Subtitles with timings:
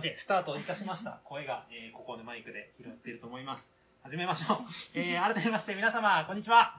[0.00, 1.20] で、スタートいたしました。
[1.24, 3.70] 声が、えーここのマイクで拾っていると思います。
[4.02, 4.58] 始めましょう。
[4.98, 6.74] えー改めまして皆様、こんにちは。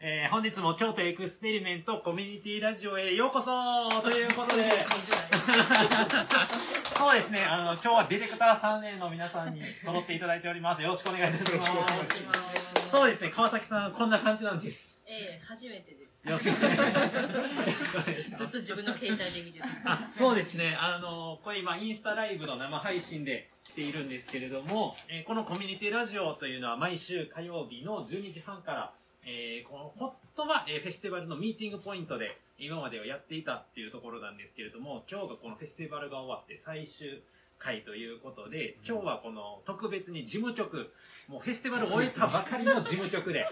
[0.00, 4.68] えー本日も京都エクスペリメントコミュニティラジオへようこそということで、
[6.96, 10.82] そうですね、あの、今日はディレクター3年の皆さんに揃っていただいております。
[10.82, 12.90] よろしくお願いいたします。
[12.90, 15.00] そうですね、川崎さん、こんな感じなんです。
[15.06, 16.07] ええ初めてです。
[16.24, 18.44] よろしくお願いします。
[18.44, 18.48] ずっ。
[18.48, 19.66] と自分の携帯で見てた。
[19.92, 28.92] あそうですね、あの、これ今、インスタライブの生配信で来ているんですけれども、えーこのコミュニティラジオというのは毎週火曜日の12時半から、
[29.24, 37.22] えーこのホットは、えーフェスティバルのミーティングポイントで今まではやっていたっていうところなんですけれども、今日がこのフェスティバルが終わって最終
[37.58, 40.90] 回ということで、今日はこの特別に事務局、
[41.28, 43.46] もうフェスティバルを終えたばかりの事務局で、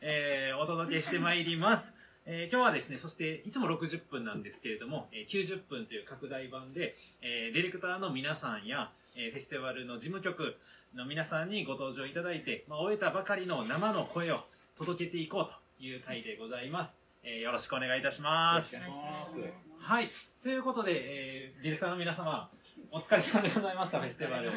[0.00, 1.94] えーお届けしてまいります。
[2.26, 10.56] えー今日はですね、そしていつも60分なんですけれども、えー90分という拡大版で、えーディレクターの皆さんや、えーフェスティバルの事務局
[10.94, 14.40] の皆さんにご登場いただいて、まあ、終えたばかりの生の声を
[14.76, 15.46] 届けていこう
[15.80, 16.94] という回でございます。
[17.24, 18.76] えーよろしくお願いいたします。
[18.76, 19.40] お願いします。
[19.80, 20.10] はい。
[20.42, 22.48] ということで、えーディレクターの皆様、
[22.90, 24.50] お疲れ様でございました、フェスティバル。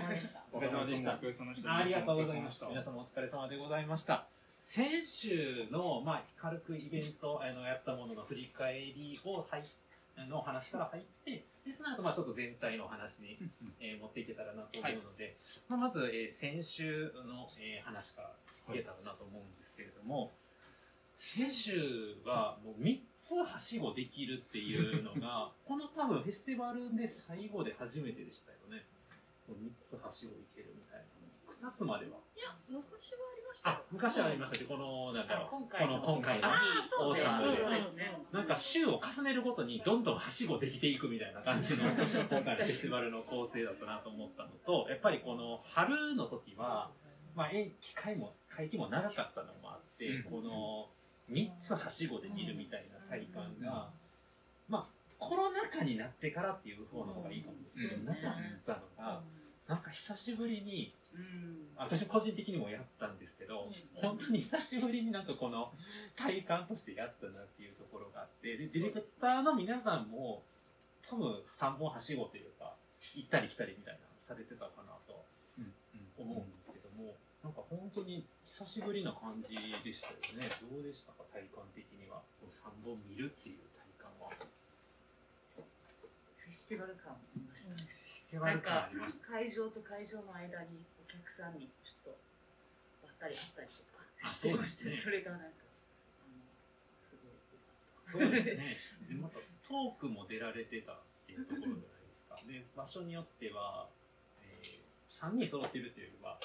[0.52, 1.76] お疲れ様でしたお疲れ様でした。
[1.78, 2.68] ありがとうございました。
[2.68, 4.45] 皆様お疲れ様でございました。
[4.66, 9.64] 先週の、まあ、軽くイベント、あの、やったものの振り返りを入っ
[10.24, 13.38] の話から入って、で、その後、まあ、ちょっと全体のお話に、
[13.80, 15.36] えー持っていけたらなと思うので、
[15.68, 18.32] まあ、まず、えー先週の、えー話から
[18.74, 20.32] いけたらなと思うんですけれども、
[21.18, 28.86] 先週はもう3つはしごできるっていうのが、 この多分フェスティバルで最後で初めてでしたよね。
[29.48, 31.06] もう3つはしごいけるみたい
[31.62, 31.70] な。
[31.70, 32.20] 2つまでは。
[32.36, 33.45] いや、昔はありま
[33.92, 36.02] 昔はありましたけど、この、なんだろう、今回の。
[36.02, 36.48] この今回の。
[36.48, 36.56] ああ、
[36.90, 37.22] そうね。
[37.22, 38.04] オータムで。
[38.32, 46.92] なんか週を重ねるごとにどんどんはしごできていくみたいな感じの今回のフェスティバルの構成だったなと思ったのと、やっぱりこの春の時は、
[47.36, 50.24] まあ、え機会も、会期も長かったのもあって、うん。
[50.24, 50.88] この
[51.32, 53.90] 3つはしごできるみたいな体感が、
[54.70, 54.86] まあ、
[55.20, 58.06] コロナ禍になってからっていう方の方がいいかもですけど、うん。
[58.06, 58.24] なかっ
[58.66, 59.22] たのが、
[59.68, 61.05] なんか久しぶりに、うん。
[61.78, 65.74] 私個人的にもやったんですけど、うん本当に久しぶりになんかこの
[66.16, 70.44] 体感としてやったなっていうところがあって、で、ディレクターの皆さんも
[71.10, 72.76] 多分3本はしごというか、
[73.16, 75.26] 行ったり来たりみたいなのされてたかなと
[76.18, 80.48] 思うんですけども、なんか本当に久しぶりな感じでしたよね。
[80.72, 82.24] どうでしたか、体感的には。
[82.40, 83.60] この3本見るっていう
[84.00, 84.30] 体感は。
[86.38, 87.70] フェスティバル感ありました。
[87.70, 89.28] フェスティバル感なんかありました。
[89.28, 92.18] 会場と会場の間にお客さんにちょっと
[93.04, 95.66] ばったり会ったりとかあしてまして、ねそれがなんか
[96.20, 96.42] あの
[97.00, 98.78] すごいそうですね。
[99.08, 102.38] でまたトークも出られてたっていうところじゃないですか。
[102.46, 103.90] で、場所によっては、
[104.42, 104.62] え
[105.10, 106.38] 3人揃ってるというよりは、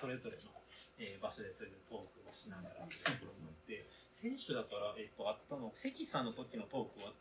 [0.00, 0.52] それぞれの、
[0.98, 7.12] えー場所でそれぞれトークをしながらっていうところもあって、選手だから、えっ、と、あったの、関さんの時のトークは、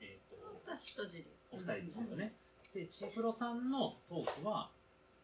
[0.00, 1.26] えっ、と、私とジリ。
[1.50, 2.34] お二人ですよね。
[2.74, 4.70] で、チプロさんのトークは、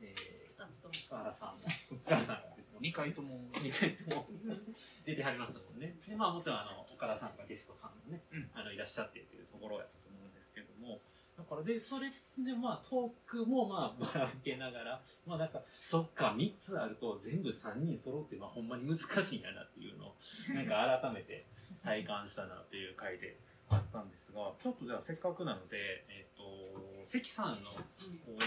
[0.00, 0.94] えー、二つとも。
[0.94, 3.41] 福原さんも、そう福原さん二回とも。
[3.53, 4.28] 2回とも
[5.04, 5.97] 出てはりましたもんね。
[6.06, 11.00] で、まあもちろんあの、岡田さんがゲストさんもね、うんあの、いらっしゃってというところやったと思うんですけども、
[11.37, 20.16] だからで、それでまあトークもまあ ばらけながら、まあなんか、そっか、3つあると全部3人揃って、まあほんまに難しいんやなっていうのを、
[20.54, 21.47] なんか改めて
[21.82, 23.38] 体感したなっていう回で
[23.70, 27.82] あったんですが、ちょっとじゃあせっかくなので、えっ、と、関さんの講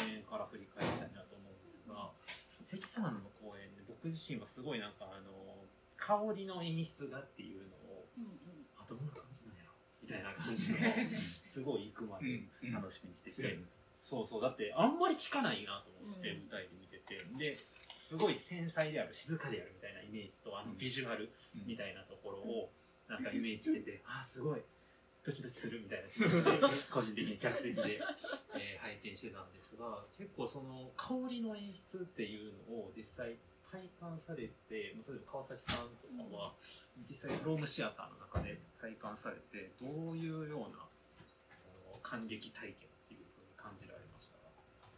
[0.07, 1.30] 演から振り返りたいなと
[1.91, 2.11] が、
[2.65, 8.65] 関さんの講演で僕自身はすごいなんかあの、香りの演出がっていうのを、うんうん。
[8.79, 9.75] あ、どんな感じなんやろ。
[10.01, 10.79] みたいな感じの、
[11.43, 13.59] すごい行くまで楽しみにしてて、
[14.03, 16.49] そうそう、だってあんまり聞かないなと思って、うん。
[16.49, 17.59] 舞台で見てて、で、
[17.95, 22.71] すごい繊細である、静かであるみたいなイメージと、あのビジュアルみたいなところを、
[23.07, 24.61] なんかイメージしてて、あー、すごい、
[25.25, 26.09] ドキドキするみたいな。
[26.09, 28.01] 気持ちで、個人的に客席で、
[28.55, 33.37] えー拝見してたんですが、結構その香りの演出っていうのを実際
[33.71, 36.53] 体感されて、例えば川崎さんとかは、
[37.07, 44.37] 実際ロームシアターの中で体感されて、どういうような、その感激体験っていうふうに感じられました？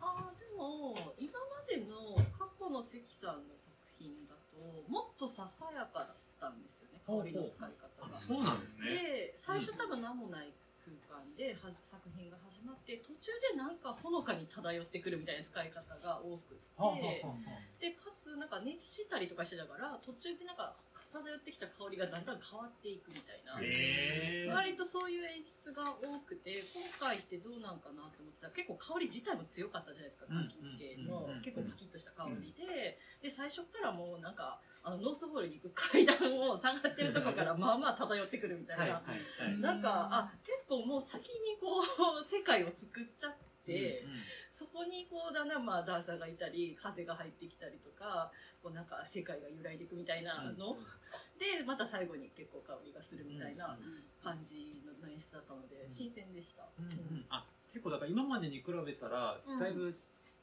[0.02, 4.58] ああ、でも、今までの過去の関さんの作品だと、
[4.90, 8.16] もっとささやかだったんですよ、香りの使い方が。
[8.16, 8.90] そうなんですね。
[8.90, 10.54] で、最初多分何もない
[10.84, 20.76] 空間ではじ作品が始まって、途中でなんかほのかに漂ってくるみたいな使い方が多くって、はあはあはあはあで、かつなんか熱したりとかしてたから、途中でなんか
[21.14, 23.62] 漂ってきた香りがだんだん変わっていくみたいな、
[24.50, 31.42] 割とそういう演出が多くて今回ってどうなんかなって思ってたら結構香り自体も強かったじゃないですか柑橘系のうんうんうん。
[31.46, 32.98] 結構パキッとした香りで。
[33.22, 39.04] で最初からもうなんかあのノースホールに行く階段を下がってるとこからまあまあ漂ってくるみたいな、はいは
[39.46, 39.58] いはい。
[39.62, 43.34] なんかあ結構もう先にこう世界を作っちゃっ
[43.66, 44.04] て。
[44.54, 50.78] そこにこうだんだんまあダンサーがいたり風が入ってきたりとかこうなんか世界が揺らいでいくみたいなの、
[51.42, 53.76] でまた最後に結構香りがするみたいな
[54.24, 55.92] 感じの演出だったのでうん。
[55.92, 56.90] 新鮮でした、うんう
[57.20, 57.26] ん。
[57.30, 59.60] あ結構だから今までに比べたらうん。
[59.60, 59.98] だいぶ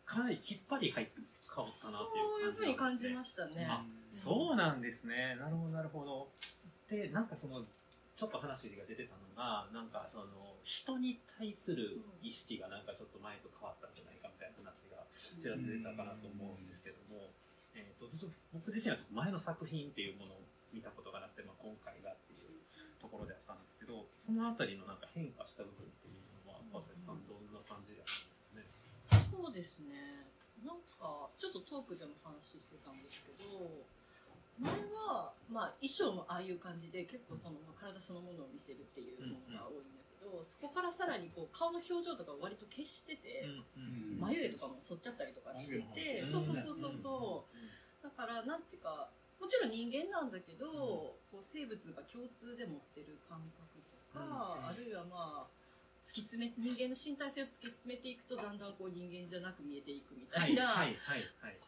[0.04, 1.12] かなりきっぱり入って
[1.46, 3.66] 変わったなっていう感じそういうふうに感じまししたね。
[3.70, 5.38] あそうなんですね。
[5.38, 6.28] なるほどなるほど。
[6.90, 7.62] でなんかその
[8.16, 10.26] ちょっと話が出てたのがなんかその
[10.64, 17.30] 人に対する意識がなんかちょっと前と変わったんじゃないかみたいな話がちらっと出たかなと思うんですけども、
[17.74, 18.08] えー、と
[18.52, 20.42] 僕自身はちょっと前の作品っていうものを
[20.72, 22.50] 見たことがなくて、まあ、今回がっていう
[23.00, 28.66] ところであったんですけどそのあたりのなんか変化した部分っていうのは川崎さんどんな感じったんですかね？
[29.30, 30.26] そうですね。
[30.64, 33.88] なんかちょっとトークでも話してたんですけど
[34.60, 49.08] 前は、まあ、衣装もああいう感じで結構その、まあ、体そのものを見せるっていうものが多いんだけど、そこからさらにこう顔の表情とかを割と消してて、うん眉毛とかも剃っちゃったりとかしてて、うんそうそうそうそうそう、だからなんていうか
[49.40, 54.68] もちろん人間なんだけど、こう生物が共通で持ってる感覚とか、うん。
[54.68, 55.60] あるいはまあ
[56.04, 60.88] 突き詰め人間の身体性を突き詰めていくとだんだんこう人間じゃなく見えていくみたはいいな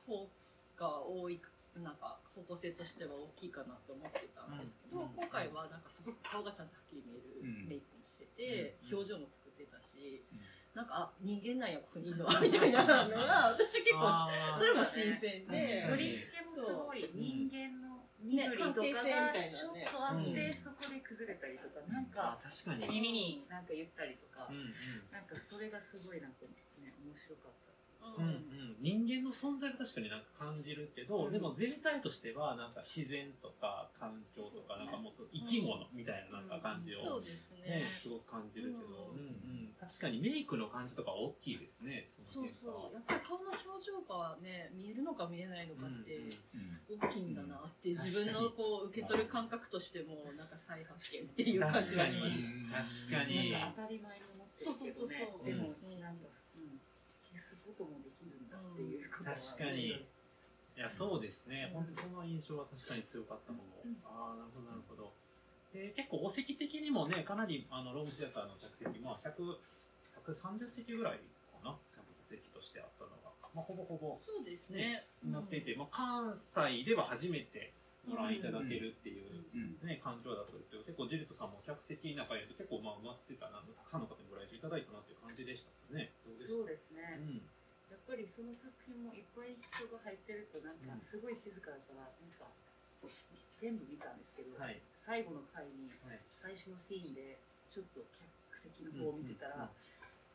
[0.06, 0.28] 方
[0.76, 1.40] が多い
[1.80, 7.69] なんか方向性としては大きいかなと思ってたんですけど、うん今回はなんかすごく顔がちゃんとはっきり見えるうん。
[7.69, 8.96] メイクにしてて、うん。
[9.00, 10.40] 表情も作ってたし、うん。
[10.76, 14.08] なんかあ人間なんやここにいるのはみたいなのが私結構
[14.58, 15.88] それも新鮮で。
[15.88, 19.50] 振り付けもすごい人間の身ね関係性みがたいなね。
[19.50, 20.52] ちょっとあって、うん。
[20.52, 22.88] そこで崩れたりとか、なんあか確かに。
[23.00, 25.08] 耳になんか言ったりとか、うんうん。
[25.08, 27.71] なんかそれがすごいなんかね面白かった。
[28.19, 28.25] うん。
[28.25, 31.32] うん、人間の存在が確かになんか感じるけど、うん。
[31.32, 37.62] でも全体としてはなんか自然とか環境とかなんかもっと生き物みたいななんか感じを、そうですね。
[37.62, 42.94] ね、すごく感じるけど、ううんんうん、確かにメイクの感じとか大きいですねそうそう。
[42.94, 46.19] やっぱり顔の表情がね見えるのか見えないのかって
[46.55, 52.62] うん大きいんだなって自分のこう受け取る感覚としてもなんか再発見っていう感じがしました。
[53.12, 53.52] 確かに。
[53.52, 54.72] なんか当たり前に思ってるけどね。
[54.72, 55.46] そうそうそうそう。
[55.46, 56.00] でも、うん。
[56.00, 56.26] なんか、
[57.62, 58.50] こともできるん。
[58.50, 60.06] だっていうことは、確かに。
[60.73, 64.00] いやそうですね、本当その印象は確かに強かったもの、うん。
[64.09, 65.12] ああなるほどなるほど。
[65.73, 69.61] で結構お席的にもねかなりあのロームシアターの客席まあ100
[70.25, 71.20] 130席ぐらい
[71.53, 71.76] かな。
[71.93, 75.05] 客席としてあったのが、まあ、ほぼほぼそうですね。
[75.25, 77.75] なっていて、まあ、関西では初めて
[78.08, 79.76] ご覧いただけるっていう、うん。
[79.85, 87.44] ね、感情だったんですけど結構ジェリットさんも客席の中にいると結構まあ埋まってたなたくさんの方にご来場いただいたなっていう感じでしたねそうですね、うん。
[87.93, 92.49] やっぱりその作品もいっぱい人が入ってるとなんかすごい静かだからなんか
[93.61, 94.81] 全部見たんですけど、はい。
[94.99, 96.19] 最後の回にはい。
[96.33, 97.39] 最初のシーンで
[97.71, 98.03] ちょっと
[98.50, 99.83] 客席の方を見てたら、うんうんうん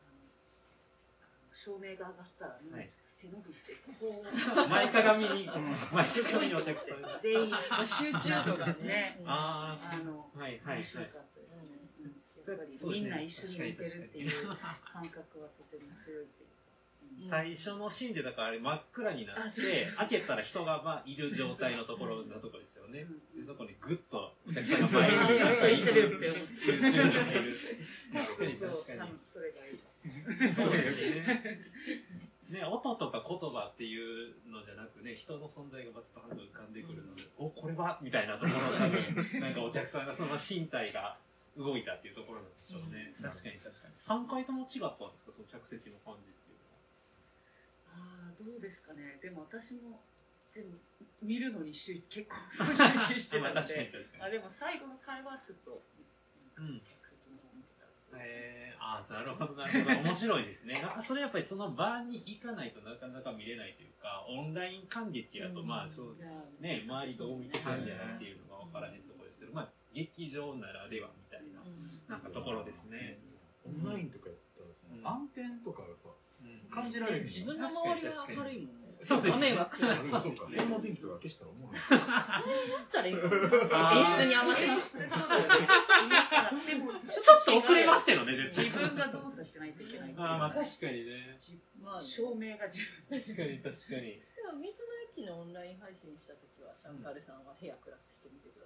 [0.00, 7.18] あの照明が上がったらみんなちょっと背伸びしてこう前かがみに前かがみにお客さんが。
[7.18, 8.74] 全員まあ 集中度がね。
[8.84, 10.76] ねああのあはいはいはい。
[10.78, 11.18] 面白かった。
[11.18, 11.37] ですね、うん
[12.52, 14.30] やっぱりみんな一緒に見てるっていう
[14.90, 16.48] 感覚はとても強いっていう。
[17.28, 19.60] 最初のシーンでだからあれ真っ暗になって
[19.96, 23.00] 開けたら人がまあいる状態のところのところですよね。
[23.00, 25.76] うんでそこにグッとお客さんが前にやって
[26.54, 27.54] 集中している
[28.12, 30.52] 確かに確かにそれがいい。
[30.52, 31.64] そうですね。
[32.48, 37.98] ね、音とか言葉っていうのじゃなくね、人の存在がバツとハンド浮かんでくるので、お、これは？
[38.00, 41.18] みたいなところがね、 なんかお客さんがその身体が
[41.58, 43.18] 動いたっていうところなんでしょうね。
[43.18, 43.26] うん。
[43.26, 43.94] 確かに確かに。
[43.98, 46.30] 3回とも違ったんですか、その客席の感じ。
[46.30, 46.62] っていう
[47.90, 49.18] ああどうですかね。
[49.18, 49.98] でも私も
[50.54, 50.78] でも
[51.20, 53.90] 見るのに集結構集中してたので。
[54.22, 55.82] あでも最後の会話はちょっと、
[56.58, 59.96] うん客席の方見てたんですよえー、あーなるほどなるほど。
[60.02, 60.74] 面白いですね。
[60.74, 66.16] なんかそれやっぱりその場に行かないとなかなか見れないというかオンライン感激やとまあそう
[66.60, 71.27] ね周りどう見てたんじゃないっていうのが分からへんところですけどまあ劇場ならではみ
[72.08, 73.18] ななんかところですね、
[73.64, 75.02] オンラインとかやったらそうん。
[75.02, 76.08] の暗転とかがさ
[76.40, 76.60] うん。
[76.70, 78.88] 感じられへん自分の周りは明るいもんね。
[79.00, 80.50] そうです画面は暗いそうか。
[80.50, 81.70] 電話電気とか消したら思う。
[81.70, 81.96] ないだ
[82.82, 90.14] ったらいい演出に合わせるちょっと遅れますけどね絶自対分が動作しないといけない。
[90.16, 91.38] あーまあ確かにね。
[91.82, 92.06] まあね。
[92.06, 94.18] 照明が自分確かに確かに。
[94.18, 98.57] でも水の駅のオンライン配信した時はシャンカルさんは部屋暗くしてみてく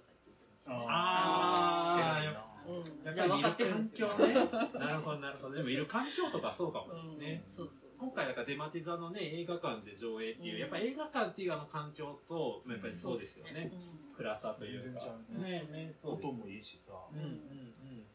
[0.63, 0.85] した、ね。
[0.89, 3.73] あー偉いなうん、やっぱりいる。
[3.73, 4.33] 環境ね。
[4.79, 5.55] なるほど、なるほど。
[5.55, 7.41] でもいる環境とかそうかもうんね。
[7.45, 8.09] そうそうそう。
[8.09, 13.69] 今回だから出町座のね、映画館で上映っていう、うんやっぱ映画館っていうあの環境と、やっぱりそうですよね。
[13.73, 15.17] うん暗さというか。
[15.29, 18.05] ねね音もいいしさうんうん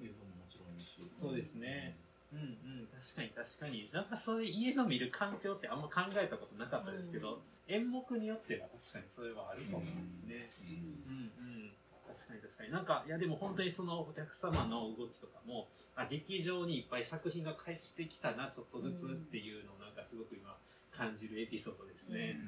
[0.00, 1.96] 映像ももちろんいいしそうですね
[2.32, 2.38] うん。
[2.38, 2.48] うんう
[2.84, 2.86] ん。
[2.86, 3.90] 確かに確かに。
[3.92, 9.80] なんかそういう家の見る環境ってあんま考えたことなかったですけど、演目によっては確かにそれはあるかも
[10.26, 10.80] ですね。
[11.06, 11.72] うんうん。
[12.12, 12.70] 確かに確かに。
[12.70, 20.56] なんか、いやでも本当にそのお客様の動きとかも、あ、劇場にいっぱい作品が帰ってきたな、ちょっとずつっていうのをなんかすごく今
[20.90, 22.38] 感じるエピソードですね。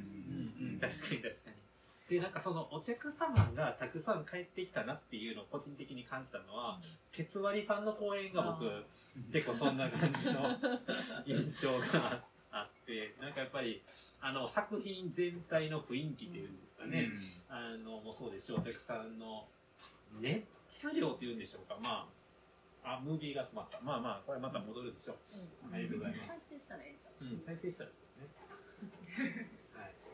[0.61, 1.57] うんうん、確かに確かに。
[2.09, 6.79] で、なんかそのお客様がたくさん帰ってきたなっていうのを個人的に感じたのは、
[7.13, 8.83] 鉄割りさんの公演が僕、あ
[9.33, 10.51] 結構そんな感じの
[11.25, 13.83] 印象があって、なんかやっぱり、
[14.25, 17.11] あの、作品全体の雰囲気っていうんですかね、
[17.49, 19.47] あの、もそうですし、お客さんの
[20.19, 20.49] 熱
[20.95, 22.09] 量っていうんでしょうか、ま
[22.83, 23.81] あ、あ、ムービーが止まった。
[23.83, 25.17] まあまあ、これまた戻るでしょう。
[25.67, 27.25] うんありがとうございます再生したらええんちゃう？
[27.25, 29.64] うん、再生したらですね。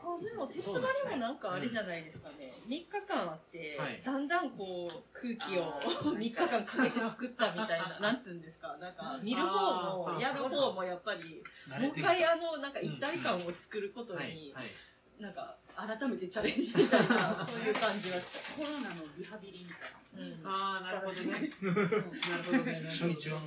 [0.03, 0.19] はい。
[0.19, 4.01] あでも鉄割りもなんかあれじゃないですかね、3日間あって、はい。
[4.03, 8.75] だんだんこう空気を3日間かけて作ったみたいな なんつうんですか？
[8.77, 9.73] なんか見る方
[10.05, 11.43] もやる方もやっぱり
[11.79, 14.71] もう一回あのなんか一体感を作ることはいに、はい。
[15.19, 20.41] なんか改めてチャレンジみたいな そういう感じはしコロナのリハビリみたいた、うん。
[20.43, 21.51] ああ、なるほどね。
[21.61, 22.81] うん なるほどね。
[22.85, 23.41] 初日は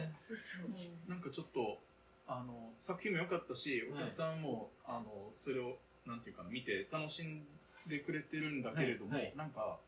[1.09, 1.83] なんかちょっと
[2.29, 7.43] あの作品も良かったしお客さんも、あのそれをなんていうかな見て楽しん
[7.87, 9.33] でくれてるんだけれども、はいはい。
[9.37, 9.79] なんか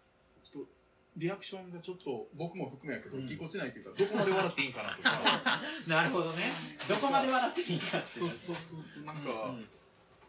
[0.43, 0.69] ちょっと
[1.17, 3.27] リアクションがちょっと僕も含めやけど、うん。
[3.27, 5.63] ぎこちないというかどこまで笑っていいんかなとか。
[5.89, 6.51] なるほどね。
[6.89, 8.07] どこまで笑っていいかって。
[8.07, 9.67] そうそうそうそうなんか、うん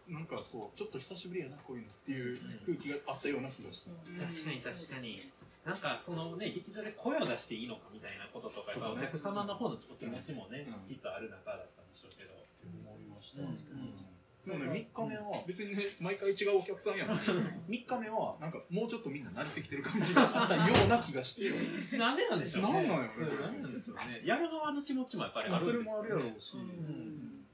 [0.08, 0.14] うん。
[0.14, 5.32] なんかそうちょっと久しぶりやなこういうのっていう空気があったような気がした、うん確かに確かに。
[5.66, 10.96] なんかそのね、劇場で声を出していいのかみたいなこととか、やっぱお客様の方のお気持ちもね、うん。
[10.96, 12.48] きっとある中だったんでしょうけど。
[12.68, 14.07] 思いましうん
[14.48, 17.20] でもね、3日目は別にね、毎回違うお客さんやのに、
[17.68, 21.52] 3日目はなんかもうちょっとみんな慣れてきてる感じがあったような気がして、
[21.98, 22.74] なんでなんでしょうね。
[22.74, 24.22] なんなんやろなんなんでしょうね。
[24.24, 27.46] やる側の気持ちもやっぱりあるんですよそれもあるやろうし、うん。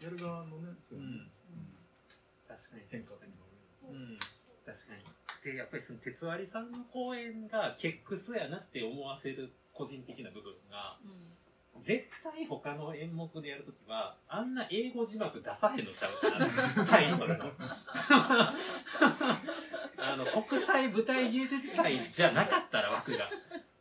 [0.00, 1.30] やる側のね、そうういうん。
[2.48, 2.82] 確かに。
[2.90, 4.18] 変化うん、
[4.64, 5.52] 確かに。
[5.52, 10.98] で、やっぱりその鉄割りさんの公演がケックスやなって思わせる個人的な部分が、
[11.80, 16.46] 絶対他の演目でやるときは、あんな英語字幕出さへんのちゃうかな、
[16.86, 17.44] タイトルの。
[19.98, 23.28] あの、国際舞台芸術祭じゃなかったら枠が。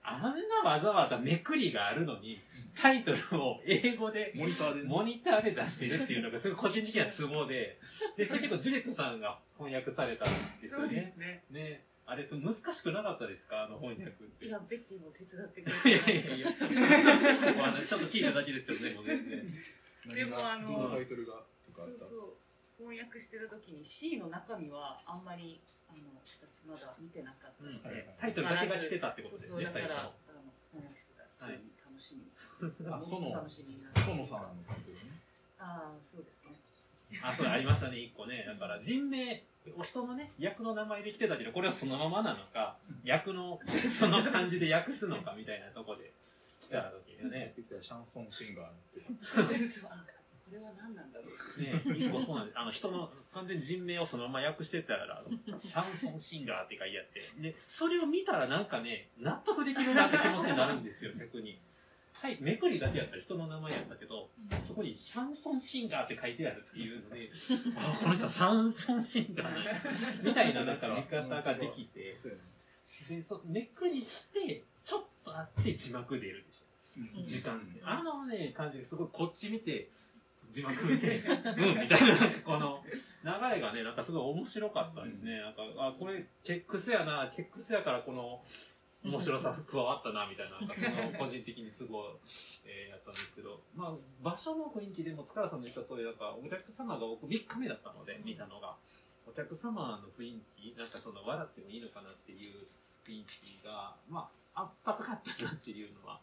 [0.03, 0.21] あん
[0.63, 2.39] なわざわざめくりがあるのに、
[2.75, 7.79] タイトルを英語でモニターでね、モニターで出してるっていうのがすごい個人的なツボで、
[8.17, 11.07] で、それ結構ジュレットさんが翻訳されたんですそうでよね。
[11.07, 11.83] すねね。
[12.11, 13.63] あれと難しくなかったですか？
[13.63, 14.45] あの翻訳って。
[14.45, 16.51] いやベッキーも手伝ってくいれやていやいや。
[17.55, 19.47] まあねちょっと聞いただけですけどね、もう全然。
[20.11, 22.03] でもあのタイトルがとかあった？
[22.03, 30.11] そうそう翻訳してる時に C の中身はあんまりあの私まだ見てなかったので、うんタイトルだけが来てたってことですね、そうそうだから最初の。
[30.27, 32.27] あの翻訳してたはい楽しみ
[32.91, 33.71] あその楽しさ
[34.11, 34.27] んの
[34.67, 35.15] タイトルね。
[35.61, 38.45] ああそうですねあ、そうありましたね、一個ね。
[38.47, 39.43] だから人名、
[39.77, 46.11] お人のね、役の名前で来てたけど、これはそのままなのか、役の その感じで訳すのかみたいなとこで
[46.59, 47.53] 来た時にね。
[47.55, 49.01] 出てきたらシャンソンシンガーって。
[50.51, 51.25] これは何なんだろ
[51.57, 52.59] うね、一個そうなんです。
[52.59, 55.23] あの、人の完全に人名をそのまま訳してたら、
[55.61, 61.57] シャンソンシンガーって書いてあって、で、それを見たらなんかね、納得できるなって気持ちになるんですよ、逆に。
[62.21, 64.29] はい、めくりだけやったら人の名前やったけど、
[64.61, 67.31] そこにシャンソンシンガーって書いてあるっていうので、
[67.75, 69.81] あ、この人はシャンソンシンガーなんや。
[70.21, 72.13] みたいななんか見方ができて、
[73.09, 77.17] で、そめくりして、ちょっとあって字幕出るでしょ。
[77.17, 77.23] うん。
[77.23, 77.81] 時間で。
[77.83, 79.89] あのね、感じですごいこっち見て、
[80.51, 81.29] 字幕見て、 う
[81.75, 82.83] ん、みたいな、この
[83.23, 85.39] 流れがね、なんかすごい面白かったですね。
[85.39, 88.43] なんか、あ、これ、ケックスやな、ケックスやからこの、
[89.03, 92.19] 面白さ加わったな、みたいな、 なんかその、個人的に都合、
[92.65, 98.77] えーやったんですけど、まあ、場所の雰囲気でも、塚原さんの言った通り、なんか、お客様が僕3日目だったので、見たのが、
[99.25, 102.67] お客様の雰囲気、なんかその、笑ってもいいのかなっていう
[103.03, 106.21] 雰囲気が、まあ、あったかかったなっていうのは、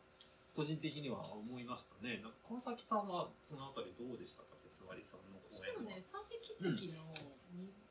[0.55, 2.19] 個人的には思いましたね。
[2.19, 5.79] なんか川崎さんはそのあたりどうでしたか、鉄割さんの公演は。
[5.79, 7.38] そうね、桟敷席のに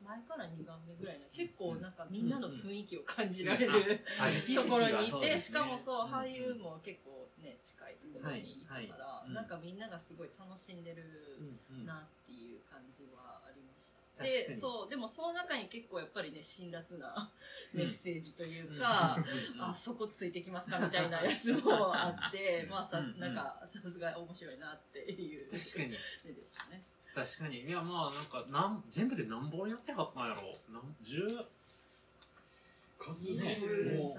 [0.08, 4.00] 前から2番目ぐらいの結構なんかみんなの雰囲気を感じられる、
[4.56, 6.10] ところにはいて、しかもそう、ん。
[6.10, 11.04] 俳優も結構ね、近いところにいたから、なんかみんながすごい楽しんでる
[11.84, 13.98] なっていう感じはありました。
[14.24, 17.32] でそうでもその中に結構やっぱりね辛辣な
[17.72, 19.16] メッセージというか、
[19.54, 19.62] うん。
[19.62, 25.96] あそこついてきますかみたいなやつもあって まあさうんなんかさすが面白いなっていう確かに。
[26.24, 26.82] 絵でしたね。
[27.18, 27.62] 確かに。
[27.62, 30.54] いやまあなんかなん全部で何本やってはったんやろ。
[30.70, 31.44] なん10
[33.12, 33.58] 数ね。
[33.98, 34.18] もう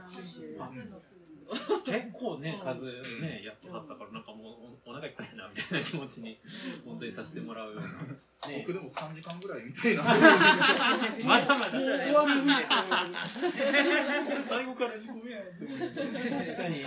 [0.59, 2.75] 30のすぐ結構ねうん。
[2.75, 6.37] 数ねやってはったからなんかもうおお腹いっぱいやなみたいな気持ちに
[6.85, 8.65] 本当にさせてもらうような、ね。
[8.67, 10.03] 僕でも3時間ぐらいみたいな。
[11.23, 12.67] まだまだもう 終わるみたい。
[12.67, 12.83] な。
[14.43, 16.29] 最後から2個目やって思って。
[16.29, 16.83] 確かに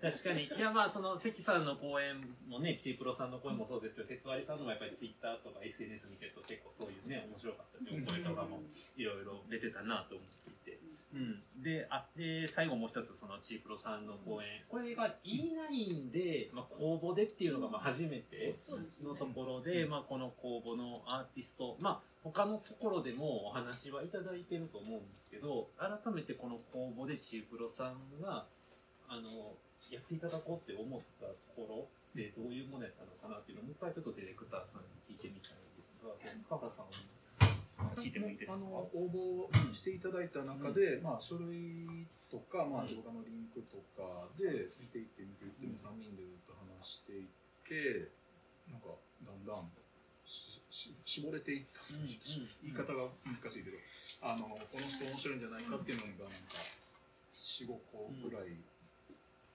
[0.00, 0.44] 確かに。
[0.44, 2.16] いやまあその関さんの講演
[2.48, 8.60] もねチープロさんの講演もそうですけど鉄割さんのもやっぱりツイッターとか SNS 見てると結構そういうね面白かったってい声とかも
[8.96, 10.80] いろいろ出てたなと思っていて、
[11.14, 14.62] うん、であで最後もう一つそのチープロさんの講演。
[14.68, 18.56] これが E9 で、まあ、公募でっていうのがまあ初めて
[19.02, 28.46] のところで、まあ、この公募のアーティスト、まあ、他のところでもお話はいただいてると思うんですけど改めてこの公募でチープロさんが
[29.08, 29.22] あの
[29.90, 36.90] やっていただこうって思ったところでどういうものやったのかなっていうのをもう一回ちょっとディレクターさんに聞いてみたいんですが塚原さん
[38.00, 38.56] 聞いてもいいですか？
[38.56, 47.28] あの応募していただいた中で、まあ、書類とか、まあ、動画のリンクとかで見ていって見ていって、3人でずっと話していっ
[47.68, 48.10] て
[48.72, 49.70] なんかだんだん
[51.06, 52.08] 絞れていった、うんうん
[52.64, 53.78] 言い方が難しいけど
[54.20, 56.58] あのこの人面白いんじゃないかっていうのがなんか
[57.32, 58.52] 45個ぐらい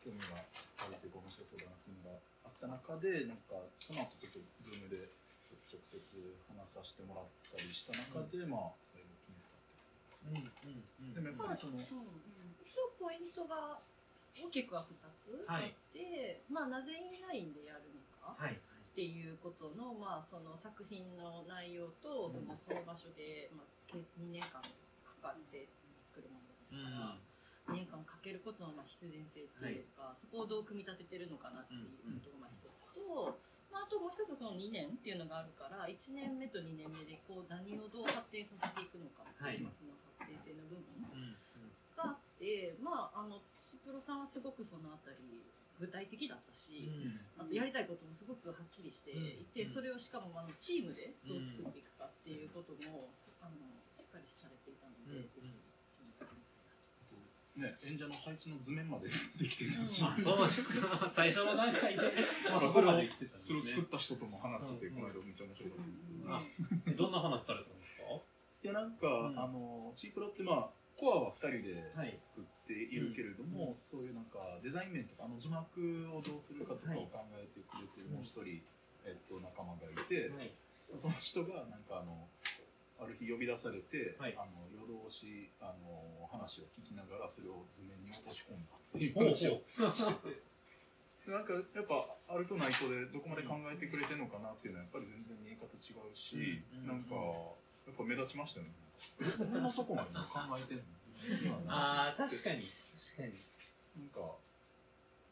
[0.02, 5.10] 興味があるというか面白そうだなっていうのがあった中でなんかその後ちょっとズームで
[5.72, 6.20] 直接
[6.52, 10.76] 話させてもらったりした中で、まあ最後決めたってう。
[10.76, 11.16] んうんうん。
[11.16, 13.80] でもやっぱりその、一応ポイントが
[14.36, 18.60] 大きくは2つあって、まあなぜいないんでやるのかはい。
[18.60, 25.72] っていうことの,、まあその作品の内容とそのその場所で、まあ、2年間かかって
[26.04, 27.31] 作るものですから、2
[27.72, 33.40] 年間かけることのまあ必然性っていうか、そこをどう組み立ててるのかなっていうことがまあ一つと、
[33.72, 40.86] まあ、あともう一つその2年っていうのがあるから1年目と2年目でこう何をどう発展させていくのかっていう、その発展性の部分。
[41.16, 41.36] うん
[41.98, 45.44] があって、まあ、あのチプロさんはすごくそのあたり
[45.80, 46.86] 具体的だったし、
[47.38, 53.10] あとやりたいこともすごくはっきりしていて、うんそれをしかもあのチームでどう作っていくかっていうことも、
[53.42, 53.58] あの
[53.90, 59.08] しっかりされていたので、ぜひ一緒にやってみたいなね、演者の配置の図面まで
[59.40, 61.12] できてたし、あそうですか。
[61.16, 62.02] 最初の段階で、
[62.50, 66.44] まあ、まあそこまで来てたんですそれを作ねった人とも話すって、うんこの間めっちゃ面白かったんですけど、あ
[66.98, 68.04] どんな話されたんですか？
[68.64, 69.40] いやなんか、うん。
[69.40, 72.20] あのチープロってまあコアは2人ではい。
[72.22, 78.62] 作っているけれども、そういうなんかデザイン面とかあの字幕をどうするかとかを考えてくれてるもう一人、
[79.04, 80.52] えっと、仲間がいて、はい。
[80.96, 82.28] その人がなんかあの
[83.02, 84.38] ある日呼び出されて、はい。
[84.38, 90.52] あの夜通しあの話を聞きながらそれを図面に落とし込んだっていう話をしてて。
[91.22, 96.88] でなんかやっぱあるとないとでどこまで考えてくれてるのかなっていうのはやっぱり全然見え方違うし、うん。
[96.88, 98.74] なんかやっぱ目立ちましたよね。
[99.38, 100.78] こんなとこまで考えてん
[101.50, 102.70] のああ確かに。
[102.98, 103.34] 確かに。
[103.98, 104.38] なんか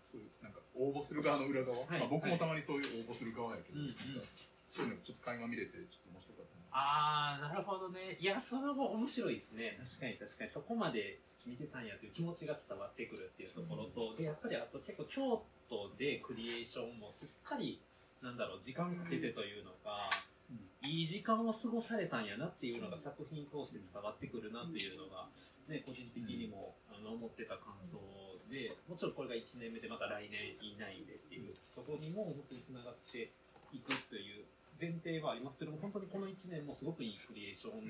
[0.02, 2.00] そういうなんか応募する側の裏側、はい。
[2.00, 3.94] まあ、僕もたまにそういう応募する側やけど、うんうん。
[3.94, 4.28] なんか
[4.70, 6.70] そういうのちょっと垣間見れてちょっと面白かったな。
[6.72, 8.18] ああなるほどね。
[8.22, 9.82] いやその後面白いですね。
[9.82, 10.50] 確かに確かに。
[10.50, 17.82] そこまで見てたんやという気持ちが伝わってくるっていうところと、でやっぱりあと結構京都でクリエーションもしっかり
[18.22, 20.10] なんだろう時間かけてというのか、
[20.84, 25.28] いい時間を過ごされたんやなっていうのが作品通して伝わってくるなっていうのが、
[25.68, 27.98] ね、個人的にも、あの思ってた感想
[28.50, 33.30] でもちろんこれが1年目でまた来年いないでっていうところにも本当につながって
[33.72, 34.44] いくという
[34.80, 37.84] 前提はありますけども本当にこの1年もすごくいいクリエーション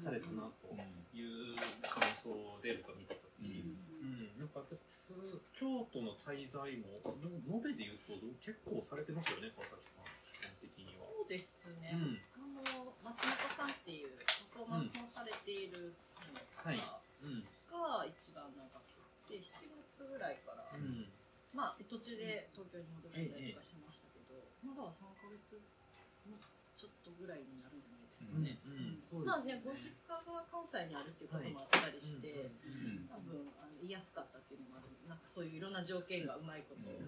[0.00, 0.72] されたなと
[1.12, 1.52] いう
[1.84, 2.32] 感想
[2.64, 4.40] で僕は見た時に、うん。
[4.40, 5.12] なんかす
[5.52, 10.08] 京都の滞在もの延べで言うと結構されてますよね川崎さん
[10.40, 11.04] 基本的には。
[11.12, 12.16] そうですね、うん。
[12.32, 14.16] あの松本さんっていう
[14.56, 16.32] パフォーマンスもされている方
[16.64, 16.80] はい。
[16.80, 17.44] うん。
[17.68, 21.12] が一番長くて7月ぐらいから、うん。
[21.52, 25.60] まあ途中で東京に戻ったりとかしましたけど、まだは3ヶ月
[26.82, 28.34] ちょっとぐらいになるんじゃないですか。
[28.42, 28.58] ね。
[28.66, 28.98] うん。
[28.98, 36.98] そうまあね、ですご実家が関西にあるっていうこともあったりして、うん多分あの言いやすかったっていうのもあるなんかそういういろんな条件がうまいこと重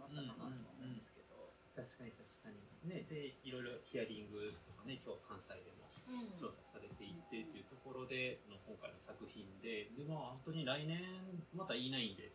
[0.00, 2.56] なったかなとは思うんですけど、確かに確かに。
[2.88, 3.04] ね。
[3.04, 6.40] でいろいろヒアリングとかね今日関西でもうん。
[6.40, 11.04] 調査されていってっていうところでの今回の作品ででまあ本当に来年
[11.52, 12.32] また E9 で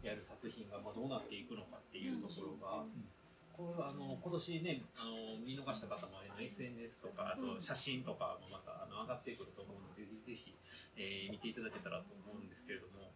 [0.00, 3.19] やる作品がまあどうなっていくのかっていうところが、こ
[3.60, 10.56] こうあの今年ねあの見逃した方もあの SNS とかあと写真とかもまたあの上がってくると思うのでぜひ、
[10.96, 13.12] えー見ていただけたらと思うんですけれども。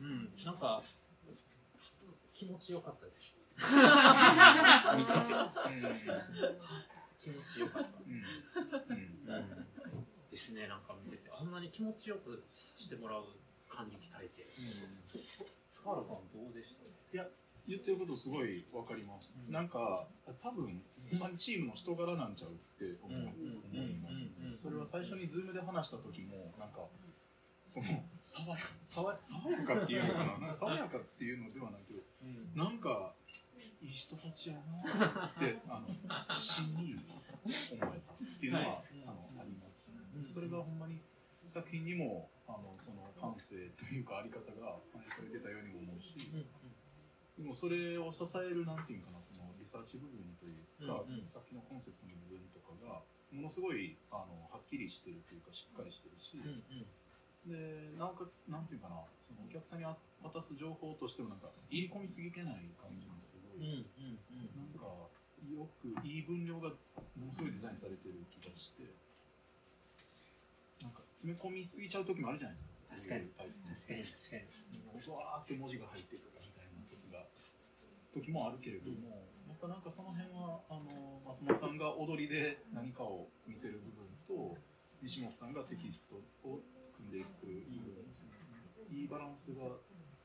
[0.00, 0.82] うんなんか
[2.32, 3.36] 気持ちよかったです。
[3.60, 5.20] 見てて。
[7.20, 8.24] 気持ちよかったうん。
[8.96, 9.66] うん。
[10.30, 11.30] ですねなんか見てて。
[11.30, 13.24] あんなに気持ちよくしてもらう
[13.68, 14.46] 感激体験
[15.70, 16.76] 塚原さんどうでし
[17.14, 17.28] た？
[17.66, 19.52] 言ってることすごいわかります、うん。
[19.52, 20.06] なんか
[20.42, 23.26] 多分ほんまにチームの人柄なんちゃうって思う、うん。
[23.26, 24.56] 思います、うん。
[24.56, 26.86] それは最初にズームで話した時もなんか
[27.64, 27.86] その
[28.20, 30.54] 爽や爽や爽やかっていうのかな。
[30.54, 32.58] 爽やかっていうのではなくうん。
[32.58, 33.14] なんか
[33.82, 34.56] いい人たちや
[34.98, 39.02] なって あの真に思えたっていうのは、はい。
[39.06, 40.28] あのありますね、うん。
[40.28, 41.00] それがほんまに
[41.48, 46.30] 作品にもあのその感性というかあり方が反映されてたようにも思うし、
[47.40, 51.26] でもそれを支えるなんていうかなそのリサーチ部分というか、うんうん。
[51.26, 53.00] さっきのコンセプトの部分とかが
[53.32, 56.84] ものすごいあのはっきりしてるというかしっかりしてるし、うんうん。
[57.48, 64.20] でなおかつなんていうかなそのお客さんに渡す情報としてもなんか入り込みすぎてない感じもすごうんい、うん。
[64.60, 64.84] なんか
[65.48, 66.68] よくいい分量が
[67.16, 68.84] ものすごいデザインされてる気がして
[70.84, 72.76] なんか詰め込みすぎちゃう時もあるじゃないですか。
[72.92, 73.32] 確かに。
[73.32, 73.48] 確
[73.88, 74.84] かに確かに。
[74.84, 76.39] うわーって文字が入ってとか。
[76.39, 76.39] みたいな時が
[78.12, 84.56] 時もあるけれども、やっぱなんかその辺はあの松本さんが踊りで何かを見せる部分と
[85.02, 86.16] 西本さんがテキスト
[86.48, 86.60] を
[86.96, 88.04] 組んでいく部分、
[88.90, 89.62] いいバランスが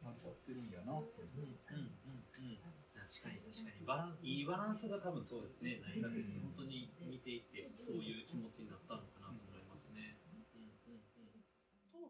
[0.04, 2.58] 成り立ってるんやなってうんうんうんうん。
[3.06, 3.86] 確かに確かに。
[3.86, 5.82] バランいいバランスが多分そうですね。
[5.82, 12.10] 何かですね本当に見ていてそういう気持ちになったのかなと思いますね、うんうん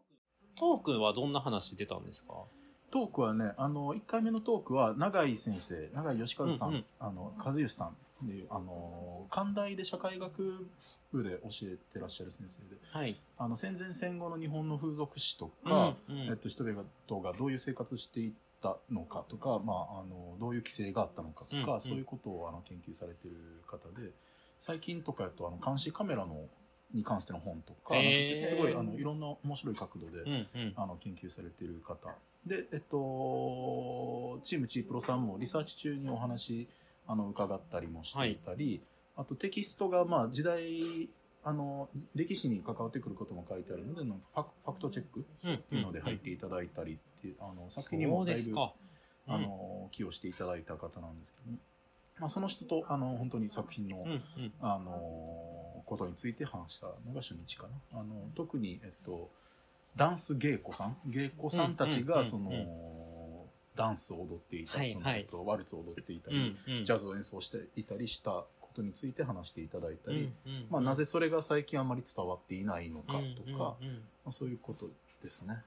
[0.56, 2.44] トークはどんな話出たんですか？
[2.96, 6.84] トークはねあの1回目のトークは永井先生永井義和さん、うんうん。
[6.98, 7.92] あの和義さんっ
[8.26, 10.66] ていうあの関大で社会学
[11.12, 16.28] 部で教えてらっしゃる先生ではい、あの戦前戦後の日本の風俗史とか、うんうん。
[16.30, 16.84] えっと、人々
[17.22, 18.32] がどういう生活していっ
[18.62, 21.80] たのかとか、まあ、あのどういう規制があったのかとか、うんうん。
[21.82, 23.34] そういうことをあの研究されてる
[23.66, 24.12] 方で
[24.58, 26.46] 最近とかやとあの監視カメラの
[26.94, 28.44] に関しての本とか、へー。
[28.46, 30.72] すごいあのいろんな面白い角度で、うんうん。
[30.76, 32.08] あの研究されてる方
[32.46, 36.68] で、えっと、チームチープロさんもリサーチ中にお話
[37.06, 38.80] あの伺ったりもしていたり、
[39.16, 41.08] あとテキストが、まあ、時代
[41.44, 48.72] あの歴史に関わってくることも書いてあるのでファクファクトチェックうんっていうので入っていただいたりっていう、あの作品にもだいぶですか。
[49.28, 51.58] あの寄与していただいた方なんですけど、ね
[52.20, 54.52] まあ、その人とあの本当に作品の,、うんうん。
[54.60, 58.00] あのことについて話したのが初日かな。
[58.00, 59.30] あの特に、えっと、
[59.96, 60.96] ダンス芸妓さん？
[61.06, 62.50] 芸妓さんたちがその、
[63.74, 65.20] ダンスを踊っていたり、そのはいはい。
[65.22, 66.84] えっとワルツを踊っていたうり、んうん。
[66.84, 68.30] ジャズを演奏していたりした
[68.60, 73.56] ことについて話していただいたり、うんうんまあ、なぜそれが最近あまり伝わっていないのかとか、うんうんうん。
[74.24, 74.88] まあ、そういうこと
[75.22, 75.62] ですね。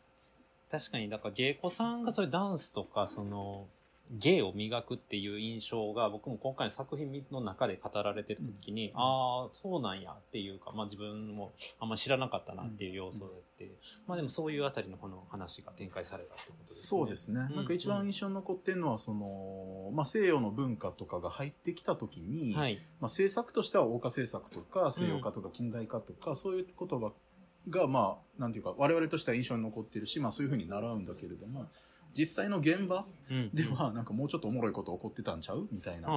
[0.72, 3.65] 確かに、だから芸妓さんがそういうダンスとか、その、
[4.12, 8.98] 芸を磨くっていう印象が僕も今回の作品の中で語られてる時に、うん。
[8.98, 13.69] ああそうなんやっていうか、まあ、自分もあんま知らなかったなっていう要素で、
[14.08, 16.88] まあでもそういうあたりのこの話が展開されたってことですね。
[16.88, 17.56] そうですね、うん。
[17.56, 22.78] なんか一番印象に残ってるのはその、まあ、西洋の文化とかが入ってきた時に、はい。
[23.00, 27.12] まあ、政策としては欧化政策とか西洋化とか近代化とか、そういうことが
[27.69, 31.67] がまあなんていうか我々としては印象に残ってるし、まあ、そういうふうに習うんだけれども
[32.17, 33.50] 実際の現場うん。
[33.54, 35.67] ではなんかもうちょっとおもろいこと起こってたんちゃう？
[35.72, 36.08] みたいな,、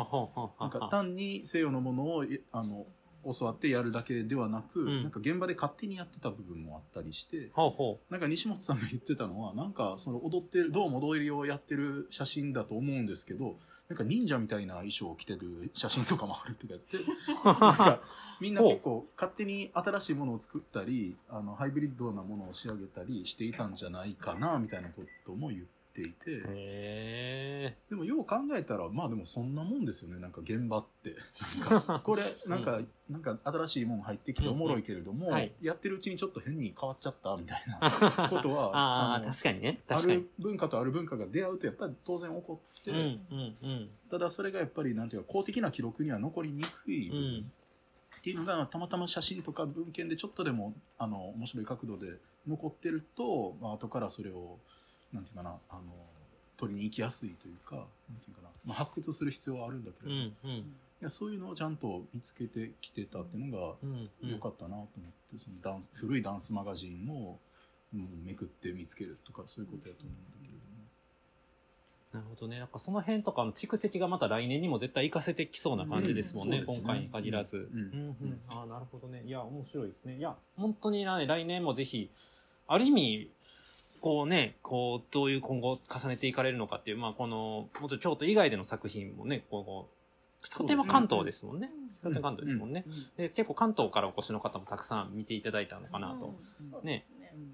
[0.61, 2.87] なんか単に西洋のものをえあの
[3.25, 5.03] 教わってやるだけではなく、ん。
[5.03, 13.57] なんか現場で勝手にやってた部分もあったりして、ほなんか西本さんが言ってたのは、なんかその踊ってる、どうも踊りをやってる写真だと思うんですけど、
[13.89, 16.99] なんか忍者みたいな衣装を着てる写真とかもあるとかやって、
[17.45, 18.01] なんか
[18.41, 25.67] みんな結構勝手に新しいものを作ったり、あのハイブリッドなものを仕上げたりしていたんじゃないかな、みたいなことも言って
[26.01, 26.45] いて、う。
[26.49, 31.15] へでもよう考えたら、まあでもそんなもんですよね、なんか現場って。
[32.03, 39.83] これ、なんか、なんか新しいもん入ってきておもろいけれども、やってるうちにちょっと変に変わっちゃったみたいなー ことは、ああ、の確かにね。
[39.89, 40.31] ある。
[40.39, 43.19] 文化とある文化が出会うとやっぱり当然起こって。
[44.11, 47.09] ただそれがやっぱりなんていうか公的な記録には残りにくい
[47.41, 54.59] っていうのがたまたま写真とか文献でちょっとでもあの面白い角度で残ってると、まあ後からそれを
[55.13, 55.83] なんていうかなあの
[56.57, 57.85] 取りに行きやすいというかなん
[58.19, 60.65] ていうかな、まあ、発掘する必要はあるんだけど、いんうん
[61.03, 63.75] やそういうのをちゃんと見つけてきてたっていうのが
[64.23, 64.87] 良かったなと思っ
[65.31, 67.39] てそのダンス古いダンスマガジンを、
[67.93, 70.63] うん、めくって見つけるとかそういうことやと思うんだけれども。
[72.13, 72.59] なるほどね。
[72.59, 77.69] なんかその辺とかの蓄積がまた来年にも絶対活かせてきそうな感じですもんね、うんね今回に限らず。
[77.73, 78.41] うんうんうん。
[78.51, 79.23] ああ、なるほどね。
[79.27, 80.17] いや、面白いですね。
[80.19, 82.11] いや、本当にね、来年もぜひ、
[82.69, 83.31] ある意味、
[84.03, 89.89] こうね、こう、どういう今後重ねていかれるのかっていう、まあこの、もちろん京都以外での作品もね、こ
[90.43, 91.71] う、とても関東ですもんね。
[92.03, 92.85] とても関東ですもんね。
[93.17, 96.35] で、結構関東からお越しの方もたくさん見ていただいたのかなと。
[96.83, 97.07] ね。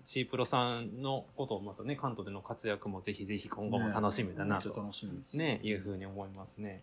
[0.04, 5.38] チープロさんのことをまたね、関東での活躍もぜひぜひ今後も楽しみだなと、楽しみ。
[5.38, 6.82] ね、いうふうに思いますね。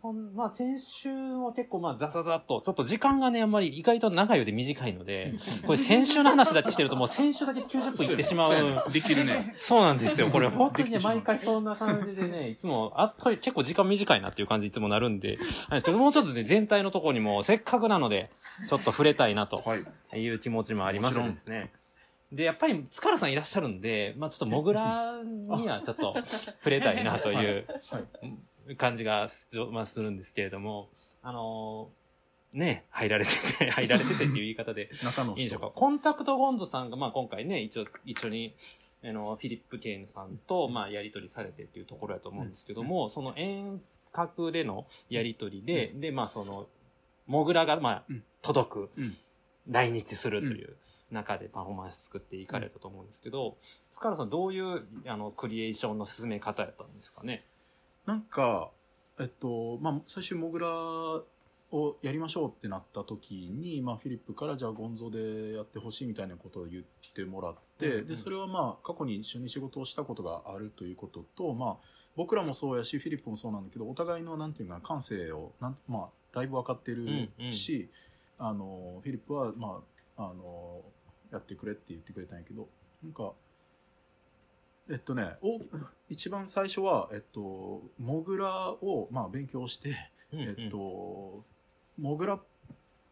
[0.00, 5.34] そんまあ先週は結構まあザザザっと、ちょっと時間がね、あんまり意外と長いようで短いので、
[5.66, 8.84] これ先週の話だけしてるともう先週だけ90分いってしまう。
[8.92, 9.56] できるね。
[9.58, 10.30] そうなんですよ。
[10.30, 18.30] これ本当にね、毎回そんな感じでね、いつも、あっとり結構時間短いなっていう感じいつもなるんで、なんですけど、もうちょっとね、全体のところにもせっかくなので、
[18.68, 19.84] ちょっと触れたいなとはい。
[20.20, 21.72] いう気持ちもありましてですね。
[22.30, 27.66] で、やっぱり、塚原さんいらっしゃるんで、まあちょっと、モグラにはちょっと触れたいなという
[28.76, 30.88] 感じがす,、まあ、するんですけれども、
[31.22, 31.98] あのー
[32.52, 35.70] ね、入られてて、 入られててっていう言い方でいいでしょうか。
[35.70, 38.54] コンタクトゴンゾさんが、まあ今回ね、一応、一緒に、
[39.04, 46.68] あの、フィリップ・ケインさんと、まあやりとりされてっていうところだと思うんですけども、その遠隔でのやりとりで、で、まあその、
[47.26, 49.16] モグラが、まあうん、届く、うん。
[49.70, 50.76] 来日するという
[51.10, 53.58] 中でパフォーマンス作っていかれたと思うんですけど、
[53.90, 57.44] 塚原さんどういう、あの、クリエーションの進め方やったんですかね？
[58.08, 58.70] なんか、
[59.20, 71.76] えっと、まあ、最終モグラをやりましょうってなった時に、まあ、フィリップからじゃあゴンゾでやってほしいみたいなことを言ってもらって、うんうんで、それはまあ、過去に一緒に仕事をしたことがあるということと、まあ、
[72.16, 77.90] 僕らもそうやし、フィリップもそうなんだけど、お互いの、なんていうか、感性を、なんまあ、だいぶ分かってるし、
[78.38, 79.82] あの、フィリップは、ま
[80.16, 80.80] あ、あの、
[81.30, 82.68] やってくれって言ってくれたんやけど、
[83.02, 83.32] なんか、
[84.90, 85.60] えっとね、お
[86.08, 89.96] 一番最初は、えっと、モグラを、まあ、勉強して、
[90.32, 91.44] うんうんえっと、
[91.98, 92.40] モグラ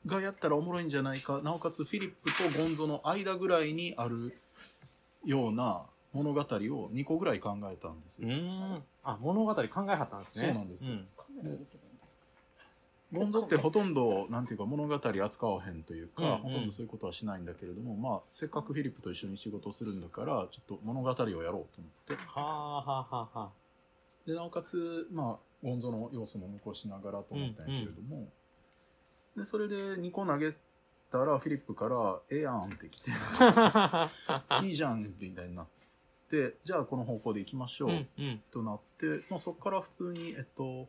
[0.07, 4.41] がやったらおもろいんじゃないか、なおかつフィリップとゴンゾの間ぐらいにある
[5.25, 6.45] ような物語を
[6.93, 8.25] 2個ぐらい考えたんですう。
[8.25, 8.83] ーん。
[9.03, 10.47] あ、物語考えはったんですね。
[10.47, 11.76] そうなんですんカメラできるん
[13.13, 23.51] だゴンゾってほとんど、なんていうか物語扱わへんというか、うんうんほとんどそういうことはしないんだけれども、まあ、せっかくフィリップと一緒に仕事をするんだから、ちょっと物語をやろうと思って、はあはあはあはあ。
[24.27, 28.29] で、なおかつ、まあ、ゴンゾの要素も残しながらと思ったんやけれども、
[29.37, 30.53] で、それで2個投げ
[31.13, 33.11] たら、フィリップから、ええやんって来て、
[34.67, 35.67] いいじゃんみたいになっ
[36.31, 38.43] て、じゃあこの方向で行きましょう、うんうん。
[38.51, 40.89] となって、まあ、そこから普通に、えっと、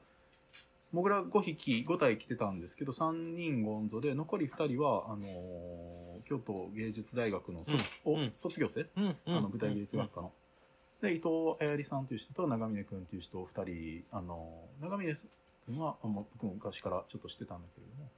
[0.92, 9.38] モグラ5匹、5体来てたんですけど、3人ゴンゾで、残り2人は、あのー京都芸術大学の卒,、うんうん卒業生、うんうん。
[9.38, 10.34] あの舞台芸術学科の。
[11.02, 11.30] で、伊藤
[11.62, 15.14] あやりさんという人と長峰君という人を2人、あのー長峰
[15.68, 18.10] 君は、あ僕も昔からちょっとしてたんだけれども、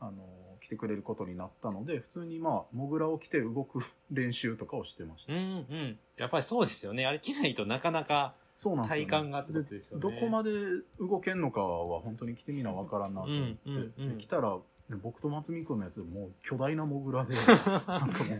[0.00, 3.80] あのー来てくれることになったので、普通にまあ、モグラを着て動く
[4.10, 5.32] 練習とかをしてました。
[5.32, 5.98] うんうん。
[6.18, 7.06] やっぱりそうですよね。
[7.06, 9.06] あれ着ないとなかなかそうなんですよ、ね。
[9.06, 10.02] 体感がってことですよね。
[10.02, 10.50] どこまで
[10.98, 14.60] 動けんのかは本当に来てみなわからんなと思って、うんうんうんで来たら、ね
[15.02, 17.34] 僕と松見君のやつもう巨大なモグラで
[17.86, 18.34] なんかも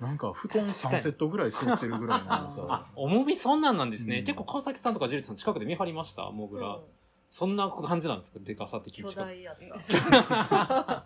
[0.00, 4.18] うなんか布団3セットぐらい背負ってるぐらいの あさ、重みそんなんなんですね。
[4.18, 6.66] うん結構川崎さんとかジュリーさん近くで見張りましたモグラ。
[6.74, 6.82] うん
[7.28, 8.38] そんな感じなんですか？
[8.40, 11.04] でかさ的に巨大やった。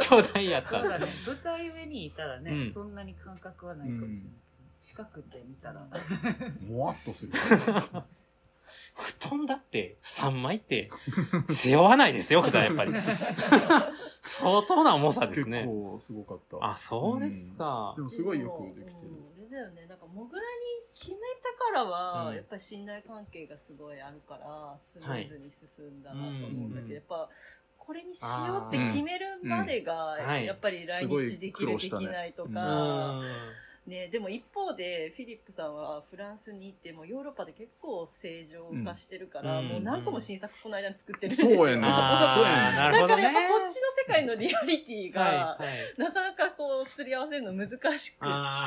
[0.00, 0.82] 巨大やった。
[0.98, 4.24] ね、舞台上にいたらね、うんそんなに感覚はないかもしれない。
[4.80, 5.86] 近くで見たら、
[6.68, 7.32] もわっとする。
[8.94, 10.90] 布団だって3枚って
[11.48, 12.92] 背負わないですよ、普段やっぱり。
[14.22, 15.64] 相当な重さです結ね。
[15.66, 16.58] 構すごかった。
[16.64, 18.02] あ、そうですかで。
[18.02, 19.08] もすごいよくできてる。
[19.08, 20.46] うんあれだよねなんかモグラに
[20.96, 27.28] 決めたからは、うんやっぱり信頼関係がすごいあるからスムーズに進んだなと思うんだけど、はいやっぱ
[27.78, 33.22] これにしようって決めるまでが、うんはいやっぱり来日できる、できないとうか、ん
[33.90, 41.56] ね、でも一方でフィリップさんはフランスに行ってもヨーロッパで結構正常化してるから、うんもう何個も新作この間に作ってるんですよ。
[41.56, 43.22] そうやねあそうやねーなるほどね。
[43.24, 45.94] だからやっぱこっちの世界のリアリティが、はいはい。
[45.98, 48.64] なかなかこう、すり合わせるの難しくって、な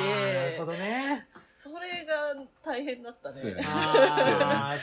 [0.51, 1.25] るほどね。
[1.63, 3.35] それが大変だったね。
[3.35, 3.63] そうやね。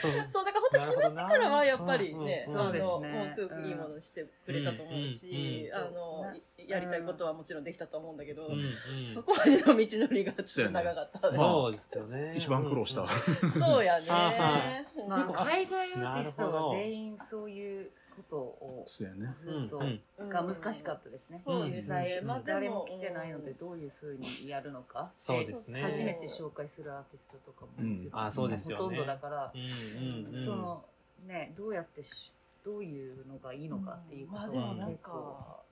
[0.01, 0.11] そう
[0.43, 9.13] だから本当決まってからはやっぱりね、うんあの、もうすごくいいものにしてくれたと思うし、うんうんあの、やりたいことはもちろんできたと思うんだけど、うんうん。
[9.13, 11.37] そこまでの道のりがちょっと長かったね。
[11.37, 12.33] そうですよね。
[12.35, 13.01] 一番苦労した。
[13.01, 13.07] うん
[13.51, 14.07] そうやね。
[14.09, 19.35] はまあ、海外アーティストは全員そういうことをそうやね。
[19.43, 21.41] ずっと、うんが難しかったですね。
[21.43, 22.21] そうです実際、ね。
[22.21, 25.11] まあで誰もも来てないのでどういうふうにやるのか。
[25.19, 25.81] そうですね。
[25.81, 27.71] 初めて紹介するアーティストとかも
[28.11, 30.45] あそうですよねほとんどだから、うんうんうん。
[30.45, 30.85] その
[31.25, 32.31] ねどうやってし
[32.63, 35.63] どういうのがいいのかっていうことまあはでもなん結構、か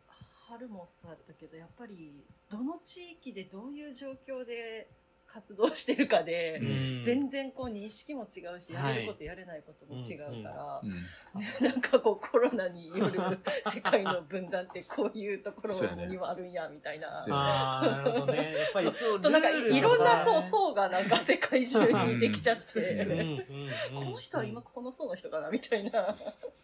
[0.50, 4.90] 春もそうだったけどやっぱりどの地域でどういう状況で
[5.34, 11.70] 活動してるかで、うん全然こう認識も違うし、はいやれることやれないことも違うから、うん。
[11.70, 13.12] なんかこうコロナによる
[13.74, 17.14] 世界の分断ってこういうところにはあるんやみたいな。
[17.14, 18.54] そうやああ、なるほどね。
[18.58, 18.92] やっぱり。
[18.92, 26.16] そうとなんかいろんなそう層がなんか世界中にできちゃって、うんこの人は今この層の人かなみたいな。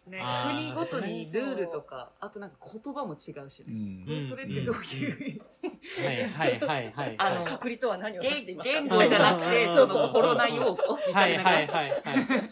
[0.06, 4.04] ね国ごとにルールとかあとなんか言葉も違うしうね、ん。
[4.08, 5.42] うんそれってどういう、
[6.04, 7.14] はいはいはいはい。
[7.18, 8.80] あの隔離とは何を指していますか？
[8.80, 11.44] 言語じゃなくて、うんそのコロナ用語みはいたいな。
[11.44, 12.50] はいはいはい。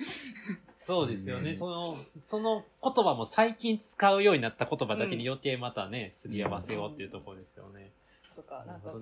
[0.86, 1.52] そうですよね。
[1.52, 1.96] うんその、
[2.28, 7.90] その言葉も最近使うようになった言葉だけに余計またね、すり合わせようっていうところですよね。
[8.36, 8.92] とか、なんか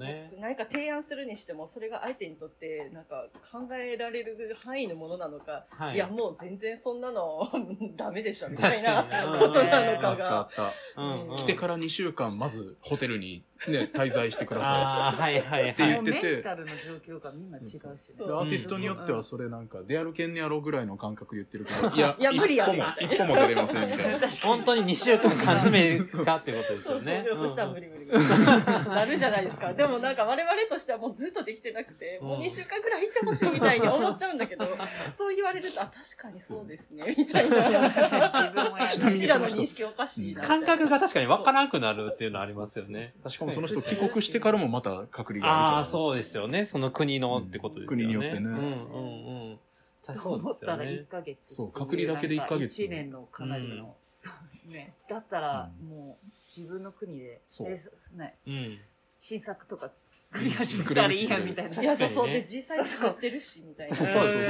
[0.40, 5.98] 何か提案するにしても、それが相手にとって、なんか考えられる範囲のものなのか、、はいい。
[5.98, 7.50] や、もう全然そんなの
[7.96, 10.48] ダメでしょ、みたいなにことなのかがっ。
[10.54, 10.74] た。
[11.00, 15.92] うんうん来てから2週間、まずホテルにね、滞在してくださああ、はいはいってはい。
[15.92, 16.72] 言っててメンタルの
[17.06, 17.78] 状況がみんな違うしね。
[17.78, 17.98] い。
[18.18, 24.28] そうでアーティストによってはそれなんか、出歩けんねやろぐらいの感覚言ってるけど、いや、いや無理や一歩も、一歩も出れませんみたいな。
[24.42, 27.26] 本当に2週間缶詰かってことですそうそうよね。
[27.36, 27.82] そしたら無理。
[27.82, 28.88] 理無理無理。
[28.88, 29.72] なるじゃないですか。
[29.74, 34.66] でもなんか我々としてはもうずっとできてなくて、もう2週間ぐらいいてほしいみたいに思っちゃうんだけど、
[35.16, 37.56] そう言われると、あ、確かにそうですね、みたいな。
[37.68, 37.78] 自
[38.52, 40.42] 分もやうちらの認識おかしいな。
[40.42, 43.08] 感覚が確かに分からなくなるっていうのはありますよね。
[43.28, 45.92] しかもその人帰国してからもまた隔離がああ、あるから。
[45.92, 46.66] そうですよね。
[46.66, 48.04] その国のってことですよね。
[48.04, 49.58] 国によってねうんうんうん。
[50.04, 51.08] 確かと思ったらそうですよね1。
[51.08, 54.30] ヶ月そう隔離だけで一ヶ月1年のかなりの、そ
[54.68, 57.78] うね、だったらもう自分の国で、そうえ
[58.16, 58.78] ね、うん。
[59.20, 59.90] 新作とか
[60.32, 61.82] 作り始めたらいいやみたいな。
[61.82, 62.26] いや、そうそう。
[62.26, 63.96] で、実際作ってるし、みたいな。
[63.96, 64.44] そうそうそう。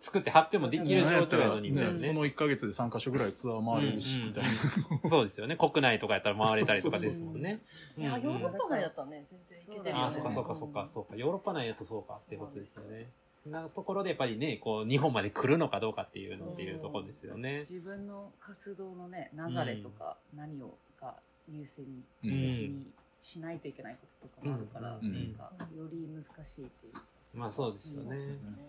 [0.00, 2.12] 作って発表もできる状況なのにみたいなね、そね。
[2.12, 5.10] の1ヶ月で3カ所ぐらいツアー回れるし、みたいな。
[5.10, 5.56] そうですよね。
[5.56, 7.60] 国内とかやったら回れたりとかですもんね。
[7.96, 9.92] いや、ヨーロッパ内だったらね、全然いけてるよね。
[9.92, 11.16] ああ、そっかそっかそっか、そうか。
[11.16, 13.10] ヨーロッパ内だとそうかってことですよね。
[13.46, 17.66] なところでやっぱりね、こう、日本まで来るのかどうかっていうのっていうところですよね。
[17.68, 21.14] 自分の活動のね、流れとか、何をが
[21.50, 21.84] 優先
[22.22, 22.86] 的に
[23.20, 27.02] しないといけないこととかもあるから、うんなんか、より難しいっていうか。
[27.34, 28.18] まあそうですよね。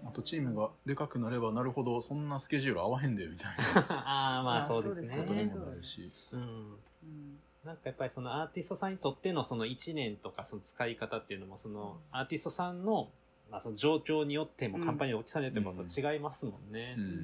[0.05, 3.55] あとチームがでかくなればなるほど、そんなスケジュール合わへんで、みたい
[3.89, 5.53] ああ、まあそうですあなことにね。
[5.53, 6.11] もなるし。
[6.31, 6.41] うん。
[6.41, 13.11] うんなんかやっぱりそのアーティストさんにとってのその1年とかその使い方っていうのもそのアーティストさんの
[13.51, 17.01] まあその状況によってもうんカンパニーの大きさによってもやっぱ違いますもんねう。
[17.01, 17.03] ん。
[17.03, 17.17] うんう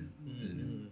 [0.88, 0.92] ん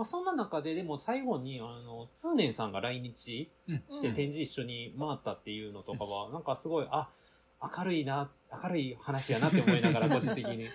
[0.00, 7.10] まあそんな中ででも最後にあの通年さんが来日して展示一緒に回ったっていうのとかはなんかすごいあ
[7.62, 10.56] 明るいな明るい話やなって思いながら 個人的に。
[10.56, 10.70] ね。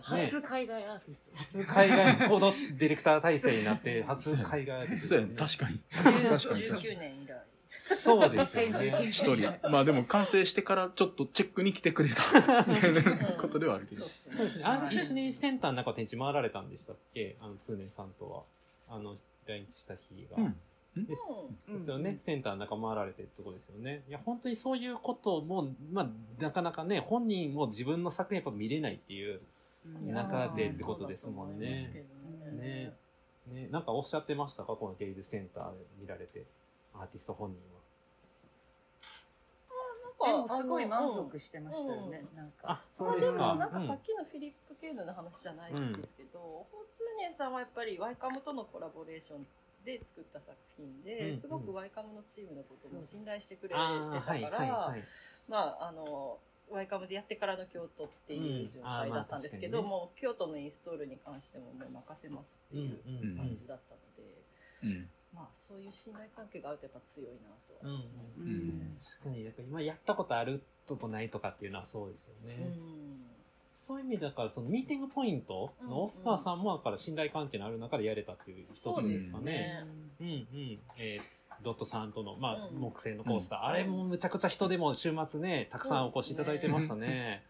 [0.00, 1.36] 初海外アーティスト。
[1.36, 5.80] 初海外コードディレクター体制になって初海外ですそうやね、確かに。
[5.90, 7.51] 19年以来。
[7.98, 8.78] そうですよね。
[8.78, 9.68] 2019一人。
[9.70, 12.22] まあでも完成してからちょっとチェックに来てくれた、
[13.40, 14.02] ことではあるけど。
[14.02, 14.64] そうですね。
[14.64, 17.36] あ、一緒にセンターの中展示回られたんでしたっけ？
[17.40, 18.42] あの、通年さんとは。
[18.88, 20.36] あの、来日した日が。
[20.36, 20.56] うん
[20.94, 21.06] で
[21.84, 22.18] すよね。
[22.26, 24.02] センターの中回られてるところですよね。
[24.08, 29.40] いや、本当にそういうことも、まあ、なかなかね、本人も自分の作品やっぱ見れないっていう、
[29.86, 31.90] うん中でってことですもんね
[32.52, 32.94] ね。
[33.48, 34.76] ね、なんかおっしゃってましたか？
[34.76, 36.44] この芸術センターで見られて、
[36.94, 37.58] アーティスト本人
[40.26, 42.24] でもすごい満足してましたよね。
[42.34, 42.52] なんは。
[42.62, 43.38] あか、、そうですか。
[43.38, 49.46] まあでもなんかうんさっきのフィリップ・ケーヌの話じゃないんですけど、ホーツーネンさんはやっぱりワイカムとのコラボレーション
[49.84, 55.04] で作った作品で、うんすごくワイカムのチームのことも信頼してくれてたああ、はい、から、はい、はい。
[55.48, 56.38] まああの
[56.70, 64.42] ワイカムでやってからの京都っていう状態だったんですけど、うんあーまあもう京都のインストールに関してももう任せますっていううん感じだったので、
[64.84, 65.10] うん。
[65.34, 68.44] まあそういう信頼関係があるとやっぱ強いなとうん、はうん思いますね。
[68.44, 72.72] うん確かに、やっぱ今やったことあるとこないとかっていうのはそうですよね。
[73.86, 79.44] そういう意味だから、そのミーティングポイントのオスカーさんも、だから信頼関係のある中でやれたっていう一つですかね。
[79.44, 79.86] ね
[80.20, 80.80] うんうん。
[80.98, 87.44] えードットさんとの、まあ、うん木製のコースター、あれもむちゃくちゃ人でも週末ね、たくさんお越しいただいてましたね。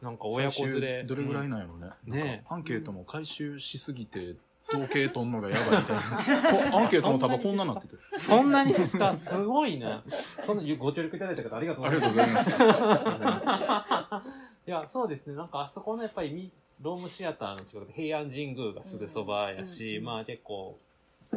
[0.00, 1.04] なんか親子連れ。
[1.04, 1.90] どれぐらいうんなんやろね。
[2.04, 4.34] ねなんかアンケートも回収しすぎて、
[4.72, 6.70] 統計取んのがやばいみたいな。
[6.70, 7.96] こアンケートの束こんななってて。
[8.18, 9.12] そんなにですか？
[9.14, 10.02] すごいな。
[10.40, 12.58] そんなご協力いただいた方ありがとうごありざいがます。
[12.58, 14.68] とうございます。
[14.68, 15.34] いや、そうですね。
[15.34, 20.78] なんかあそこのやっぱりミロームシアターの近くで平安神宮がすぐそばやし、うんまあ結構、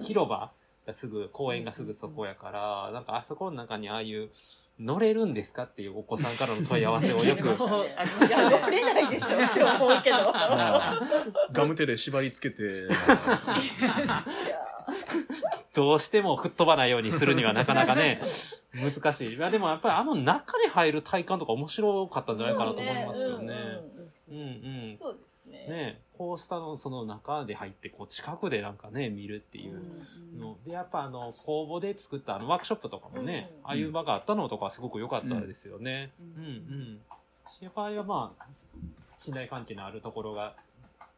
[0.02, 0.52] 広場
[0.88, 4.30] がすぐ、公園がすぐそこやから、なんかあそこの中にああいう、
[4.80, 7.50] 乗れるんですかっていうお子さんからの問い合わせをよく、い
[8.30, 10.18] や、乗れないでしょって思うけど。
[11.52, 12.90] ガム手で縛り付けて、
[15.74, 18.22] どうしても吹っ飛ばないようにするにはなかなかね、
[18.74, 19.34] 難しい。
[19.36, 23.54] いや、でもやっぱりあの中に入る体感とか面白かったんじゃないかなと思いますよね。
[24.30, 24.98] うんうん。
[25.00, 25.68] そうですね。
[25.70, 29.80] ねコースターのその中で入って、こう近くでなんかね、見るっていう。
[30.38, 30.58] の。
[30.66, 36.12] で、やっぱあの、公募で作ったあのワークショップとかもね、うんああいう場があったのとかすごく良かったですよね。
[36.20, 36.38] ううんん。
[36.38, 37.00] うん。
[37.62, 38.46] やっぱりはまあ、
[39.18, 40.56] 信頼関係のあるところが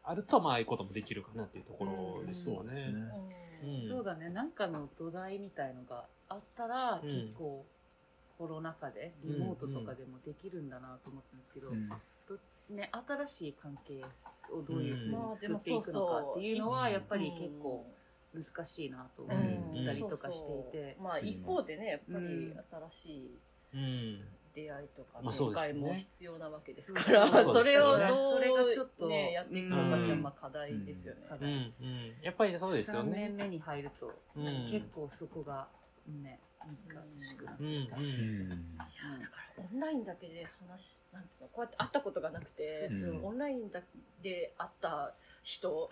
[0.03, 2.75] あると、まあ、ああいうこともできるかなっていうところですよね。
[3.89, 4.29] そうだね。
[4.29, 7.09] なんかの土台みたいのがあったら、うん。
[7.09, 7.65] 結構
[8.37, 11.89] コロナ禍でリモートとかでもできるんだなと思ったんですけど、うん
[12.70, 14.03] ね、新しい関係
[14.51, 17.86] をどういうふうまあに作っていくのかっていうのはやっぱり結構
[18.34, 22.63] 難しいなと思うんったりとかしていて、まあ一方でね、やっぱりうん。
[22.91, 23.39] 新しい
[23.74, 24.22] うん。
[24.53, 31.22] 出会いとか展開も必要なわけですから、そ れをそうどそれがちょっとうね、やっていくのかってまあ課題ですよね。
[31.30, 31.74] 課題うん。
[31.80, 32.15] うん。
[32.22, 33.36] やっぱりそうですよ3ね年。
[33.38, 34.70] 目に入ると、うん。
[34.72, 35.68] 結構そこが
[36.07, 36.84] ね難し
[37.36, 37.86] くなってうん。
[37.86, 37.97] きた。
[37.97, 38.03] うん。
[38.03, 38.49] いや
[39.22, 43.81] だからオンラインだけで話なんつうのこうやって会ったことがなくて、そうそうオンラインだ
[44.21, 45.89] で会った人を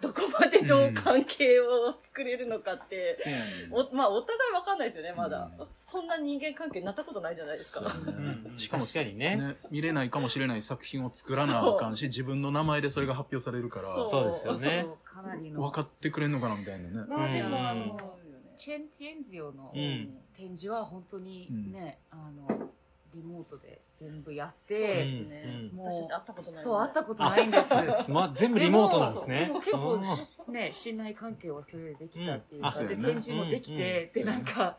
[0.00, 7.82] どこまでどう関係を作れるのかって、そうやねおまあお互いわかんないですよねまだ、うんそんな人間関係になったことないじゃないですか。
[7.82, 9.36] ねうんしかも確かにね。
[9.36, 14.32] ね、見れないかもしれない作品を作らなあかんし、自分の名前でそれが発表されるから、そう。
[14.32, 14.86] ですよね。
[14.86, 17.06] そうかなりの分かってくれんのかなみたいなね。
[17.08, 17.68] まあでも、うん。
[17.68, 18.16] あの
[18.56, 20.14] チェンティエンジオのうん。
[20.36, 22.70] 展示は本当にね、あの
[23.14, 25.76] リモートで全部やっそうて、ですね、うん。
[25.76, 28.10] もう私たち会ったことないそう会ったことないんです。
[28.10, 29.46] まあ、全部リモートなんですね。
[29.52, 30.00] も結構
[30.46, 30.54] うん。
[30.54, 34.24] ね信頼関係はそれでできたっていうか、で展示もできて、うん。
[34.24, 34.76] でなんか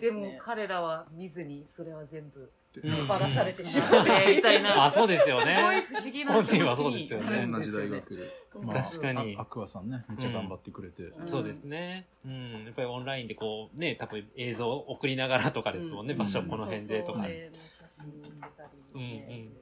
[0.00, 2.50] でもね彼らは見ずにそれは全部
[2.82, 4.84] うんバラされてしまってみたいな。
[4.84, 5.86] あ、そうですよすごいね。
[5.88, 8.30] 不思議な 本人はそうですよねそんな時代が来る。
[8.72, 11.02] 確かにあアクアさんね、めっちゃ頑張ってくれて。
[11.02, 12.06] うんそうですね。
[12.24, 12.64] うん。
[12.64, 16.12] やっぱりオンラインでこう、ね、多分映像を送りながらとかですもんね。
[16.12, 17.26] うん場所この辺でとかそう。
[17.26, 18.64] そうね写真見せた
[18.94, 19.56] り、ねうんうん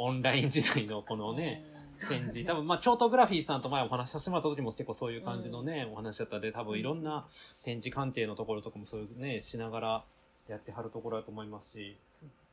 [0.00, 2.44] オンライン時代のこのね、うん展示。
[2.44, 7.26] 多分、まあ、チョートグラフィーさんと前お話しさせてもらった時も結構そういう感じのね、お話だったんで、多分いろんな
[7.64, 10.04] 展示鑑定のところとかもそういうね、しながら
[10.48, 11.96] やってはるところだと思いますし、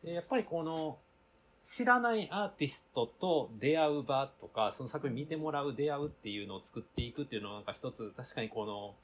[0.04, 0.98] でやっぱりこの、
[1.66, 8.96] 知らないアーティストと出会う場とか、その作品見てもらう、出会うっていうのを作っていくっていうのはなんか一つ、確かにこの、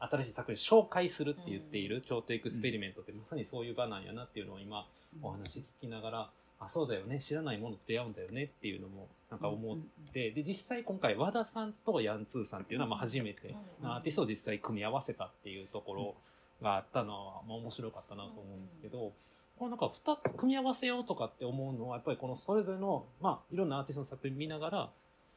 [0.00, 4.88] 新しい作品紹介するって言っている、京都エクスペリメントってまさにそういう場なんやなっていうのを今
[5.22, 6.30] お話聞きながら、
[6.60, 9.78] あ、そうだよね、知らないものと出会うんだよねっていうのもなんか思っ
[10.12, 13.90] て、で、実際今回和田さんとヤンツーさんっていうのはまあ初めて、うん。
[13.92, 16.14] アーティストを実際組み合わせたっていうところ
[16.62, 19.12] があったのは、まあ面白かったなと思うんですけど、
[19.58, 24.90] このなんか二つ組み合わせようとかって思うのは、やっぱりこのそれぞれの、まあいろんなアーティストの作品見ながら、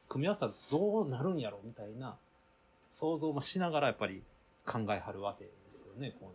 [0.08, 2.16] 組み合わせたらどうなるんやろみたいな
[2.90, 4.22] 想像もしながらやっぱり
[4.66, 6.32] 考えはるわけですよね、こ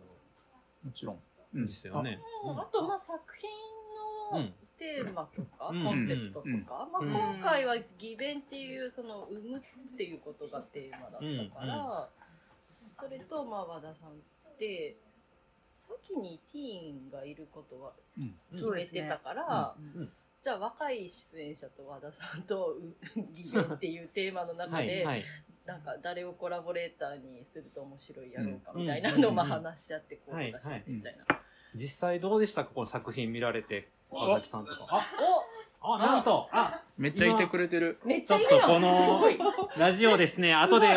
[0.84, 1.16] もちろん。
[1.54, 1.64] の。
[1.64, 2.18] ですよね。
[2.44, 4.54] あとまあ作品のうん。
[4.78, 12.08] テーマとか、うんコンセプトとか、まあ、うん今回は偽弁っていうその生むっていうことがテーマだったから、
[12.76, 14.12] それとまあ和田さん
[14.58, 14.96] って
[15.78, 18.34] 先にティーンがいることはうん。
[18.52, 25.24] 決めてたから、うんうんじゃあ若い出演者と和田さんとう偽弁っていうテーマの中はい、で、はい。
[25.66, 31.40] なんか誰をコラボレーターにすると面白いやろうかうんみたいなのをまあ話し合ってこうはい出してみたいな。
[31.74, 32.64] 実際どうでした？
[32.64, 34.86] かこの作品見られて、川崎さんとか。
[34.88, 35.00] あ、
[35.82, 37.98] おあ、なんと、あ、めっちゃいてくれてる。
[38.04, 39.20] めっちちょっとこの
[39.76, 40.94] ラジオですね、後で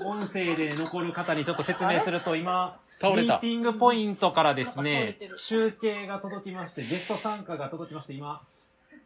[0.00, 3.46] 音声で残る方にちょっと説明すると、今、倒れたミーテ。
[3.48, 8.42] ィングポイントからですね集計が届きまして、ゲスト参加が届きまして、今、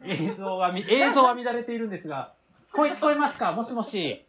[0.04, 2.32] 映像はみ、 映像は乱れているんですが、
[2.72, 3.52] 声聞こえますか？
[3.52, 4.24] もしもし。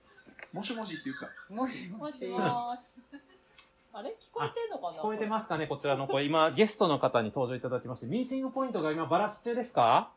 [0.54, 1.54] もしもしって言った。
[1.54, 3.02] もしもしもしもーし。
[3.94, 4.10] あれ？
[4.12, 4.98] 聞こえてんのかな？
[4.98, 5.68] 聞こえてますかね？
[5.68, 6.24] こちらの声。
[6.24, 10.10] 今、ゲストの方に登場いただきまして、ミーティングポイントが今、バラシ中ですか？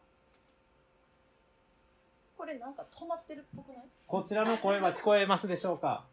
[2.39, 3.85] これなんか止まってるっぽくない？
[4.07, 6.05] こちらの声は聞こえますでしょうか？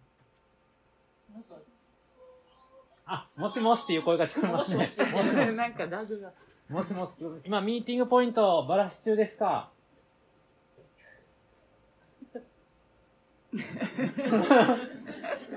[3.05, 4.79] あ、もしもしっていう声が聞こえますね。
[4.79, 6.31] もしもしもしもしなんかラグが
[6.69, 7.11] もしもし、
[7.45, 9.71] 今、ミーティングポイント、バラシ中ですか？
[13.49, 13.63] 繋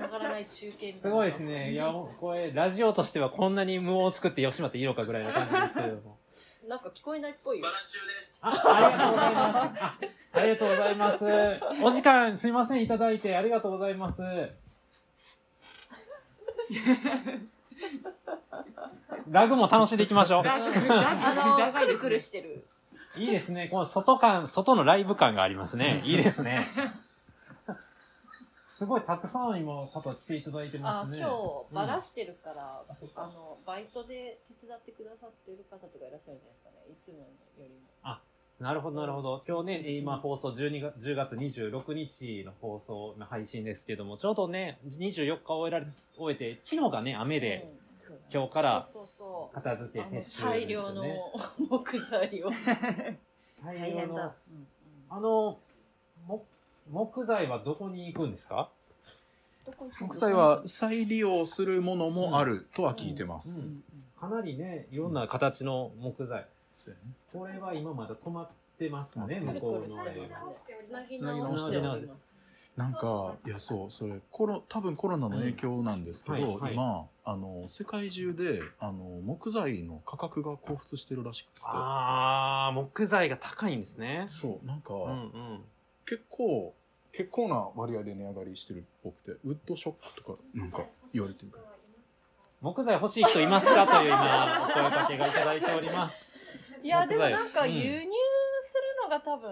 [0.07, 1.73] がらない中継すごいですね。
[1.73, 6.17] いや、これ、ラジオとしてはこんなに無音を作って吉間っていいのかぐらいな感じですけれども。
[6.69, 7.65] なんか聞こえないっぽいよ。
[8.43, 9.65] あ、ありがとうございます。
[9.75, 9.97] あ
[10.33, 11.25] ありがとうございます。
[11.83, 14.21] お時間、すいません、いただいて、ありがとうございます。
[19.29, 20.43] ラグも楽しんでいきましょう。
[20.45, 20.71] あの、
[21.73, 22.65] くるくるしてる。
[23.15, 23.67] いいですね。
[23.69, 26.01] この外感、外のライブ感がありますね。
[26.05, 26.65] いいですね。
[28.65, 31.19] すごいたくさん今方来ていただいてますね。
[31.19, 37.29] 今日ばらしてるから、あそっかあのバイトで手伝ってくださってる方とかいらっしゃるんじゃないですかねいつも
[37.61, 37.91] よりも
[38.61, 39.43] なるほど、なるほど。
[39.47, 47.67] 今日ね、今放送12月、10月26日の放送の配信ですけども、ちょうどね、24日終えられ、終えて、昨日がね、雨で、
[48.31, 48.87] 今日から
[49.53, 51.03] 片付け撤収です 大量の。
[51.69, 52.51] 木材を
[53.65, 54.31] 大量の。
[55.09, 55.57] あの、
[56.27, 56.45] も
[56.91, 58.69] 木材はどこに行くんですか？
[59.99, 63.69] 木材は再利用するものもあるとは聞いてます。
[63.69, 63.83] うん
[64.21, 66.45] かなりね、いろんな形の木材。
[66.73, 69.97] そうやねこれは今まだ止まってますかね、うん向こうの。
[70.79, 72.31] つなぎ直しております
[72.77, 84.23] なんか、いや、そう、それ、コロ、多分コロナの影響なんですけど、うんはいはい今、あの、世界中で、あの、木材の価格が高騰してるらしくて、あー、木材が高いんですね。
[84.29, 85.65] そう、なんか、うんうん。
[86.05, 86.73] 結構、
[87.11, 91.51] 結構な割合で値上がりしてるっぽくて、ウッドショックとか、なんか言われてる。
[92.61, 93.85] 木材欲しい人いますか？
[93.85, 96.30] という今、お声かけがいただいております。
[96.83, 97.73] いやでもなんかうん。
[97.73, 98.11] 輸入
[98.63, 99.51] するのが多分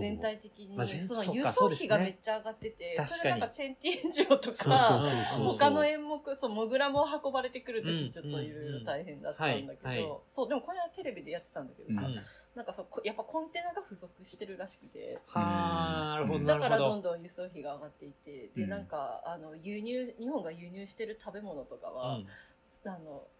[0.00, 3.18] 全体的にまあ全その輸送費がめっちゃ上がってて確かに。
[3.18, 5.00] それなんかチェーンティーン場とか。
[5.48, 12.20] 他の演目そうモグラも運ばれてくるうん時ちょっといろいろ大変だったんだけどそうでもこれはテレビでやってたんだけどさうん。
[12.54, 15.18] なんかそうこやっぱコンテナが不足してるらしくて。
[15.26, 16.60] はあ、なるほど、なだ。
[16.60, 16.96] からど。
[16.96, 18.68] んどん輸送費が上がっていてでうん。
[18.68, 22.26] なんかあの輸入日本が輸入してる食べ物とかは、うん。
[22.84, 23.22] あの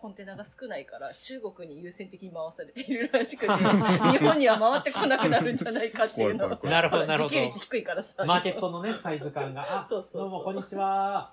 [0.00, 9.62] コンテナが少ないから中国に優先的に回されているらしくて 日本には回ってこなくなるんじゃないかっていうの怖い怖いなるほどなるほど低いからさマーケットのね、サイズ感が。
[9.62, 11.32] あ、そうそうそうどうも、こんにちは。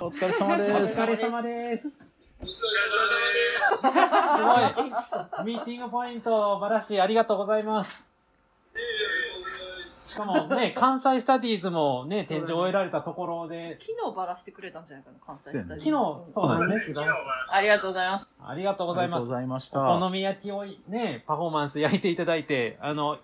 [0.00, 1.00] お疲れ様おです。
[1.00, 1.88] 疲れ様です。
[2.46, 3.94] すごい。
[5.44, 8.06] ミーティングポイント、バラシ、ありがとうございます。
[9.96, 16.96] しかもね、 関西スタディーズもね、展示を終えられたところで、昨日ばらしてくれたんじゃないかな関西スタジオ昨日、そうなんですね。
[17.50, 19.32] ありがとうございますありがとうございますありがとうご。
[19.34, 19.98] ざいましおた。
[19.98, 23.18] 好み焼きをね、パフォーマンス 焼いていただいて、あの、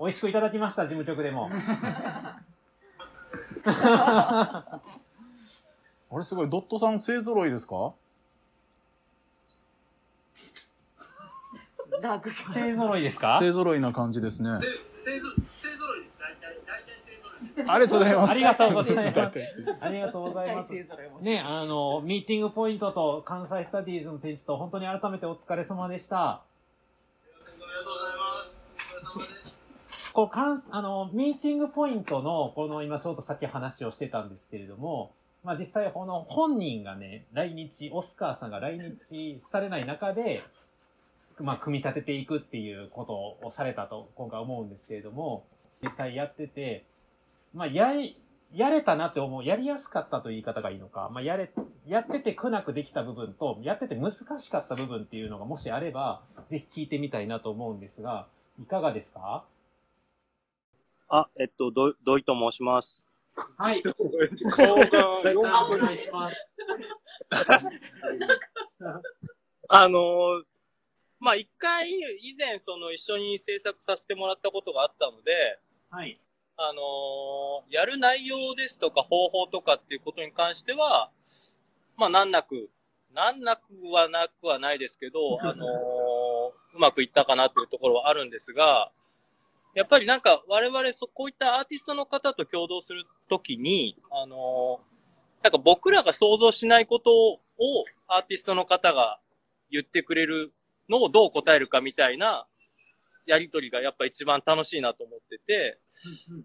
[0.00, 1.50] 美味しくいただきました、事務局でも。
[6.08, 7.92] あれすごい、ドットさん勢揃いですか？
[12.02, 13.38] ラグ勢揃いですか？
[13.40, 14.50] 勢揃いな感じですね。
[14.60, 15.95] 勢ぞ勢ぞろい
[17.68, 18.30] ありがとうございます。
[18.30, 19.20] ありがとうございます
[19.80, 20.72] ありがとうございます。
[21.22, 26.16] ね、あの、ミーティングポイントと関西スタディーズの展示と、本当に改めてお疲れ様でした。
[26.18, 26.42] あ
[27.32, 28.76] りがとうございます。
[28.76, 29.74] お疲れ様です。
[30.12, 35.12] こう、かん、あの、ミーティングポイントの、この今ちょうどさっき話をしてたんですけれども、
[35.44, 40.42] まあ実際この本人がね、来日、オスカーさんが来日されない中で、
[41.38, 45.44] まあ組み立てていくっていうことをされたと今回思うんですけれども、
[45.82, 46.84] 実際やってて、
[47.56, 48.20] まあやり、
[48.52, 51.50] やれたなって思う、やりやすかったという言い方がいいのか、まあやれ、
[51.86, 58.28] やってて苦なくできた部分と、やってて難しかった部分っていうのがもしあれば、ぜひ聞いてみたいなと思うんですが、
[58.62, 59.44] いかがですか？
[61.08, 63.06] あ、えっと、ど、土井と申します。
[63.56, 63.82] はい。
[63.84, 63.92] お
[65.78, 66.50] 願いします。
[69.68, 70.44] あのー
[71.18, 75.58] まあ、一回、以前、その、一緒に制作させてもらったことがあったので、
[75.90, 76.20] はい。
[76.58, 81.10] あのーやる内容ですとか方法とかっていうことに関しては、
[81.96, 82.70] まあ、難なく、
[83.12, 88.92] 難なくはなくはないですけど、 あのーうまくいったかなというところはあるんですが、
[89.74, 94.96] やっぱりなんか我々そ、こういったアーティストの方と共同するときに、あのー
[95.42, 97.38] なんか僕らが想像しないことを
[98.08, 99.20] アーティストの方が
[99.70, 100.52] 言ってくれる
[100.88, 102.46] のをどう答えるかみたいな
[103.26, 105.78] やりとりがやっぱ一番楽しいなと思ってて、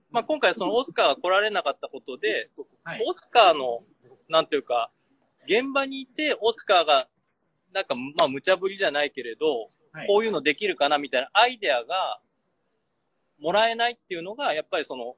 [0.09, 2.49] まあ、今回そのオスカーが来られなかったことで、
[2.83, 3.03] はい。
[3.07, 3.83] オスカーの、
[4.27, 4.91] なんていうか、
[5.45, 7.07] 現場にいてオスカーが、
[7.71, 10.07] なんか、まあ、無茶ぶりじゃないけれど、はい。
[10.07, 12.19] こういうのできるかなみたいなアイデアが、
[13.39, 15.15] もらえないっていうのが、やっぱりその、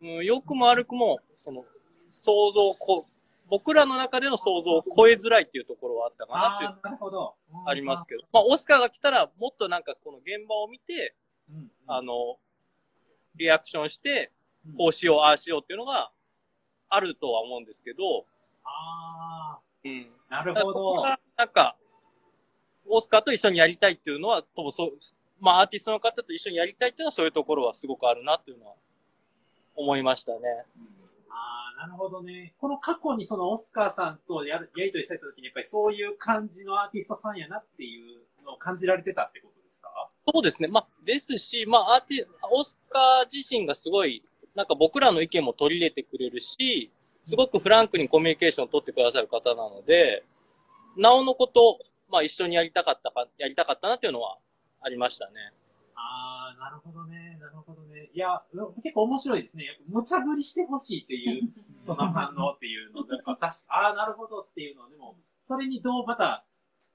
[0.00, 1.64] うん、良くも悪くも、その、
[2.08, 3.06] 想像をこ、
[3.52, 11.14] 僕らの中での想像を超えづらいっていうところはあったかなっていうああ、りますけど、まあ、オスカーが来たら、もっとなんかこの現場を見て、
[11.50, 11.70] うん。
[11.86, 12.38] あの、
[13.36, 14.32] リアクションして
[14.66, 16.12] うん、こうしよう、ああしようっていうのが
[16.88, 18.24] あるとは思うんですけど、
[18.64, 20.06] あうん。
[20.30, 20.86] あ、なるほど。
[20.92, 21.76] はなんか、
[22.88, 24.92] オスカーと一緒にやりたいっていうのは、多分そう、
[25.38, 28.72] まあアーティストの方と一緒にやりたいっていうのはそういうところはすごくあるなっていうのは
[29.76, 30.38] 思いましたね。
[31.28, 32.54] ああ、なるほどね。
[32.60, 40.08] この過去にそのオスカーさんとやるやりとりされた時に、やっぱりそういう感じのアーティストさんやなっていうのを感じられてたってことですか？
[40.32, 40.68] そうですね。
[40.68, 44.22] まあ、ですし、まあ、アーティ、オスカー自身がすごい、
[44.54, 46.92] なんか僕らの意見も取り入れてくれるし、
[47.24, 50.24] すごくフランクにコミュニケーションを取ってくださる方なので、
[50.96, 51.80] なおのこと、
[52.10, 54.38] まあ一緒にやりたかったか、やりたかったなっていうのは
[54.80, 55.52] ありましたね。
[55.94, 57.31] ああ、なるほどね。
[58.14, 58.42] いや、
[58.82, 59.64] 結構面白いですね。
[59.88, 61.52] 無茶ぶりしてほしいっていう、
[61.84, 63.00] その反応っていうの。
[63.00, 66.44] やっぱ確か、ああ、なるほどっていうのは、でも、それにどうまた、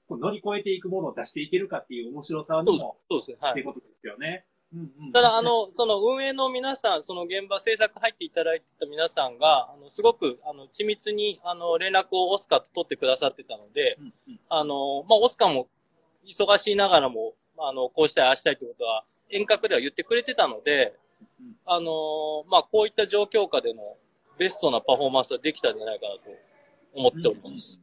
[0.06, 3.36] こう乗り越えていくものを出していけるかっていう面白さそうですにも、そうですね。
[3.40, 3.50] はい。
[3.50, 4.46] っていうことですよね。
[4.72, 5.12] うんうん。
[5.12, 15.68] ただ、あの、その運営の皆さん、その現場制作入っていただいてた皆さんが、あの、すごく、あの、緻密に、あの、連絡をオスカーと取ってくださってたので、うんうんあの、まあ、オスカーも
[16.26, 20.92] 忙しいながらも、あの、こうしたい、ああしたいってことは、遠隔では言ってくれてたのでうん、
[21.64, 23.82] あの、まあ、こういった状況下での
[24.38, 26.22] ベストなパフォーマンスができたんじゃないかなと
[26.94, 27.82] 思っております。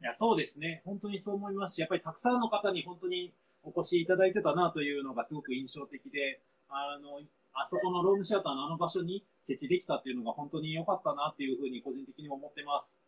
[0.00, 0.82] いや、そうですね。
[0.84, 3.32] 本当にそう思いますし、やっぱりたくさんの方に本当に
[3.62, 7.20] お越しいただいてたなというのがすごく印象的で、あの、
[7.54, 12.98] あそこのロームシアターのあの場所に設置できたっていうのが本当に良かったなっていうふうに個人的にも思ってます。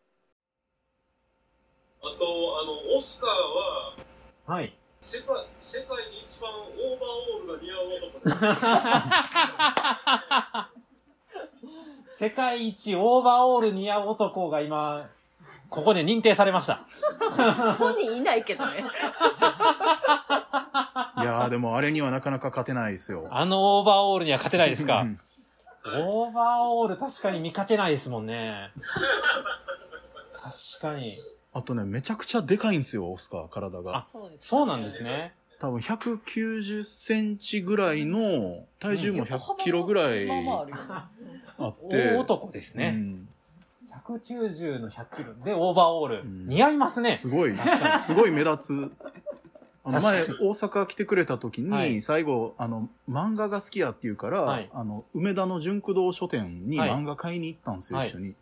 [2.01, 4.77] あと、あの、オスカーは、はい。
[5.09, 5.27] 世界、
[5.57, 8.29] 世界で一番オーバーオールが似合う男で
[12.11, 12.19] す。
[12.25, 15.09] 世界一オーバーオール似合う男が今、
[15.69, 16.85] ここで認定されました。
[17.79, 18.71] 本人いないけどね。
[21.19, 23.29] いやーでもあれにはなかなか勝てないですよ。
[23.31, 25.17] あのオーバーオールには勝てないですかうん
[25.85, 28.73] オーバーオール確かに見かけないですもんね。
[30.33, 31.13] 確かに。
[31.57, 34.05] あとね、めちゃくちゃでかいんですよ、オスカー、体が。
[34.11, 34.47] そうです。
[34.47, 35.33] そうなんですね。
[35.59, 41.09] 多分190センチぐらいの、体重も100キロぐらいま
[41.57, 42.11] あって。
[42.11, 42.93] 大男ですね。
[42.95, 43.27] うん
[44.05, 46.21] 190の100キロでオーバーオール。
[46.21, 47.15] うん似合いますね。
[47.15, 48.91] すごい確かに、すごい目立つ。
[49.83, 58.35] あの前、確大阪来てくれた時に、はい最後、あの、漫画が好きやって言うから、はいあの、梅田の純駆動書店にはい漫画買いに行ったんですよ、はい一緒に。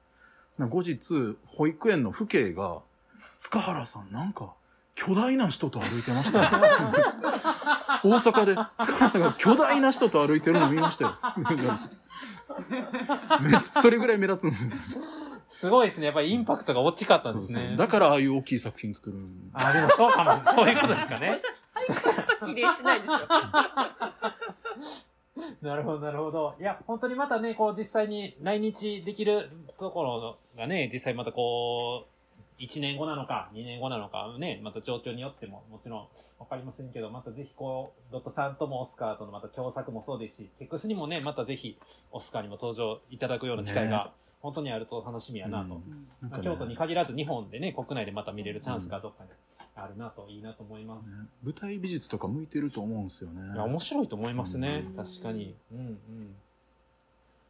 [0.57, 2.81] な後日、保育園の父兄が、
[3.37, 4.53] 塚原さんなんか、
[4.95, 6.49] 巨大な人と歩いてましたよ。
[8.03, 8.53] 大阪で、
[8.85, 11.17] 塚原さんが巨大な人と歩いてるの見ましたよ。
[13.41, 14.71] めっそれぐらい目立つんですよ。
[15.49, 16.05] すごいですね。
[16.07, 17.59] やっぱりインパクトが大きかったんですね。
[17.59, 19.17] そうそうだからああいう大きい作品作る。
[19.53, 20.41] あ、でもそうかも。
[20.43, 21.41] そういうことですかね。
[22.45, 23.13] 比例しないでしょ。
[25.61, 26.55] なるほど、なるほど。
[26.59, 32.14] いや、本当にまたね、こう実際に来日できるところがね、実際またこう、
[32.59, 36.07] 1年後なのか、2年後なのか、ね、また状況によってももちろん
[36.39, 41.77] わかりませんけど、またぜひこう、ドットさんともオスカーとのまた共作もそうですし、ケックスにもね、またぜひ
[42.11, 45.75] オスカーにも登場いただくような機会ねが、本当にあると楽しみやなと。
[45.75, 49.29] うんなね京都に限らず日本でね、国内でまた見れるチャンスがどっかに
[49.75, 51.09] あるなと、いいなと思います。
[51.09, 53.53] ね舞台美術とか向いてると思うんですよね。
[53.53, 54.83] いや、面白いと思いますね。
[54.85, 55.55] うん確かに。
[55.71, 56.35] うんうん。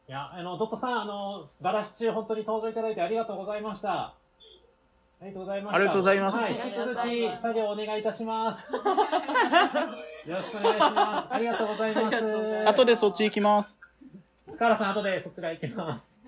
[0.07, 4.15] いや、あの、ドットさん、あの、バラシ中本当に登場いただいてありがとうございました。
[5.21, 5.75] ありがとうございました。
[5.75, 8.71] ありがとうございますはい、引き続き作業お願いいたします。
[10.29, 11.33] よろしくお願いします。
[11.33, 12.69] ありがとうございます。
[12.69, 13.79] 後でそっち行きます。
[14.51, 16.19] 塚原さん、後でそちら行きます。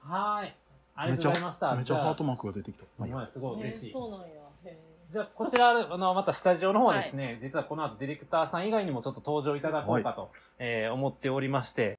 [0.00, 0.54] はい。
[0.94, 1.74] ありがとうございました。
[1.74, 2.32] めっちゃハートも。
[2.32, 2.84] マークが出てきた。
[2.98, 3.92] まあいいやすごい嬉しい。
[3.92, 4.26] そうなんや。
[4.64, 4.78] へ
[5.12, 11.97] じゃあ、こちら、あの、またスタジオの方はですね、実はこの後ディレクターさん以外にもちょっと登場いただこうかと、えー思っておりまして、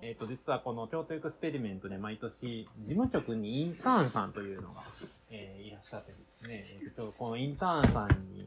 [0.00, 4.82] えっ、と、実はこの京都エクスペリメントで毎年、事務局にインターンさんというのが、
[5.30, 8.46] えーいらっしゃってですね、えーとこのインターンさんに、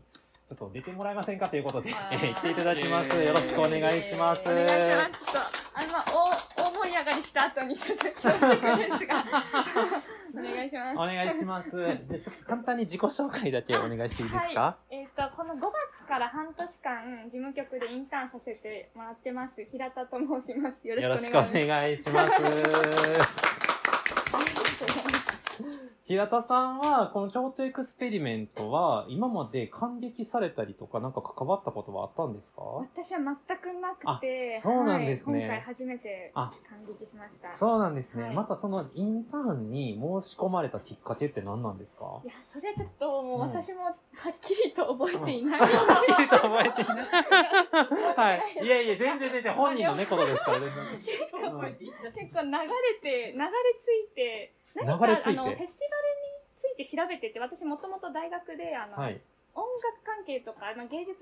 [0.49, 3.17] ちょっと出てもらえませんかということで、えあーー来ていただきます。
[3.17, 4.41] よろしくお願いします。
[4.43, 5.11] お願いします。
[5.11, 6.05] ちょっと、あの、まあ、
[6.57, 9.25] 大、大盛り上がりした後にちょっと恐縮ですが、
[10.33, 10.95] お願いします。
[10.95, 11.71] お願いします。
[11.71, 20.85] でちょっと簡単に自己紹介だけお願いしていいですか、えっ、と、この5月から半年間、事務局でインターンさせてもらってます、平田と申します。
[20.85, 22.33] よろしくおろしくお願いします。
[22.33, 23.60] 願いします。
[26.05, 32.61] 平田さんは、この京都エクスペリメントは、今まで感激されたりとか、なんか関わったことはあったんですか？
[32.63, 37.53] 私は全くなくて、あそうなんですねはい、今回初めてあ感激しました。
[37.55, 38.23] そうなんですね。
[38.23, 42.19] はいまたそのインターンに申し込まれたきっかけって何なんですか？
[42.25, 43.93] いや、それはちょっともううん私もはっ
[44.41, 45.59] きりと覚えていない。
[45.61, 47.05] はっきりと覚えていない。
[48.15, 48.65] はい。
[48.65, 50.83] いやいや、全然全然本人の猫ですから、全然。
[51.53, 51.61] うん
[52.13, 52.67] 結構流れ
[53.01, 53.49] て、流れ
[54.05, 59.21] 着いて、何かあのフェスティバルについて調べてて、私もともと大学であの、はい。
[59.53, 61.19] 音楽関係とか、まあ、芸術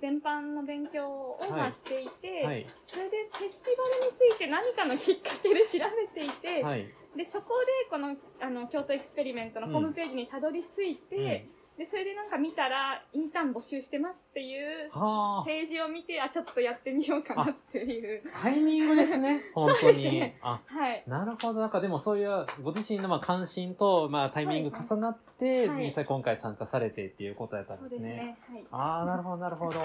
[0.00, 2.66] 全般の勉強をまあしていて、はい。
[2.86, 6.92] それでフェスティバルについて何かのきっかけで調べていて、はい。
[7.16, 11.46] でそこでこのあの京都エクスペリメントのホームページにたどり着いて、
[11.80, 15.44] でそれでなんか見たらインターン募集してますっていうはあ。
[15.46, 19.40] ページを見てあちょっとやってみようかなっていうタイミングですね。
[19.56, 20.38] 本当そうですにね。
[20.42, 21.60] あ、はいなるほど。
[21.60, 28.02] なんかでもそういうご自身のまあ関心とまあタイミング重なって、はい実際今回参加されてっていうことやったんそうでね。
[28.02, 29.80] ですすねはいああ、なるほど、なるほど。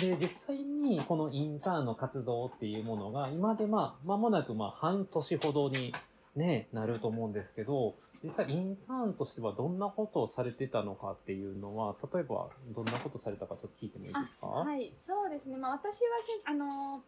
[0.00, 5.92] で、実際にこのインターンの活動っていうものが、今でまあ、間もなくまあ半年ほどに
[6.34, 14.46] ね、なると思うんですけど、実際インターンとしてはどんなことをされてたのかっていうのは、例えばどんなことされたかちょっと聞いてもいいですか？
[14.46, 15.56] はい、そうですね。
[15.56, 16.08] まあ私は
[16.46, 17.00] あの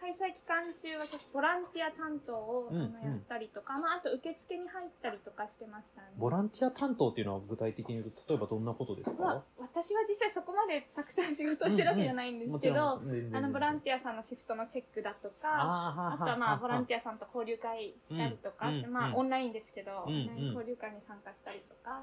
[0.00, 6.08] 開催期間中はボランティア担当を、うんあのやったりとか、まああと受付に入ったりとかしてましたね。
[6.16, 18.92] ボランティア担当っていうのは具体的に言うと、例えばどんなことですまあか私は実際そこまでたくさん仕事をしてるわけじゃないんですけど、もちろん全然あのボランティアさんのシフトのチェックだとか、ああとはまあボランィティアさんと交流会したりとか、うんうんうん。
[18.92, 20.46] まあオンラインですけど、うんうん。
[20.56, 22.02] 交流会に参加したりとか、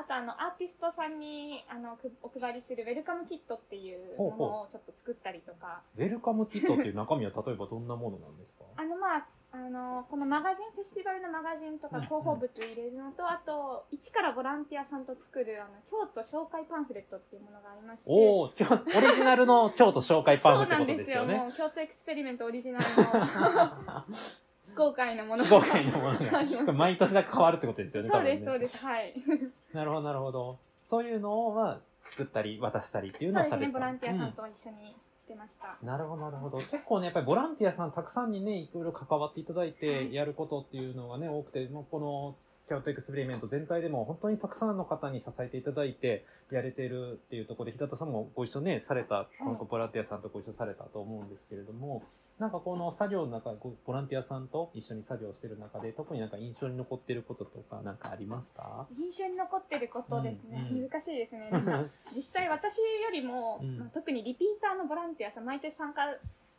[0.00, 8.64] あとあのアーティストさんにあのくお配りするウェルカムキットっていうものをちょっと作ったりとか、ウェルカムキットっていう中身は例えばどんなものなんですか？
[8.76, 18.04] あのまああのこのマガジンフェスティバルのマガジンとかうん広報物入れるのと、あと一からボランティアさんと作るあの京都紹介パンフレットっていうものがありまして。
[18.06, 21.66] おお、オリジナルの京都紹介パンフってことですよそうなんですよ。
[21.66, 21.68] もね。
[21.68, 24.04] う京都エクスペリメントオリジナルの
[24.70, 26.18] 非公開のもの非公開のもの
[26.66, 28.08] が 毎年だけ変わるってことですよね。
[28.08, 28.84] そうです、そうです。
[28.84, 29.14] はい。
[29.74, 30.58] なるほど、なるほど。
[30.84, 34.94] そういうのを、まあ、作ったり、渡したりっていうのそうですね、ボランティアさんうと一緒に
[35.24, 35.76] してました。
[35.82, 36.58] なるほど、なるほど。
[36.58, 42.36] 結構ね、やっぱりボランティアさんたくさんにね、いろいろ関わっていただいはて、いやることっていうのがね、多くて、もうこの、
[42.68, 52.02] 京都エクスペリメント全体でも本当にたくさんの方に支えていただいてやれてるっていうところで、平田さんもご一緒ね、された、このボランティアさんとご一緒されたと思うんですけれども、
[52.40, 53.52] なんかこの作業の中、
[53.84, 58.86] ボランティアさんと一緒に作業してる中で、特になんか印象に残ってることとかなんかありますか？
[58.98, 60.66] 印象に残ってることですね。
[60.70, 60.88] うんうん。
[60.88, 61.50] 難しいですね。
[62.16, 63.78] 実際私よりも、うん。
[63.78, 66.00] まあ特にリピーターのボランティアさん、毎年参加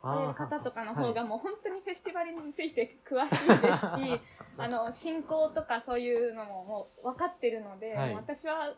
[0.00, 4.20] される方とかの方がもう本当にフェスティバルについて詳しいですし、
[4.58, 8.14] あの、進行とかそういうのももう分かってるので、はい。
[8.14, 8.72] 私は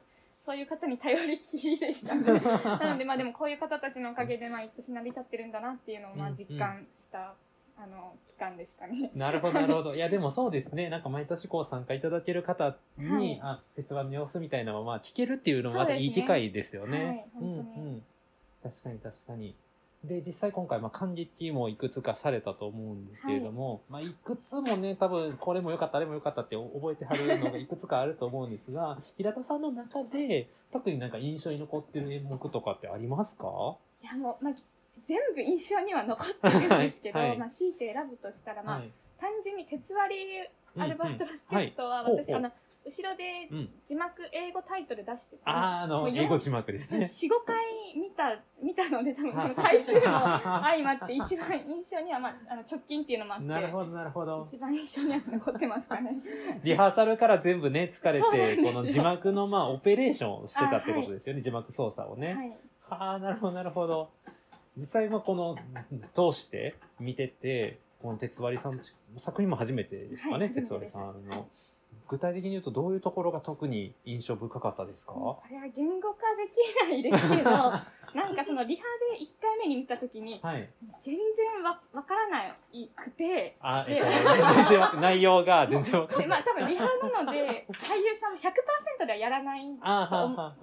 [0.44, 2.22] そういう方に頼りきりでしたね。
[2.80, 7.34] なのでまあでもこういう方たちのおかげで毎年成り立ってるんだなっていうのをまあうん実感した、
[7.78, 9.10] あの、期間でしたね。
[9.14, 9.94] なるほど、なるほど。
[9.96, 10.90] いや、でもそうですね。
[10.90, 17.04] なんか毎年こう参加いただける方に、はいあ、フェスティバルの様子みたいなのをまあ聞けるっていうのもまたいい機会ですよね。
[17.06, 18.04] はいうん本当にうん。
[18.62, 19.56] 確かに確かに。
[20.04, 33.76] で、実際今回、まあ、感激もいくつかされたと思うんですけれども、まあ、いくつもね、多分、これも良かった、あれも良かったって覚えてはるのがいくつかあると思うんですが、平田さんの中で、特になんか印象に残ってる演目とかってありますか？
[34.02, 34.54] いやもう、まあ、
[35.06, 37.28] 全部印象には残ってるんですけど、 はい。
[37.30, 38.90] はいまあ、強いて選ぶとしたら、まあ、はい。
[39.18, 42.24] 単純に鉄割りアルバトロスケットは私、うんうん。
[42.24, 42.34] はい。
[42.34, 42.52] あの、
[42.86, 43.68] 後ろでうん。
[43.86, 47.06] 字幕英語タイトル出してて、あー、あの、英語字幕です4、ね。
[47.06, 47.56] 5回
[47.96, 54.46] 見た、見たので、多分 その回数も相まって一番印象には、まあ、 あの直近っていうのもあって、なるほど、なるほど。
[54.50, 56.16] 一番印象には残ってますかね。
[56.62, 62.34] リハーサルから全部ね、疲れて、この字幕のまあ、オペレーションをしてたってことですよね、字幕操作をね。
[62.34, 62.56] はい。
[62.88, 64.10] はあ、なるほど、なるほど。
[64.76, 65.56] 実際はこの、
[66.12, 68.80] 通して見てて、この鉄割さんの
[69.18, 71.46] 作品も初めてですかね、はい鉄割さんの。
[72.08, 75.12] 具体的に言うとどういうところが特に印象深かったですか？
[75.14, 76.56] これは言語化でき
[76.90, 77.50] ないですけど、
[78.14, 78.82] なんかそのリハ
[79.18, 80.68] で1回目に見たときに、はい。
[81.02, 84.04] 全然わわからないくて、あ、えでっ
[84.90, 86.38] と、内容が全然わかんで、ない。
[86.38, 90.54] まあ多分リハなので、俳優さんも100%ではやらない、やらな、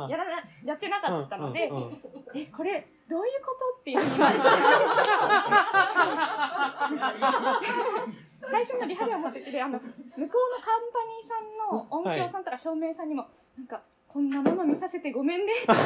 [0.64, 2.02] やってなかったので、うんうんうん。
[2.36, 3.82] え、これ、どういうこと？
[3.82, 4.00] っていう
[8.50, 13.28] 最初のリハでは思ってて、あの、向こうのカンパニーさんの音響さんとか照明さんにも、
[13.58, 15.54] なんか、こんなもの見させてごめんね。
[15.64, 15.78] でも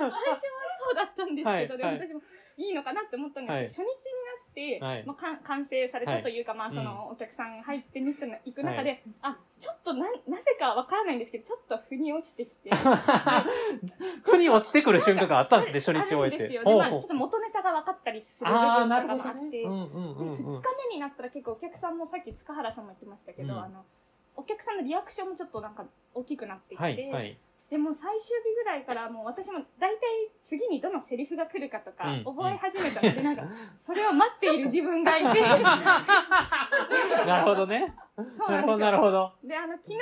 [0.00, 2.20] 最初はそうだったんですけど、はいはいでも私も
[2.58, 12.70] いいのかなって思ったんですけど、初日になって、はいまあ、完成されたというか、まあ、その、お客さんが入ってみていく中で、あ、ちょっとな、なぜかわからないんですけど、ちょっと腑に落ちてきて、
[14.24, 16.36] ふに落ちてくる瞬間があったんですね、初日終えて。
[16.36, 16.64] あるんですよ。
[16.64, 19.16] で、まあ、ちょっと元ネタが分かったりする部分とか。
[19.16, 23.84] もあって、うんうんうんうん2日目になったら結構お客さんもさっき塚原さんも言ってましたけど、うんあの、
[24.36, 25.84] お客さんのリアクションもちょっとなんか
[26.14, 27.38] 大きくなってきて、はい、はい。
[27.70, 30.00] でも最終日ぐらいからもう私も大体
[30.42, 32.24] 次にどのセリフが来るかとかうん。
[32.24, 33.42] 覚え始めたので、なんか
[33.78, 35.40] それを待っている自分がいて。
[37.26, 37.94] なるほどね。
[38.30, 38.78] そうなるほど、なんですよ。
[38.78, 39.32] なるほど。
[39.44, 39.98] であの昨日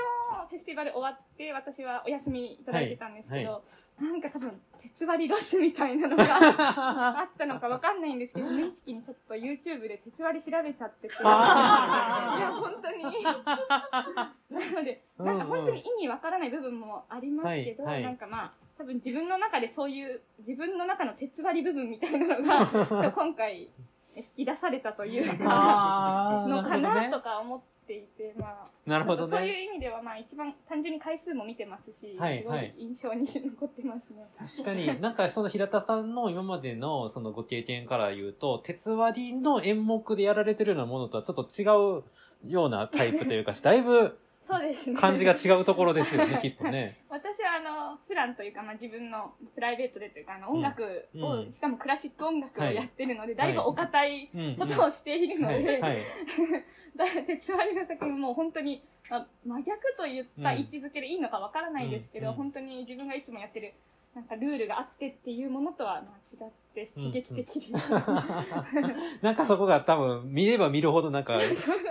[0.49, 3.63] フェスティバル終わって私はお休みいただいてたんですけど、は
[4.01, 6.25] なんか多分鉄割りロスみたいなのが
[7.21, 11.15] あったのかわかんないんですけど無意識にちょっと YouTube で鉄割り調べちゃってて。
[11.15, 13.23] いや本当に。
[13.23, 18.03] なのでなんか本当に意味わからない部分もありますけど、はいはい。
[18.05, 23.71] なんかまあ多分自分の中でそういう自分の中の鉄割り部分みたいなのが 今回
[24.15, 29.65] 引き出されたというかのかなとか思っていて、まあなるほどそういうね。
[29.65, 34.27] 意味ではまあ一番単純に回数も見てますし、すごはいはいい印象に残ってますね。
[34.39, 41.65] 確かに、なんかその平田さんの今までのそのご経験から言うと、鉄割りの演目でやられてるようなものとはちょっと違
[42.49, 44.97] うようなタイプというか、 だいぶそうですね。
[44.97, 46.99] 感じが違うところですよね、 きっとね。
[47.09, 54.31] 私はあの普段というか、まあ、自分のプライベートでというかあの音楽を、うんしかもクラシック音楽をはいやってるので、だいぶお堅い。
[54.57, 55.83] ことをしているのはい、で、
[57.27, 63.75] 鉄割りの作品も本当に、まあ、真逆と言ったうん位置づけでいいのかわからないですけど、うん本当に自分がいつもやってる
[64.17, 67.91] なんかルールがあってっていうものとはまあ違って刺激的です、
[69.21, 71.39] なんかそこが多分見れば見るほどなんか、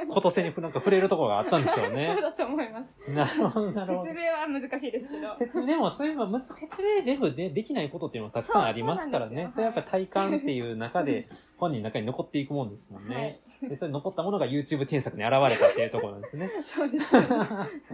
[0.09, 2.17] ことせになんか触れるところがあったんでしょうそうね。
[2.19, 3.11] だと思います。
[3.11, 4.15] なるほど、なるほど説。
[4.15, 5.35] 明は難しいですけど。
[5.37, 9.51] 説明でもそういえば説明全部でできないことっていうのはたくさんありますからね。
[9.53, 13.41] それやっぱ体感っていう中で本人の中に残っていくもんですもんね。
[13.61, 16.49] で、それ残ったものが YouTube 検索に現れたっていうところなんですね。
[16.65, 17.27] そうです、ね。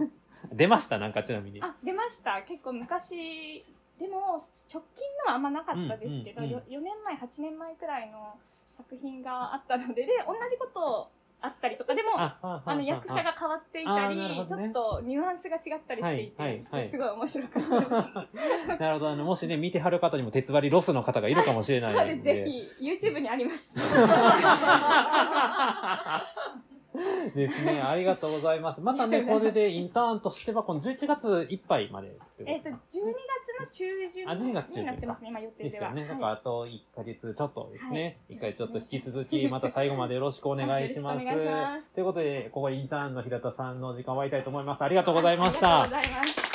[0.52, 0.98] 出ました？
[0.98, 1.62] なんかちなみに。
[1.62, 2.42] あ、出ました。
[2.42, 3.64] 結構昔、
[4.02, 8.34] でも直近のはあんまなかったですけど、うんうんうんよ4年前、8年前くらいの
[8.76, 11.08] 作品があったので、で、同じこと
[11.40, 17.84] あったりとか、でも、あの役者が変わっていたり、ねょっとニュアンスが違ったりしていて、はいはいはいすごい面白かったで
[18.76, 18.80] す。
[18.80, 19.10] なるほど。
[19.10, 22.44] あの、もしね、見てはる方にも鉄割りロスの方がいるかもしれない そうです、んで。
[22.44, 23.76] ぜひ、YouTube にあります。
[27.34, 27.80] ですね。
[27.80, 28.80] ありがとうございます。
[28.80, 32.76] またね、これでインターンとしては、この11月いっぱいまでえっと、12月
[33.60, 35.92] の中あ12月になってますね、今予定では。
[35.92, 36.08] ですよね。
[36.08, 38.18] だからはいあと1ヶ月ちょっとですね。
[38.28, 41.24] はい1回ちょっと引き続き、また最後まで よろしくお願いします。
[41.94, 44.82] ということで、ここインターンの平田さんの時間を終わりたいと思います。
[44.82, 45.82] ありがとうございました。
[45.82, 46.51] ありがとうございます。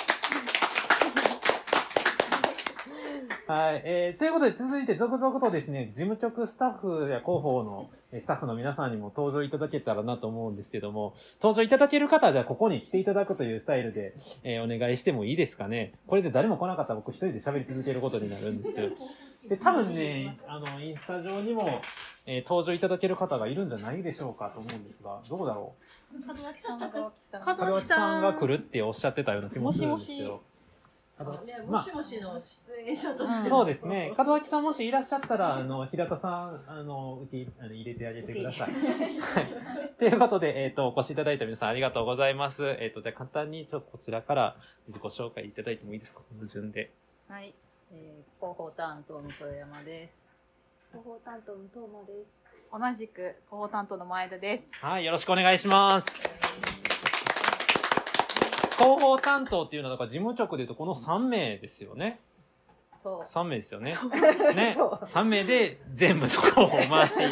[3.48, 3.82] はい。
[3.86, 15.94] えー、ということで、続いて続々とですね、事務局スタッフや広報のえースタッフの皆さんにも登場いただけたらなと思うんですけども、登場いただける方はじゃあここに来ていただくというスタイルで、えーお願いしてもいいですかね？
[16.08, 18.90] これで誰も来なかったら僕一人で喋り続けることになるんですよ。
[19.48, 21.80] で、多分ね、あの、インスタ上にも、
[22.26, 25.74] えー登場いただける方がいるんじゃないでしょうかと思うんですが、どうだろ
[26.14, 26.26] う？
[26.26, 27.12] 門脇さんが門
[27.58, 30.42] 門脇さんが来るっておっしゃってたような気もするんですけど。
[31.20, 34.14] あのね、まあもしもしの出演者として、そうですね。
[34.16, 38.72] 門脇さんもしいらっしゃったら、あの、平田さん、あの、受け、あの入れてあげてくださ い。
[38.72, 39.94] はい。
[39.98, 42.64] ということで、えっ、と、お越しいただいた皆さんありがとうございます。
[42.80, 44.58] えっ、と、じゃあ簡単に、ちょっとこちらから
[44.88, 46.20] 自己紹介いただいてもいいですか？
[46.20, 46.92] この順で。
[47.28, 47.54] はい、
[47.92, 50.14] えー、広報担当の豊山です。
[50.92, 52.46] 広報担当のトーマです。
[52.72, 54.70] 同じく広報担当の前田です。
[54.82, 56.87] はい、よろしくお願いします。
[58.78, 62.20] 広報担当っていうのは、だから事務局でいうとこの3名ですよね。
[63.02, 63.22] そう。
[63.22, 63.92] 3名ですよね。
[63.92, 64.74] そうね。
[64.76, 67.24] そう3名で全部の広報を回して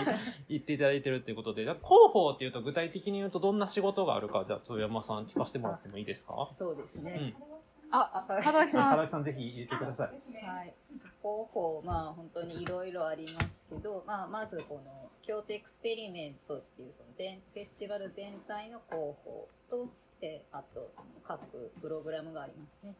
[0.49, 1.79] いいっていただいてるっていうことで、広
[2.13, 6.49] 報っていうと具体的に言うとどんな仕事があるか、じゃあ豊山さん聞かせてもらってもいいですか？
[6.57, 7.33] そうですね。
[7.39, 7.45] うん
[7.91, 8.89] あ、あ門脇さん。
[8.89, 10.07] 門脇さんぜひ入れてください。
[10.07, 10.73] はい。
[11.21, 19.87] 広報、まあ本当にいろいろありますけど、まあまずこの京都エクスペリメントっていうその全フェスティバル全体の広報と、
[20.21, 22.95] であとその各プログラムがありますね。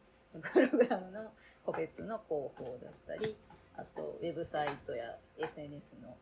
[0.52, 1.32] プログラムの
[1.64, 3.36] 個別の広報だったり、
[3.76, 6.16] あとウェブサイトや SNS の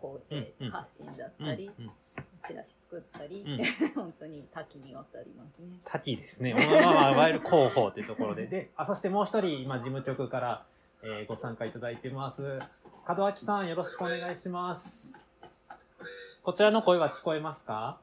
[0.00, 1.90] こう、え発信だっうんたり、うん
[2.46, 3.64] チラシ作ったり、うん
[3.94, 5.78] 本当に多岐にわたりますね。
[5.84, 6.54] 多岐ですね。
[6.54, 8.46] まあまあまあ、いわゆる広報っていうところで。
[8.46, 10.66] で、あ、そしてもう一人、今事務局から、
[11.02, 12.40] えーご参加いただいてます。
[13.08, 15.34] 門脇さんよろしくお願いします。
[16.44, 18.00] こちらの声は聞こえますか？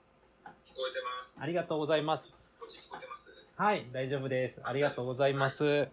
[0.68, 1.40] 聞こえてます。
[1.42, 2.28] ありがとうございます。
[2.60, 3.32] こっち聞こえてます？
[3.56, 4.60] はい、大丈夫です。
[4.66, 5.88] ありがとうございます。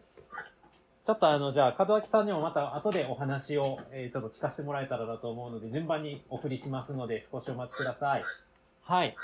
[1.06, 8.24] ちょっとあの、じゃあ、門脇さんにもまた後でお話を、えーちょっと聞かせてもらえたらなと思うので、順番にお振りしますので、少しお待ちください。
[8.82, 9.16] はい。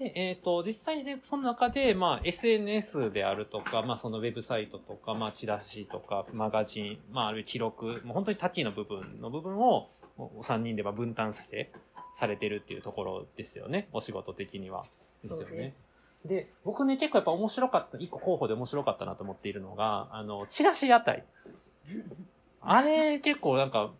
[0.00, 9.88] で、えっ、と、実際ね、その中で、まあ、SNS であるとか、まあ、そのウェブサイトとか、まあ、チラシとか、マガジン、まあ、あるいは記録、もう本当に多岐の部分の部分を、
[10.18, 11.70] お3人では分担して、
[12.14, 13.88] されてるっていうところですよね。
[13.92, 14.84] お仕事的には。
[15.22, 15.74] ですよね。
[16.24, 21.24] で、僕ね、結構やっぱ面白かった、一個候補で面白かったなと思っているのが、あの、チラシ屋台。
[22.60, 23.92] あれ、結構なんか、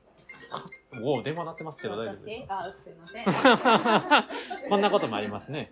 [1.02, 2.44] おお、電話鳴ってますけど大丈夫です私？
[2.48, 3.24] あ、すいません。
[4.68, 5.70] こんなこともありますね。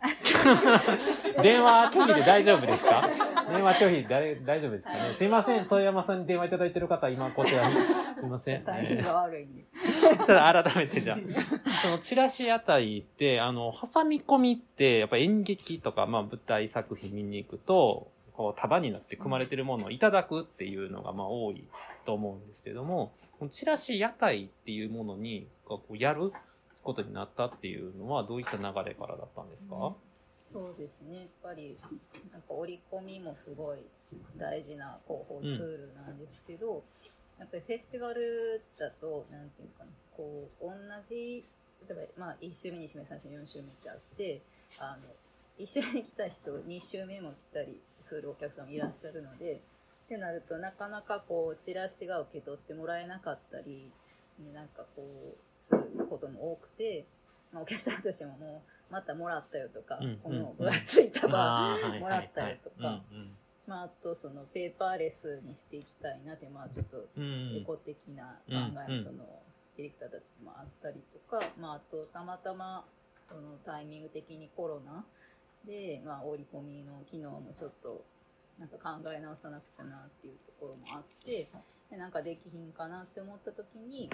[1.42, 3.08] 電話拒否で大丈夫ですか？
[3.50, 4.98] 電話拒否で大丈夫ですかね？
[5.16, 7.74] すいません、遠山さんに電話いただいてる方、今こちらに。
[8.18, 8.62] すいません。
[8.62, 9.64] タイミングが悪いんで。
[10.00, 11.18] ちょっと改めてじゃあ。
[11.82, 21.64] そのチラシ屋台って、あの、挟み込みって、やっぱ演劇とか、まあ舞台作品見に行くと、こう束になって組まれてるものをいただくっていうのがまあ多い
[22.04, 23.12] と思うんですけども、
[23.50, 26.32] チラシ屋台っていうものに、こうやる
[26.88, 29.94] ことになったっていうのはどういった流れからだったんですか、
[30.50, 31.18] そうですね。
[31.18, 31.76] やっぱり、
[32.32, 33.80] なんか織り込みもすごい
[34.38, 36.82] 大事な広報ツールなんですけど、
[37.38, 40.72] やっぱりフェスティバルだと、なんていうかな、こう、同
[41.10, 41.44] じ、
[41.86, 44.40] 例えば、まあ、1週目、2週目、3週目、4週目ってあって、
[44.78, 45.12] あの、
[45.62, 49.60] 1週目に来た人、2週目も来たりするお客さんもいらっしゃるので、
[50.06, 53.92] ってなると、なかなかこう、チラシが受け取ってもらえなかったり、
[54.38, 57.06] ねなんかこう、することも多くて、
[57.52, 61.28] まあ、お客さんとしてももう、またもらったよとか、うんこの分厚い束
[62.00, 63.02] もらったよとか、
[63.66, 67.56] まあ、あとそのペーパーレスにしていきたいなって、まあちょっとうん。
[67.60, 68.54] エコ的な考
[68.88, 69.42] えその
[69.76, 72.86] ディレクターたちもあったりとか、まああとたまたま
[73.28, 75.04] そのタイミング的にコロナ
[75.66, 78.04] で、まあ折り込みの機能もちょっと
[78.58, 81.50] なんか考え直さなくちゃなっていうところもあって、
[81.90, 84.10] でなんかできひんかなって思った時に、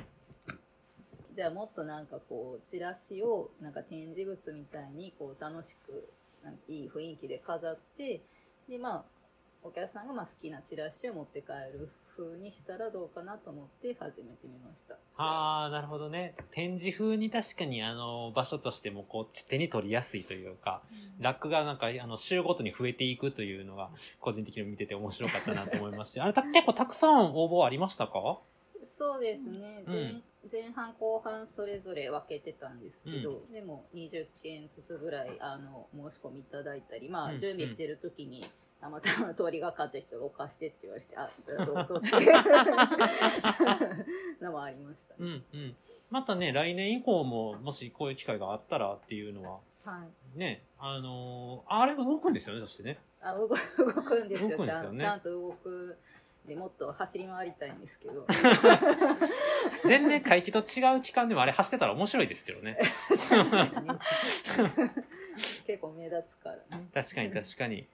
[1.34, 6.08] じゃあもっとなんかこうチラシをなんか展示物みたいにこう楽しく
[6.44, 8.22] なんかいい雰囲気で飾って
[8.68, 9.04] でまあ
[9.62, 14.94] お客さんがまあ好きなチラシを持って帰る風にしたらどうかなと思って始めてみました。
[15.16, 16.34] ああ、なるほどね。
[16.52, 20.82] 展示風に確かにあの場所としてもこう手に取りやすいというか、
[21.18, 26.12] ラックがなんかあの週ごとに増えていくというのが個人的に見てて面白かったなと思いまし。
[26.12, 28.38] て、あれた結構たくさん応募ありましたか？
[28.86, 29.94] そうですね、うん。
[29.94, 30.22] 前
[30.52, 38.44] 前半後半それぞれ分けてたんですけど、うでも20件ずつぐらいあの申し込みいただいたり、まあ、うん準備してる時に
[38.80, 41.30] たまたま通りがかった人が貸してって言われて、あ、
[41.64, 42.32] どうぞっていう
[44.44, 45.20] のもありましたね。
[45.20, 45.76] うんうん。
[46.10, 50.38] またね、来年以降ももしこういう機会があったらっていうのは、はい。
[50.38, 52.98] ね、あのーあれ動くんですよね、そしてね。
[53.22, 55.96] あ動く動くんですよすよねちゃんと動く
[56.46, 58.26] でもっと走り回りたいんですけど。
[59.88, 62.78] 全然会期と違う期間でもあれ走ってたら面白いですけどね。
[65.66, 66.62] 結構目立つからね。
[66.92, 67.86] 確かに確かに。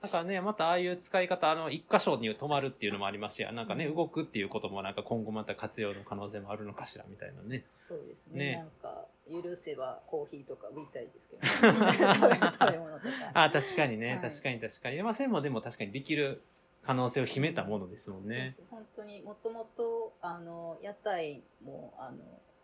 [0.00, 7.64] だからね、またああいう使い方、あの、一箇所に止まるっていうのもありますし、なんかね、動くっていうこともなんか今後また活用の可能性もあるのかしら、みたいなね。
[7.88, 8.44] そうですね。
[8.44, 8.56] ね。
[8.58, 13.10] なんか許せばコーヒーとか売りたいですけど、ね、食べ食べ物とか。
[13.34, 14.30] あ確かにね、はい。
[14.30, 15.02] 確かに確かに。
[15.02, 16.42] まあ、線もでも確かにできる
[16.82, 18.54] 可能性を秘めたものですもんね。
[18.56, 22.18] そうそう本当にもともとあの屋台もあの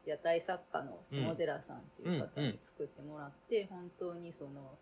[0.07, 4.79] 屋台作家の下寺さんっていう方に作ってもらって、本当にその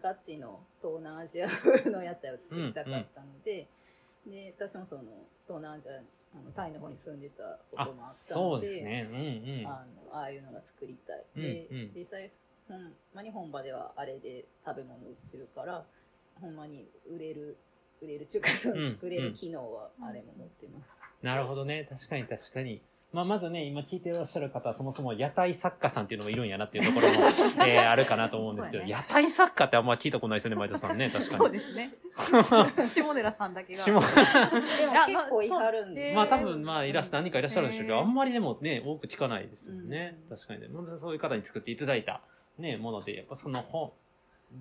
[0.00, 3.68] ガチの東南アジア風の屋台を作りたかったので、
[4.26, 5.02] で私もその
[5.46, 5.92] 東南アジア
[6.32, 9.08] あのタイの方に住んでたこともあったそのでうですね。
[9.10, 9.66] うんうん。
[9.66, 11.24] あのああいうのが作りたい。
[11.36, 12.30] うんで、うん実際、
[12.68, 15.84] ほんまに本場ではあれで食べ物売ってるから、
[16.40, 17.56] ほんまに売れる、
[18.02, 20.88] 売れる中華そうんの作れる機能はあれも持ってます。
[21.22, 21.86] なるほどね。
[21.88, 22.80] 確かに確かに。
[23.12, 27.14] まあ、まずね、今聞いていらっしゃる方は、そもそも屋台作家さんっていうのもいるんやなっていうところも、
[27.66, 31.38] えーあるかなと思うんですけど、ね屋台作家ってあんま聞いたことないですよね、前田さんね、 確かに。
[31.38, 31.90] そうですね。
[32.80, 33.80] 下寺さんだけが。
[33.80, 34.00] 下でも
[35.06, 36.12] 結構いはるんで。
[36.14, 40.16] まあ多分まあいらっしゃ何人かいらっしゃるんでしょうけど、あんまりでもね、多く聞かないですよね。
[40.28, 40.68] 確かにね。
[40.68, 42.20] まあそういう方に作っていただいた
[42.58, 43.92] ね、もので、やっぱその本、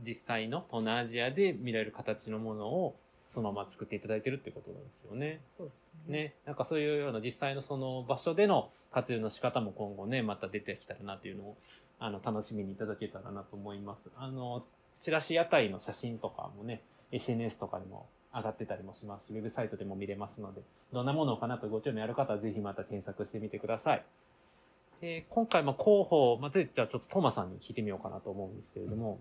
[0.04, 2.96] 実際の東南アジアで見られる形のものを
[3.30, 5.42] そのまま作っていただいてるってことなんですよね。
[5.58, 6.34] そうですね。
[6.46, 11.58] なんかそういうような実際のその場所での活用の仕方も今後ね、また出てきたらなっていうのを、
[12.00, 14.10] あの、楽しみにいただけたらなと思います。
[14.18, 14.66] あの、
[15.00, 20.62] チラシ屋台の写真とかもね、SNS とかにも上がってたりもしますし、ウェブサイトでも見れますので、
[20.92, 24.06] どんなものかなとご興味ある方はぜひまた検索してみてください。
[25.02, 29.20] で今回、まあ、広報、まあ、じゃあちょっとトマさんに聞いてみようかなと思うんですけれども、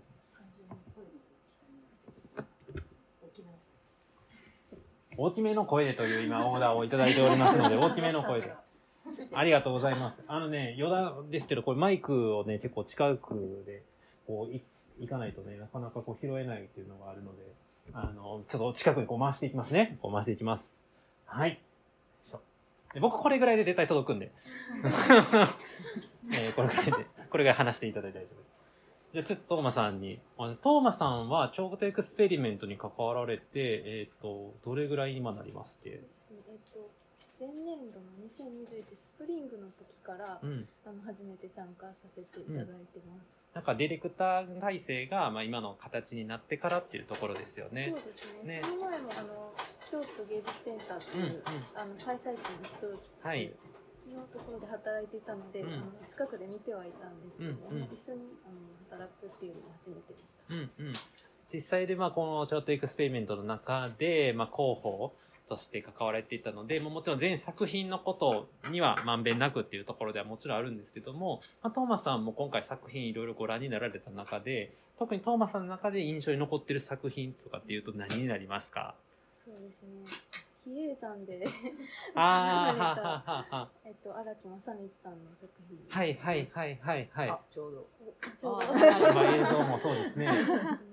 [5.21, 8.53] 大きめの声でという今オーダーをいただいておりますので、 大きめの声で。
[9.33, 10.23] ありがとうございます。
[10.27, 13.83] あのね、余談ですけど、これマイクをね、結構近くで、
[14.25, 14.61] こう、い、
[15.01, 17.43] いかないとね、なかなかこう拾えないっていうのがあるので、
[17.91, 19.97] あの、ちょっと近くにこう回していきますね。
[20.01, 20.71] こう回していきます。
[21.25, 21.59] はい。
[22.93, 24.31] で僕これぐらいで絶対届くんで。
[26.31, 26.91] えーこれぐらいで、
[27.29, 28.48] これぐらい話していただいて大丈夫です。
[29.11, 30.19] じゃあちょっとトーマさんに。
[30.37, 35.89] トーマさんは京都エクスペリメントに関わられて、えっ、と、どれぐらい今なりますっけ？
[35.89, 35.99] えっ
[36.73, 36.89] と
[37.39, 43.49] 前年度の2021スプリングの時から、うんあの初めて参加させていただいてます。
[43.55, 47.85] なんかディレクター体制が、まあ、今の形になってからっていうところですよね。
[47.89, 49.53] そうですねねその前もあの
[49.89, 51.41] 京都芸術センターっていう、うんうん
[51.75, 52.35] あの開催地の
[52.65, 53.51] 一つはい。
[54.13, 58.55] のところで働いていたので、うんあの近くで見てはいたんですけど、うんうん一緒にあの
[58.89, 60.53] 働くっていうのが初めてでした。
[60.53, 60.93] うんうん。
[61.51, 65.13] 実際で、まあ、このちょっとエクスペリメントの中で、まあ、広報
[65.49, 78.93] として関わられていたので、もうもちろん全作品のことにはまんべんなくっていうところではもちろんあるんですけども、まあ、トーマさんも今回作品いろいろご覧になられた中で、特にトーマさんの中で印象に残ってる作品とかっていうと何になりますか？
[79.33, 80.05] そうですね。
[80.69, 81.43] 比叡山で
[82.15, 83.69] あれた。
[83.83, 85.79] えっと荒木正光さんの作品。
[85.89, 87.29] はいはいはいはいはい。
[87.29, 87.87] あ、ちょうど。
[88.37, 90.29] ちょうど今映像もそうですね。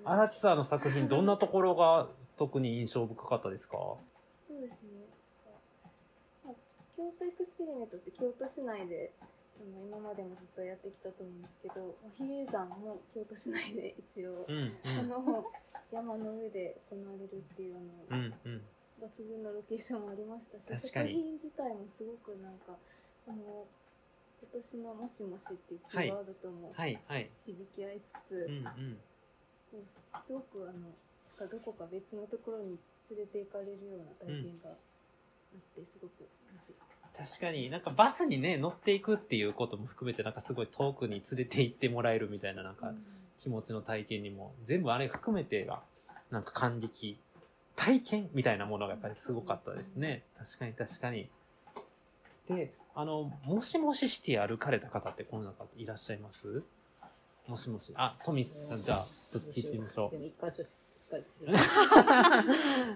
[0.05, 2.09] 荒木さんの作品、どんなところが
[2.39, 3.77] 特に印象深かったですか？
[4.47, 5.07] そうですね。
[6.45, 6.55] まあ
[6.97, 9.25] 京都エクスペリメントって京都市内であ
[9.65, 14.73] の今までもずっとやってきたと思うんですけど、まあ比叡山も京都市内で一応、うんうん
[15.09, 15.45] この
[15.93, 17.77] 山の上で行われるっていう
[18.11, 18.63] あの、うんうん。
[19.01, 22.77] 抜群のロケーションもありましたし、作品自体もすごくなんか、
[23.29, 23.67] あの
[24.41, 27.31] 今年のもしもしっていうキーワードともはいはい。
[27.47, 28.51] 響き合いつつ、
[30.27, 30.95] すごくあの
[31.47, 32.79] どこか別のところに
[33.11, 34.77] 連れて行かれるような体験があっ
[35.75, 36.75] て、すごく楽しい。
[37.17, 37.71] 確かに。
[37.71, 42.95] なんかバスにね、乗っていくっていうことも含めてなんかすごい遠くに連れて行ってもらえるみたいななんか
[43.41, 45.83] 気持ちの体験にも、全部あれ含めてが、
[46.31, 47.19] なんか感激、
[47.77, 50.25] 体験みたいなものがやっぱりすごかったですね。
[50.39, 51.29] 確かに確かに。
[52.49, 56.63] で、あの、もしもしシティ歩かれた方ってこの中いらっしゃいます？
[57.47, 57.93] もしもし。
[57.95, 60.19] あ、トミさん、じゃあ、ちょっと聞いてみましょうで。
[60.19, 61.63] も一箇所ししか言ってない。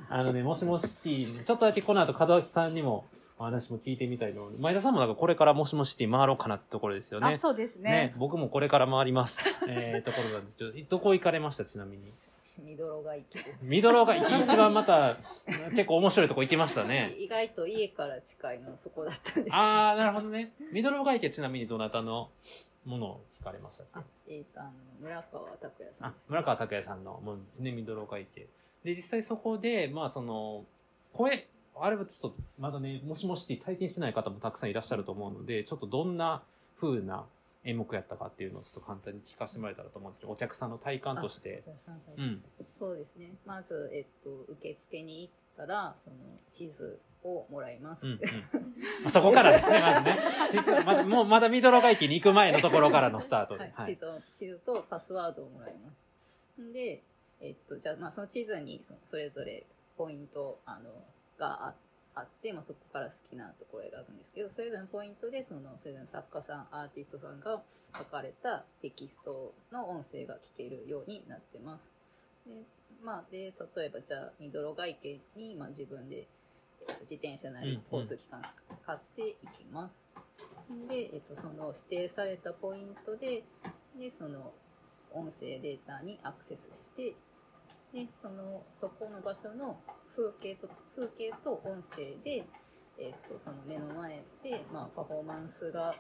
[0.09, 3.07] あのね、もしもしシティ、ちょっとだけこの後門脇さんにも
[3.39, 7.29] お話も聞いてみたいの前田さんもなんかこれからもしもしシティ回ろうかなってところですよね。
[7.29, 9.45] あそうですね僕もこれから回ります。
[9.69, 11.65] えー、ところなんですけど、どこ行かれました？
[11.65, 12.05] ちなみに。
[12.65, 13.37] ミドロが行き。
[13.63, 15.17] ミドロが一番また
[15.71, 17.15] 結構面白いとこ行きましたね。
[17.19, 19.55] 意外と家から近いのそこだったんです。
[19.57, 20.53] あー、なるほどね。
[20.73, 22.31] ミドロが池ちなみにどなたの
[22.85, 23.87] ものを聞かれましたっ
[24.27, 24.35] け？
[24.37, 28.49] えっ、と、あの、村川拓也さんあ、村川拓也さんのものですね、ミドロが池。
[28.85, 30.65] で、実際そこで、まあその、
[31.13, 31.47] 声、
[31.77, 36.43] あれはちょっと、まだね、もしもしって体験してない方もたくさんいらっしゃると思うので、ちょっとどんな
[36.81, 37.27] 風な
[37.65, 41.63] 演目やったかっていうのをちょっと簡単に聞かせてもらえたらと思うんですけど、お客さんの体感として。
[42.17, 42.43] うん。
[42.79, 43.33] そうですね。
[43.45, 46.17] まず、えっと、受付に行ったら、その、
[46.53, 48.05] 地図をもらいます。
[48.05, 48.21] うんうん
[49.05, 50.19] あそこからですね、 まずね。
[50.53, 53.71] 実はまだ、もうまだミドロが駅に行く前のところからのスタートで。
[53.75, 55.91] はい、地図を地図とパスワードをもらいま
[56.57, 56.61] す。
[56.61, 57.03] んで、
[57.41, 60.91] えっと、じゃあ、まあ、その地図にそれぞれポイント、あの、
[61.39, 61.75] があ
[62.21, 67.63] あって、まあ、そこから好きなところを選ぶんですけど、それぞれのポイントで、その、それぞれの作家さん、アーティストさんが
[67.97, 71.85] 書かれたテキストの音声が聞けるようになってます。
[72.47, 72.65] で、
[73.03, 76.29] まあ、で、例えば、じゃあ、ミドロ外家に、まあ、自分で、
[76.81, 78.43] えっと自転車なりうんうん交通機関
[78.87, 79.95] 買っていきます。
[80.89, 83.45] で、えっと、その指定されたポイントで、
[83.99, 84.53] で、その
[85.13, 87.17] 音声データにアクセスして、
[87.93, 89.81] で、その、そこの場所の
[90.21, 92.45] 風景と、風景と音声で、
[92.99, 95.95] えっと、その目の前で、まあ、パフォーマンスが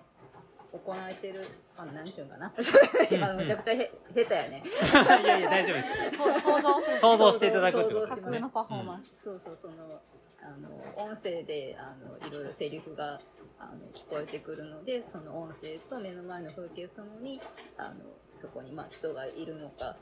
[0.72, 1.46] 行われてる、
[1.78, 2.52] あ、なんちゅうんかな。
[3.10, 4.62] 今、めちゃくちゃへ下手やね。
[5.24, 6.16] いやいや大丈夫です。
[6.16, 6.98] そう想像する。
[6.98, 8.22] 想像していただくってことですね。
[8.22, 10.00] 架空のパフォーマンス、そうそう、その、
[10.42, 10.68] あの、
[11.02, 13.18] 音声で、あの、いろいろセリフが、
[13.58, 17.40] あの、聞こえてくるので、その音声と目の前の風景ともに、
[17.78, 17.94] あの、
[18.38, 19.96] そこに、まあ、人がいるのか、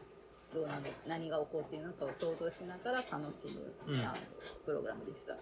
[0.55, 3.46] どうなの、何が起こっているのかを想像しながら楽し
[3.86, 4.14] む、うんあの、
[4.64, 5.34] プログラムでした。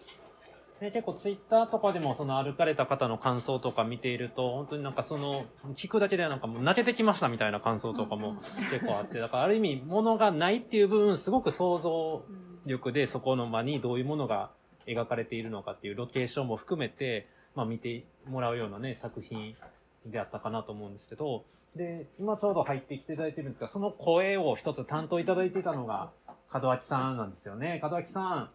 [0.80, 8.36] で結構ツイッターとかでもその歩かれた方の感想とか見ていると本当になんかその聞くだけでなんかもう泣けてきましたみたいな感想とかも
[8.70, 12.22] 結構あってだからある意味物がないっていう部分すごく想像
[12.66, 14.50] 力でそこの場にどういうものが
[14.87, 19.57] 描かれているのかっていうロケーションも含めてまあ見てもらうようなね作品
[20.04, 21.45] であったかなと思うんですけど
[21.76, 26.11] で今ちょうど入ってきていただいてるんですがその声を一つ担当いただいていたのが
[26.53, 28.50] 門脇さんなんですよね門脇さん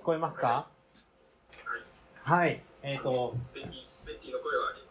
[0.00, 0.68] 聞こえますか？
[2.22, 2.62] はい。
[2.82, 3.34] えっ、と。
[3.54, 4.82] ベッティの声はあり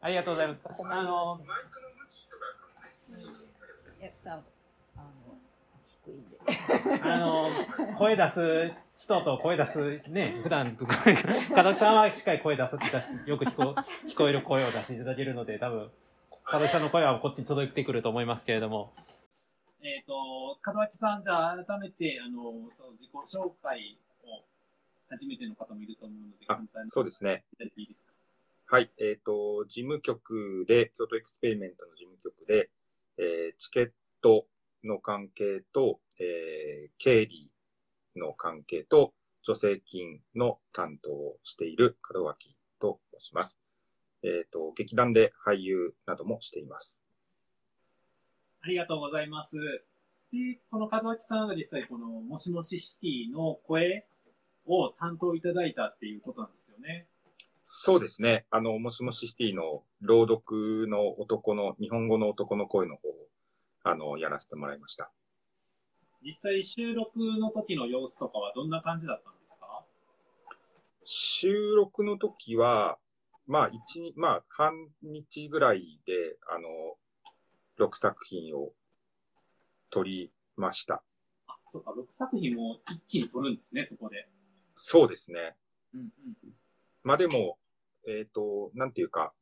[0.00, 0.60] ありがとうございます。
[0.66, 1.40] あの、
[4.00, 4.42] いや、あの、
[6.04, 6.38] 低いんで。
[7.02, 7.46] あの、
[7.98, 8.72] 声出す
[9.02, 11.16] 人と声出す、ね、普段とか、門
[11.74, 12.92] 木さんはしっかり声出す出し
[13.26, 13.74] よく聞こ
[14.06, 15.90] 聞こえる声を出していただけるので、多分、
[16.52, 18.92] 門木さんの声はこっちに届いてくると思いますけれども。
[19.82, 20.14] えっ、と、
[20.64, 24.44] 門脇さん、じゃあ改めて、あの、その自己紹介を
[25.10, 27.44] 初めての方もいると思うので、あ簡単にそうですね。
[27.54, 28.12] いただいていいですか？
[28.66, 28.90] はい。
[28.98, 32.70] えっ、と、事務局で、京都エクスペリメントの事務局で、
[33.18, 34.46] えーチケット
[34.84, 37.50] の関係と、えー経理
[38.16, 39.12] の関係と、
[39.44, 43.60] 助成金の担当をしている門脇と申します。
[44.22, 47.00] えっ、と、劇団で俳優などもしています。
[48.60, 49.56] ありがとうございます。
[50.32, 54.06] で、この門脇さんが実際このもしもしシティの声
[54.66, 57.06] を担当いただいたっていうことなんですよね。
[57.64, 58.46] そうですね。
[58.50, 63.14] あの、もしもしシティの朗読の男の、日本語の男の声の方を、
[63.84, 65.12] あの、やらせてもらいました。
[66.24, 69.84] 実際収録の時の様子とかはどんな感じだったんですか？
[71.04, 72.98] 収録の時は、
[73.46, 76.96] まあ、一日、まあ、半日ぐらいで、あの、
[77.86, 78.72] 6作品を
[79.90, 81.02] 撮りました。
[81.48, 84.28] あ、そうか、6作品も一気に撮るんですね、そこで。
[84.74, 85.56] そうですね。
[85.92, 86.08] うんうん。
[87.02, 87.58] まあでも、
[88.06, 89.32] えっ、と、なんていうか、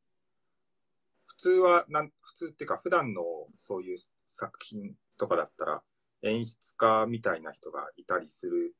[1.27, 3.23] 普通は、なん、普通っていうか、普段の
[3.57, 3.97] そういう
[4.29, 5.83] 作品とかだったら、
[6.23, 8.75] 演出家みたいな人がいたりする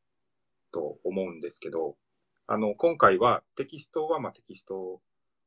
[0.73, 1.97] と思うんですけど、
[2.47, 5.01] あの、今回はテキストは、まあテキスト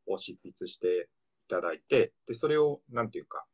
[0.07, 1.09] を執筆して
[1.47, 3.45] いただいて、で、それを、なんていうか、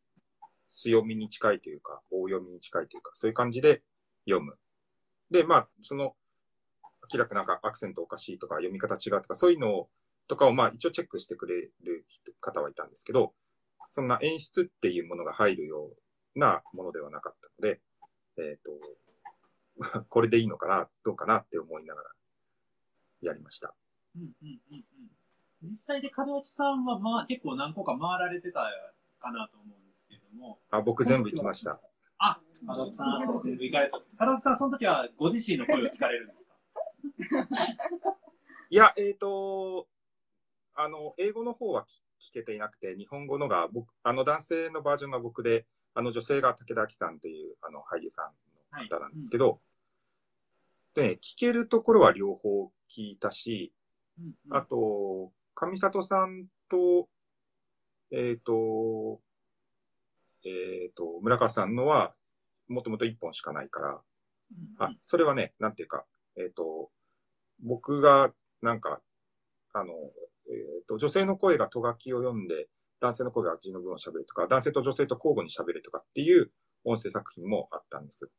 [0.70, 3.82] 強みに近いというか、大読みに近いというか、そういう感じで
[4.26, 4.58] 読む。
[5.32, 6.16] で、まあ、その、
[7.12, 9.88] 明らかなんかアクセントおかしいとか読み方違うとかそういうの
[10.28, 12.06] とかをまあ一応チェックしてくれる
[12.40, 13.34] 方はいたんですけど、
[13.90, 15.90] そんな演出っていうものが入るよ
[16.36, 17.82] うなものではなかったので、
[18.40, 18.72] えっ、と、
[20.10, 22.10] これでいいのかな、どうかなって思いながら
[23.22, 23.74] やりました。
[24.16, 24.86] うんうんうんうん。
[25.62, 28.62] 実際で門脇さんは、まあ、結構何個か回られてた
[29.20, 30.60] かなと思うんですけれども。
[30.70, 31.80] あ、僕全部行きました。
[32.18, 34.26] あ、門脇さん、全部行かれた。
[34.26, 36.56] 門脇さん、その時はご自身の声を聞かれるんですか？
[38.70, 39.88] いや、えっ、と、
[40.76, 48.26] あの、英語の方は聞聞けていなくて、日本語のが僕、あの男性のバージョンが僕で、あの女性が武田明さんというあの俳優さん
[48.78, 49.60] の方なんですけど、
[50.94, 53.74] でね、聞けるところは両方聞いたし、
[54.20, 54.58] うんうん。
[54.58, 57.08] あと、上里さんと、
[58.12, 59.22] えっ、と、
[60.46, 62.14] えっ、と、村川さんのは、
[62.68, 64.02] もともと一本しかないから、
[64.80, 66.06] あ、それはね、なんていうか、
[66.38, 66.90] えっ、と、
[67.62, 69.02] 僕が、なんか、
[69.74, 72.68] あの、えっ、と、女性の声がとがきを読んで、
[73.00, 76.52] 男性の声が字の文を喋るとか、男性と女性と交互に喋るとかっていう
[76.84, 78.30] 音声作品もあったんです。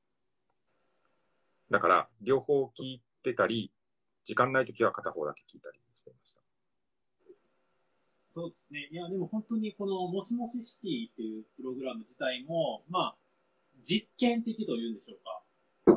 [1.71, 3.73] だから、両方聞いてたり、
[4.25, 6.41] 時間ないときは片方だけ聞いたりしてました。
[8.35, 8.89] そうですね。
[8.91, 13.17] いや、でも本当にこの、もしもしシティっていうプログラム自体も、まあ、
[13.81, 15.41] 実験的というんでしょうか。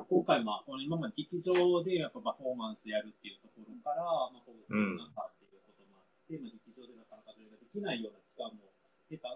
[0.09, 8.22] 今回、まあ、この今まで劇場でやっぱパフォーマンスやるっていうところから、まあ、こうコロナ禍っていうこともあって、まあ、劇場でなかなかそれができないような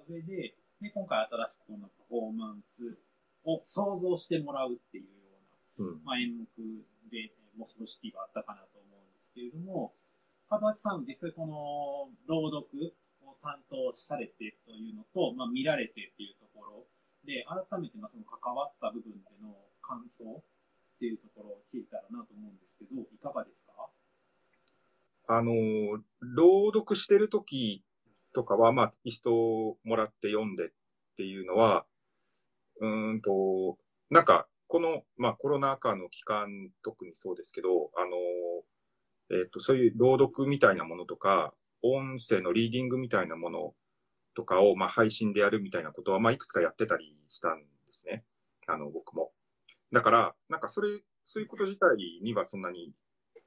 [0.08, 2.98] 上で、で、今回新しくこのパフォーマンス
[3.44, 5.10] を想像してもらうっていうよ
[5.80, 6.04] うな、うん。
[6.04, 6.46] まあ、演目
[7.12, 9.94] で、もしもシティがあったかなと思うんですけれども、
[10.50, 16.86] 門脇さん、実際この朗読を担当されてというのと、まあ、見られてっていうところ
[17.26, 23.74] で、改めてまあその関わった部分での感想っていうところを聞いたらなと思うんですけど、いかがですか？
[25.28, 25.52] あの、
[26.22, 27.84] 朗読してる時
[28.38, 30.70] とかは、まあ、テキストをもらって読んでっ
[31.18, 31.88] ていうのは、
[32.80, 33.80] うーんと、
[34.12, 41.52] なんか、この、まあ、コロナ禍の期間、特にそうですけど、あの、えっ、と、そういう朗読みたいなものとか、
[41.82, 43.74] 音声のリーディングみたいなもの
[44.36, 48.24] とかを、まあ、配信でやるみたいなことは、まあ、いくつかやってたりしたんですね。
[48.68, 49.32] あの、僕も。
[49.92, 50.90] だから、なんか、それ、
[51.26, 52.94] そういうこと自体にはそんなに、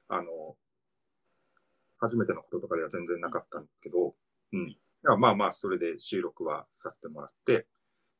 [0.09, 0.57] あの、
[1.99, 4.15] 初めてのこととかでは全然なかったんですけど、
[4.53, 4.77] うん。
[5.19, 7.65] まあまあ、それで収録はさせてもらって、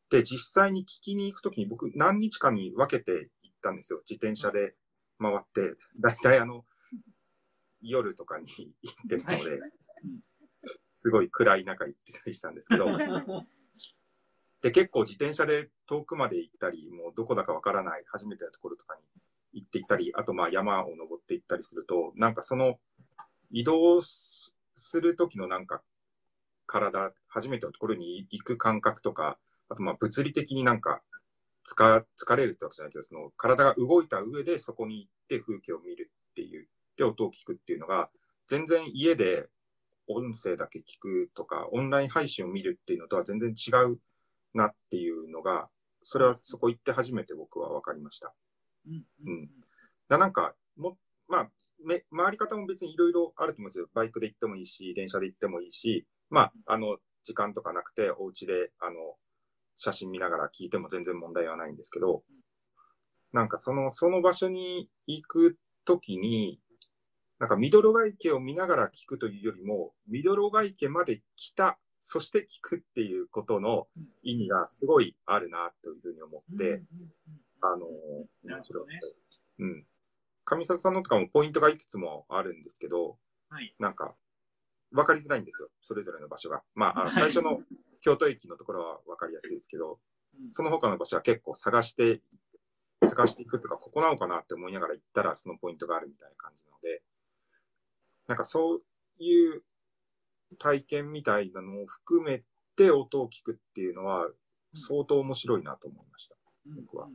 [0.09, 3.99] で、実際に聞きに行くときに僕何日かに分けて行ったんですよ。
[4.09, 4.75] 自転車で
[5.19, 6.65] 回って、だいたいあの、
[7.81, 8.45] 夜とかに
[8.81, 9.59] 行ってたので、
[10.91, 12.85] すごい暗い中行ってたりしたんですけど、
[14.61, 19.01] で、結構自転車で遠くまで行ったり、もうどこだかわからない初めてのところとかに
[19.61, 22.79] 行って行ったり、あとまあ山を登って行ったりすると、なんかその
[23.49, 25.83] 移動すする時のなんか
[26.72, 29.38] 体、初めてのところに行く感覚とか、
[29.68, 31.02] あとまあ物理的になんか
[31.65, 36.68] 疲れるってわけじゃないけど、その体が動いた上でそこに行って風景を見るっていう、
[36.98, 38.10] で音を聞くっていうのが、
[38.48, 39.48] 全然家で
[40.07, 43.99] 音声だけ聞くとか、オンライン配信を見るっていうのとは全然違う
[44.53, 45.69] なっていうのが、
[46.03, 48.34] それはそこ行って初めて僕は分かりました。
[48.88, 49.49] うんうん。
[50.10, 51.49] だなんか、も、まあ、
[51.85, 53.88] め、回り方も別にいろいろあると思うんですよ。
[53.93, 58.95] バイクで行ってもいいし、電車で行ってもいいし、まあ、あの、時間とかなくて、お家で、あの、
[59.75, 62.23] 写真見ながら聞いても全然問題はないんですけど、
[63.33, 66.59] なんかその、その場所に行くときに、
[67.39, 73.87] なんか、ミドロガ池を見ながら聞くというよりも、ミドロガ池まで来た、そして聞くっていうことの
[74.21, 76.83] 意味がすごいあるな、というふうに思って、
[77.61, 77.87] あの、
[78.43, 78.99] なるほどね。
[79.59, 79.85] うん。
[80.45, 83.17] 上里さんのとかもポイントがいくつもあるんですけど、
[83.49, 83.75] はい。
[83.79, 84.15] なんか、
[84.93, 85.69] わかりづらいんですよ。
[85.81, 86.61] それぞれの場所が。
[86.76, 87.61] まあ、あのはい最初の
[88.01, 89.99] 京都駅のところはわかりやすいですけど、
[90.49, 92.22] その他の場所は結構探して、
[93.03, 97.01] 探していくとか、ここなのかなって思いながら行ったらそのポイントがあるみたいな感じなので、
[98.27, 99.63] なんかそういう
[100.57, 102.43] 体験みたいなのを含め
[102.76, 104.27] て音を聞くっていうのは
[104.73, 106.35] 相当面白いなと思いました。
[106.65, 107.07] 僕は。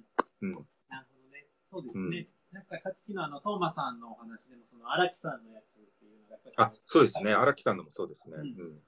[0.43, 0.53] うん。
[0.89, 1.47] なるほどね。
[1.70, 2.28] そうですね。
[2.53, 5.85] なんかさっきのあの、トーマさんのお話でも、その荒木さんのやつ
[6.57, 7.32] あ、そうですね。
[7.32, 8.36] 荒木さんのもそうですね。
[8.36, 8.77] うんうん。
[8.77, 8.78] っ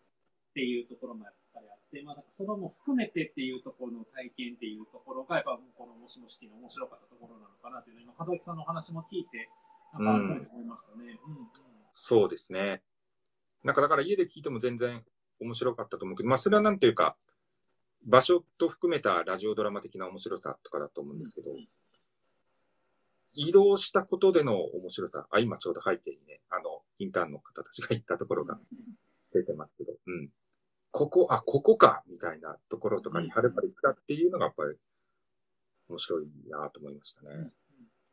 [0.54, 9.48] ていうところもやっぱりあって、まあ、そのも含めてっていうところの体験っていうところが、やっぱこのもしもしティの面白かったところなのかなっていうのを、今、門脇さんのお話も聞いて、
[9.94, 11.18] なんか改めて思いましたね。
[11.26, 11.48] うん、うん、
[11.90, 12.82] そうですね。
[13.64, 15.04] なんかだから家で聞いても全然
[15.40, 17.16] 面白かったと思うけど、まあそれはなんていうか、
[18.06, 21.50] 場所と含めたラジオドラマ的な面白さとかだと思うんですけど、
[23.38, 28.58] 移動したことでの面白さ、あ、今ちょうど背景にね、あの、インターンの方たちが行ったところが
[29.32, 30.28] 出てますけど、うん。
[30.90, 34.76] ここ、あ、ここか、みたいなところとかにはるばる行ったっていうのがやっぱり
[35.88, 37.52] 面白いなと思いましたね。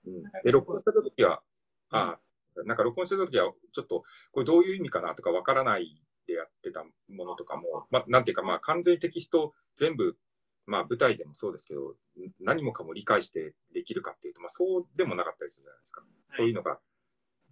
[0.06, 0.24] うん。
[0.44, 1.42] で、録音した時は、
[1.90, 2.20] あ、
[2.64, 10.18] なんか録音してた時は、ちょっと、これどういう意味かなとかわからないでやってたものとかも、まあ、なんていうか、まあ、完全にテキスト全部、
[10.66, 11.96] まあ、舞台でもそうですけど、
[12.40, 16.04] 何もかも理解してできるかっていうと、まあ、そうでもなかったりするじゃないですか。
[16.26, 16.80] そういうのが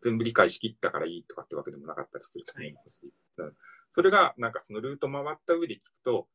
[0.01, 2.99] 全部理解しきったからいいとかってわけでもなかったりすると思うし、
[3.37, 3.53] うん
[3.95, 6.27] それが、なんかそのルート回った上で聞くと、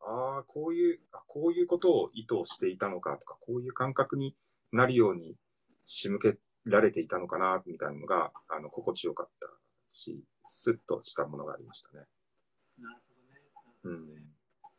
[0.00, 4.34] ああ、こういう、あこういうことを意図していたのかとか、こういう感覚に
[4.72, 5.36] なるように
[5.86, 9.48] 仕向けられていたのかな、みたいなのが、あの、心地よかった
[9.88, 12.04] し、スッとしたものがありましたね。
[12.80, 13.14] なるほ
[13.84, 14.00] どね。
[14.02, 14.33] うん。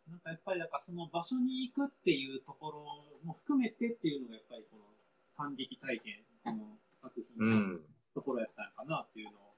[0.10, 2.86] なんかやっぱり、だからその場所に行くっていうところ
[3.23, 4.84] も含めてっていうのが、やっぱりこの
[5.36, 7.82] 感激体験、この作品のうん。
[8.14, 9.53] ところやったのかなっていうのを、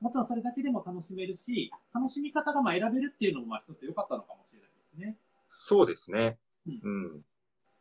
[0.00, 5.16] もちろんそれだけでも楽しめるし、楽しみ方がまあ選べるっていうのもまあ一つ良かったのかもしれないですね。
[5.46, 6.38] そうですね。
[6.66, 6.88] うんう
[7.18, 7.24] ん。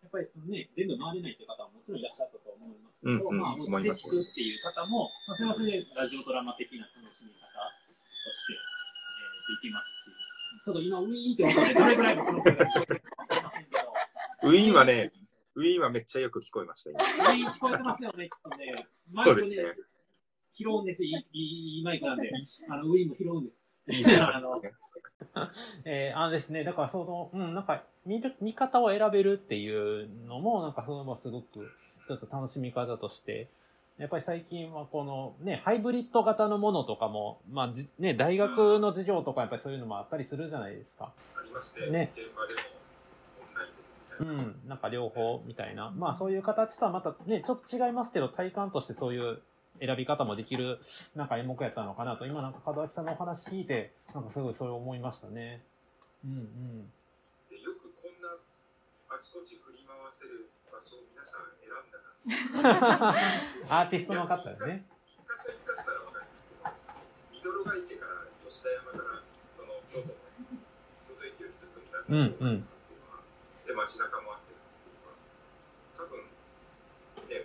[0.04, 9.97] やっぱりそのね、全部回れないっていう方ももちろんいらっしゃったと思いますけど、うんうんまあ、思います落ちて聞くっていう方も、まあ、それはそれでラジオドラマ的な楽しみ方として、えー、できますし、
[10.68, 15.12] ちょっと今、ウィーンって音でどれぐらいのこの声が聞こえてるかわかりませんけど、ウィーンはね、
[15.56, 17.04] ウィーンはめっちゃよく聞こえました、今。
[17.06, 18.88] ウィーン聞こえてますよね、きっとね。
[19.14, 19.64] そうですね。
[20.52, 21.06] 拾うんです。
[21.06, 22.30] いい、いマイクなんで、
[22.70, 23.66] あの、ウィーンも拾うんです。
[23.90, 24.62] いいじゃないあの、
[25.86, 31.72] えー、あのですね、だからその、うん、なんか見る、見方を選べるっていうのも、なんかそのまますごく
[32.06, 33.48] 一つ楽しみ方として、
[33.98, 41.12] やっぱり最近はこのね、ハイブリッド型のものとかも、まあじね、大学の授業とかやっぱりそういうのもあったりするじゃないですか。
[41.36, 41.92] ありますね。
[41.92, 42.60] ね現場でも
[43.42, 45.92] オンラインでうん、なんか両方みたいな。
[45.98, 49.42] まあそういう形とはまたね、ちょっと違いますけど、体感としてそういう
[49.80, 50.80] 選び方もできる、
[51.16, 55.64] なんか演目やったのかなと、今なんか門脇さんのお話聞いて、なんかすごいそう思いましたね。
[56.24, 56.92] うんうん。
[57.50, 58.30] でよくこんな
[59.10, 63.82] あちこち振り回せる場所を皆さん選んだな。
[63.82, 64.86] アーティストの方ね。
[65.10, 66.70] 一箇所一箇所ならわかるんですけど、
[67.34, 70.22] ミドルが池から吉田山からその京都の
[71.02, 72.70] 京都駅よりずっと南うんうん。
[73.66, 75.18] で街中もあってっていうのは
[75.98, 76.22] 多分
[77.26, 77.42] ね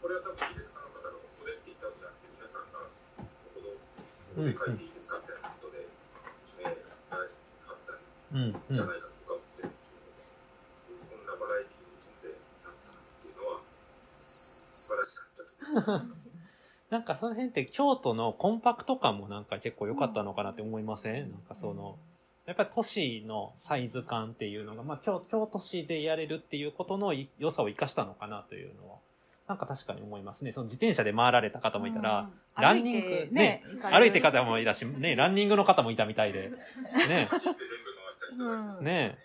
[0.00, 6.80] これは多分ディレクターの方がここでって言ったわけじゃなくて皆さんがここのここで書いていいですかみたいなことで、ね、
[7.12, 10.08] あったうんんじゃないかと僕は思ってるんですけど、
[11.12, 12.32] こんなバラエティーに飛んで
[12.64, 13.60] なったなっていうのは
[14.18, 15.73] す素晴らしかったと思います。
[16.90, 21.32] なんかその辺って京都のコンパクト感もなんか結構良かったのかなって思いません？
[21.32, 21.98] なんかその、
[22.46, 28.96] やっぱり都市のサイズ感っていうのが、まあ京京都市でやれるっていうことのい良さを生かしたのかなというのは、
[29.48, 30.52] なんか確かに思いますね。
[30.52, 32.62] その自転車で回られた方もいたら、うん。
[32.62, 36.50] ランニング、歩いてねね歩いて方もいたし、ね、ランニングの方もいたみたいで、
[37.08, 37.28] ね、
[38.38, 38.84] うん。
[38.84, 39.18] ね。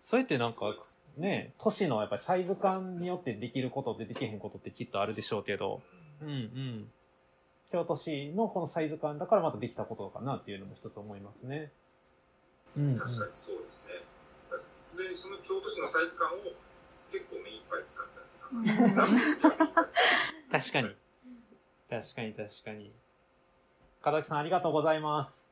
[0.00, 0.74] それってなんか、
[1.16, 5.80] ね、都市のやっぱりサイズ感によってできることでできへんことってきっとあるでしょうけど、
[6.20, 6.90] うんうん。
[7.72, 11.72] 京都市のこのサイズ感だからまたできたことかなっていうのも一つ思いますね。
[12.76, 12.94] うん、うん。
[12.96, 13.94] 確かにそうですね。
[14.96, 16.40] で、その京都市のサイズ感を
[17.08, 19.88] 結構目いっぱい使ったっていうか、
[20.50, 20.88] 確かに。
[21.88, 22.92] 確かに確かに。
[24.04, 25.46] 門崎さんありがとうございます。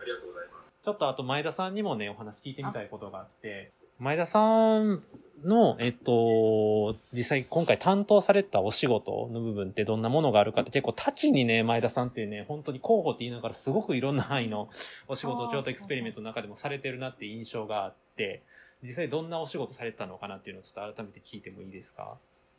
[0.00, 0.82] ありがとうございます。
[0.82, 5.02] ちょっとあと前田さんにもね、お話聞いてみたいことがあって、前田さん
[5.44, 14.68] の、えっと、実際今回担当されたお仕事の部分ってどんなものがあるかって結構多岐にね、前田さんってね、本当に候補って言いながらすごくいろんな範囲の
[15.08, 18.42] お仕事を京都エクスペリメントの中でもされてるなって印象があって、
[18.82, 22.16] 実際どんなお仕事されてたのかなっていうのをちょっと改めて聞いてもいいですか？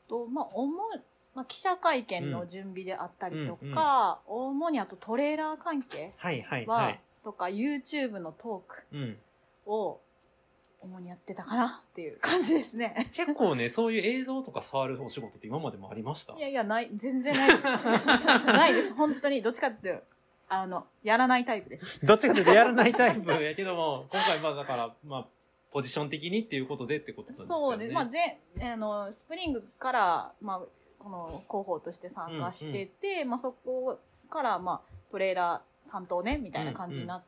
[0.10, 0.72] と、まあ、主
[1.36, 7.00] まあ、記者会見の準備であったりとか、主にあとトレーラー関係はいはいは、はい。
[7.24, 9.18] とか YouTube のトークうん。
[9.68, 10.00] を
[10.82, 13.10] 主にやってたかなっていう感じですね。
[13.14, 16.34] 結構ね、そういう映像とか触るお仕事って今までもありました？
[16.34, 17.64] いやいや、ない、全然ないです。
[18.46, 18.94] ないです。
[18.94, 20.04] 本当に、どっちかっていうと、
[20.50, 22.06] あの、やらないタイプです。
[22.06, 25.28] どっちかというとやらないタイプやけども、今回まあだから、まあ、
[25.72, 27.66] ポジション的にっていうことでってことなんですよね。
[27.66, 27.94] そうです。
[27.94, 30.62] まあ、ぜあの、スプリングから、まあ、
[31.00, 34.00] この広報として参加してて、まあ、そこ
[34.30, 37.24] から、まあ、トレーラー担当ね、みたいな感じにな、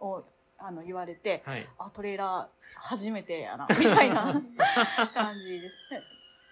[0.00, 0.24] を、
[0.58, 1.66] あの、言われて、はい。
[1.78, 4.40] あ、トレーラー初めてやな、 みたいな
[5.14, 5.90] 感じです。
[5.90, 6.00] で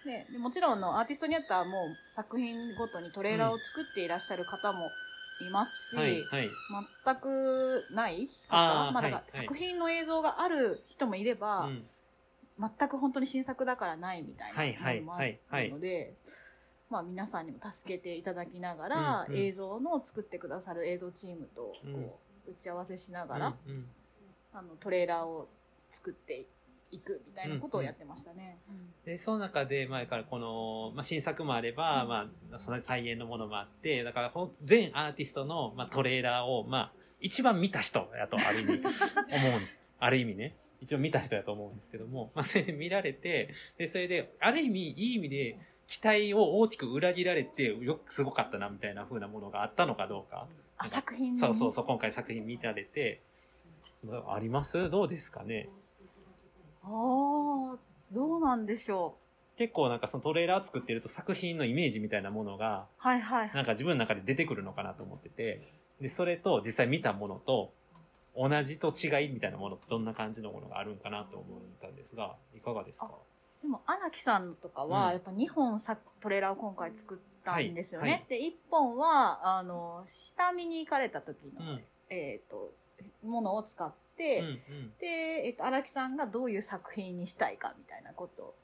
[0.05, 4.87] ででもちろんのアーティストによってはもう作品ごとにトレーラーを作っていらっしゃる方も
[5.41, 6.49] いますし、はい、はい。
[7.03, 11.89] 全くない方まあ、だから作品の映像がある人もいれば、うん
[12.57, 15.39] 全く本当に新作だからないみたいなのもある
[15.71, 16.13] ので、
[16.89, 22.11] まあ皆さんにも助けていただきながら、うんうん映像の作ってくださる映像チームとこう、うん
[22.47, 23.85] 打ち合わせしながら、うんうん
[24.57, 25.49] あのトレーラーを
[25.89, 26.45] 作って
[26.91, 28.57] いくみたいなことをやってましたね。
[29.05, 39.79] で、その中で、前からこの、まあ、新作もあれば、まあ、その再現のものもあって、だから、全アーティストの、まあ、トレーラーを、まあ、一番見た人やと、ある意味、思うんです。
[39.99, 40.55] ある意味ね。
[40.81, 50.47] 一応見た人やと思うんですけども、まあ、それで見られて、で、それで、ある意味、いい意味で、期待を大きく裏切られて、よく、すごかったな、みたいな風なものがあったのかどうか。
[50.77, 51.37] あ作品？
[51.37, 53.21] そうそうそう、今回作品見られて、
[54.27, 54.89] あります？
[54.89, 55.69] どうですかね？
[56.83, 57.77] ああ、
[58.11, 59.17] どうなんでしょ
[59.57, 63.07] 結構なんかそのトレーラー作ってると作品のイメージみたいなものが、う。
[63.07, 63.51] はいはい。
[63.53, 65.61] なんか自分の中で出てくるのかなと思ってて、
[66.01, 67.71] で、それと実際見たものと、
[68.37, 73.11] 同じと違いみたいなものってどんな感じのものがあるんかなと思ったんですが、いかがですか？
[73.65, 74.89] でも荒木さんとかうん。
[74.91, 78.09] はやっぱ2本さトレーラーを今回作ったんですよね。
[78.09, 78.19] はい。
[78.19, 78.25] はい。
[78.29, 81.83] で1本はあの下見に行かれた時の、うん。
[82.11, 82.71] えっ、と
[83.25, 84.93] ものを使って、うんうん。
[84.99, 85.07] で、
[85.45, 88.55] えっと荒木さんがどういう作品にしたいかみたいなことを、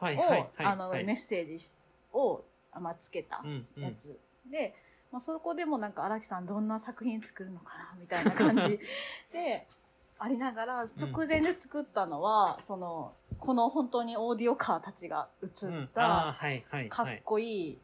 [0.00, 0.48] はいはいはい。
[0.58, 1.64] あのはいメッセージ
[2.12, 3.82] を、あまあ、つけたうんうん。
[3.84, 4.18] やつ、
[4.50, 4.74] で、
[5.12, 8.80] まあ、そこでもなんか荒木さんどんな作品作るのかなみたいな感じ。
[9.32, 9.68] で
[10.22, 16.00] ありながら直前で作ったのは、そのこの本当にオーディオカーたちが映った
[16.90, 17.22] かっはい。
[17.24, 17.78] こいい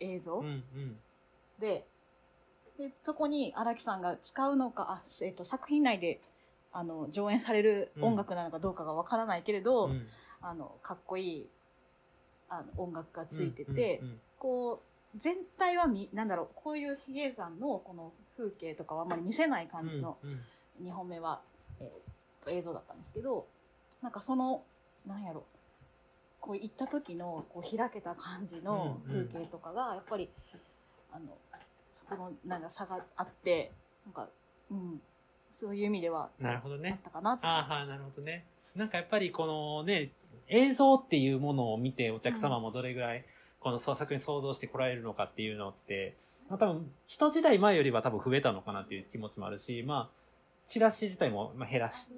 [0.00, 0.38] 映像。
[0.38, 0.96] うんうん。
[1.60, 1.84] で,、
[2.78, 6.22] でそこに荒木さんが使うのかあ、えっと作品内で
[6.72, 10.06] あの上演される音楽なのかどうかがわからないけれど、うん。
[10.40, 11.46] あのかっこいい
[12.48, 14.20] あの音楽がついてて、うんうんうん。
[14.38, 14.82] こ
[15.14, 20.40] う全体はみなんだろうこういう比叡山のこの風景とかはあんまり見せない感じのうんうん
[20.80, 21.40] 2本目は、
[21.80, 22.12] えー
[22.44, 23.46] と映像だったんですけど
[24.02, 24.62] なんかその
[25.06, 25.44] なんやろ
[26.40, 30.28] こう行った時のこう開けた感じの風景とかがやっぱり、
[31.12, 31.26] あの
[31.94, 33.70] そこのなんか差があって
[34.04, 34.28] なんか
[34.68, 35.00] うん
[35.52, 36.90] そういう意味ではなるほどね。
[36.90, 38.44] あったかなとああ、はい、なるほどね。
[38.74, 40.10] なんかやっぱりこのね、
[40.48, 43.24] 映像っていうものを見てお客様もどれぐらい
[43.60, 46.16] この創作に想像してこられるのかっていうのって、
[46.48, 50.21] まあ多分人時代前よりは多分増えたのかなっていう気持ちもあるし、まあ、
[50.66, 52.10] チラシ自体もまあ減らし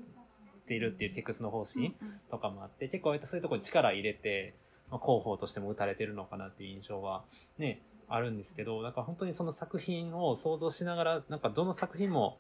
[0.67, 1.95] ているっていうテクスの方針
[2.31, 4.55] とかもあって、結構そういうところに力入れて、
[4.91, 7.23] まあ、広報としても打たれてるのかなっていう印象は
[7.59, 12.39] ね、あるんですけど、だから本当にその作品を想像しながら、なんかどの作品も、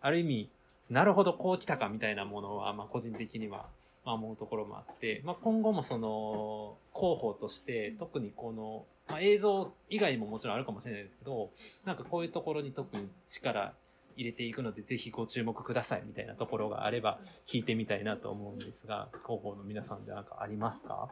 [0.00, 0.50] ある意味、
[0.90, 3.66] なるほど、こう来たかみたいなものは、まあ個人的には、
[4.04, 11.50] まあ思うところもあって、まあ今後もその、広報として、特にこの、まあ映像以外にももちろんあるかもしれないですけど、
[11.84, 13.72] なんかこういうところに特に力
[14.16, 21.08] 入れていくので、ぜひご注目くださいみたいなところがあれば、聞いてみたいなと思うんですが、広報の皆さんでなんかありますか？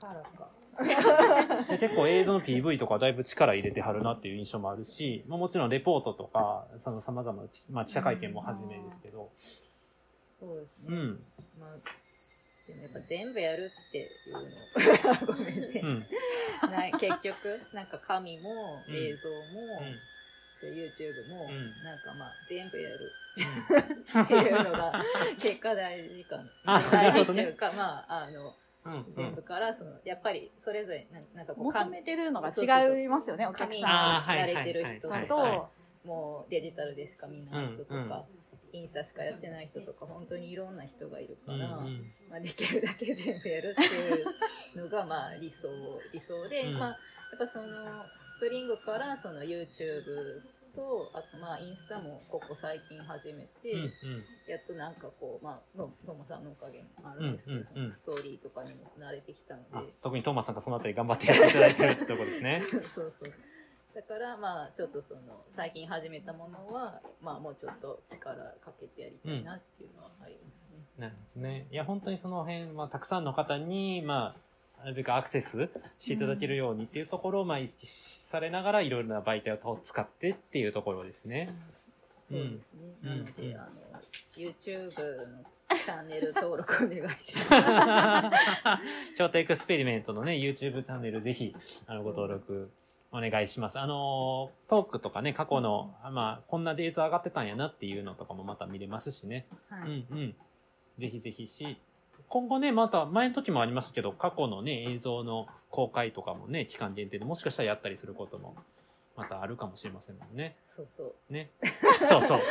[0.00, 0.50] 力か。
[1.68, 9.30] で結構映像の PV とかだいぶ力入れてはるなっていう印象もあるし、まあ、もちろんレポートとか、その様々な、まあ、記者会見もはじめですけど、
[10.40, 10.86] そうですね。
[10.88, 11.24] うん。
[11.60, 11.76] まあ、
[12.66, 14.32] でもやっぱ全部やるっていう
[15.22, 15.26] の。
[15.32, 16.04] ごめんね、うん。
[16.98, 18.50] 結局なんか紙も
[18.88, 18.96] うん。
[18.96, 19.80] 映像も、
[20.68, 21.84] YouTube も、うん。
[21.84, 23.12] なんかまあ全部やる。
[23.34, 25.04] っていうのが
[25.40, 28.54] 結果大事かあな大事っていうか、まああの、
[28.84, 33.00] うん全部からそのやっぱりそれぞれななんかこう求めてるのがそうそうそう。
[33.00, 34.26] 違いますよねお客さん。
[34.26, 35.70] 紙に慣れてる人と、
[36.04, 38.24] もうデジタルでしか見ない人とか、うんうん。
[38.72, 42.12] インスタしかやってない人とか本当にいろんな人がいるから、うんうん。
[42.28, 44.22] まあ、できるだけ全部やるってい
[44.76, 45.68] うのがまあ理想
[46.12, 46.78] 理想で、うん。
[46.78, 46.94] まあ、や
[47.36, 47.66] っぱその
[48.36, 50.42] スプリングからその YouTube
[50.74, 59.94] とあとまあインスタもここ最近始めて、うんうんやっとなんかこうまあのともさんのおかげもあるんですけど、うんうんうんストーリーとかにも慣れてきたので。
[60.02, 62.62] 特にトーマスさんがそのあたり頑張ってやっていただいてるってとこですね。
[62.94, 63.32] そうそう。
[63.94, 70.84] だからまあちょっとその最近始めたものはまあもうちょっと力かけてやりたいなっていうのはありますね。
[70.98, 71.66] なるほどね。
[71.70, 74.36] いや、本当にその辺はたくさんの方に、ま
[74.78, 77.86] あ、なるべくアクセスしていただけるようにっていうところを、まあ、意識
[78.34, 81.48] されながら、いろいろな媒体を使ってっていうところですね。
[82.28, 82.60] そうですね。
[83.04, 84.00] うんなので、あの
[84.36, 88.38] YouTube のチャンネル登録お願いします。
[89.16, 91.52] 京都エクスペリメントのね、YouTube チャンネルぜひ、
[91.86, 92.72] あの、ご登録
[93.12, 93.78] お願いします。
[93.78, 99.46] あの、トークとかね、過去の、あまあ、こんな映像上がってたんやなっていうのとかもまた見れますしね。
[99.70, 100.34] はいうんうん。
[100.98, 101.76] ぜひぜひし、
[102.28, 108.56] 今後ね、また前の時もありましたけど、過去のね、映像の公開とかもね、期間限定でもしかしたらやったりすることも、
[109.16, 110.56] またあるかもしれませんもんね。
[110.68, 111.32] そうそう。
[111.32, 111.50] ね。
[112.08, 112.40] そうそう。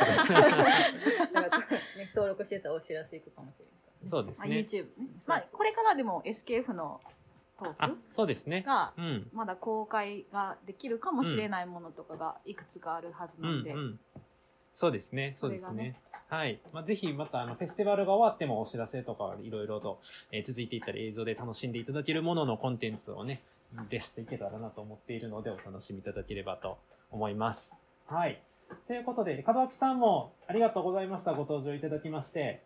[1.34, 1.76] だからね
[2.14, 3.74] 登録してたらお知らせいくかもしれない。
[4.06, 4.46] あそうですね。
[4.46, 7.00] YouTube ねまあこれからでも SKF の
[7.58, 8.62] トーあク、そうですね。
[8.62, 9.30] がうん。
[9.32, 14.00] まだ公開ができるかもしれないものとかがいくつかあるはずうなんんで、うん。
[14.74, 15.36] そうですね。
[15.40, 15.94] そうですね。
[16.28, 16.58] はい。
[16.72, 20.00] まあ、ぜひまたあのフェスティバルが終わってもお知らせとかいろいろと、
[20.32, 23.42] えー続いていったり映像で楽しんでいただけるもののコンテンツをね、
[23.88, 26.78] 出していけたらなと思っているのでお楽しみいただければと
[27.10, 27.72] 思います。
[28.06, 28.40] はい。
[28.86, 31.32] ということで、門脇さんもありがとうございました。
[31.32, 32.62] ご登場いただきまして。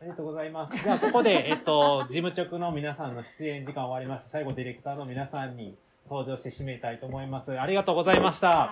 [0.00, 0.80] ありがとうございます。
[0.80, 5.76] じゃあ、ここで、 えっと、事務局の皆さんの出演時間終わりまして、最後ディレクターの皆さんに
[6.08, 7.58] 登場して締めたいと思います。
[7.58, 8.70] ありがとうございました。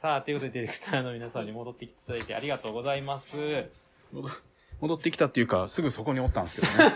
[0.00, 3.36] さあ、ということで、ディレクターの皆さんに戻ってきていただいてありがとうございます。
[4.80, 6.92] 戻ってきたっていうか、すぐそこにおったんですけどね。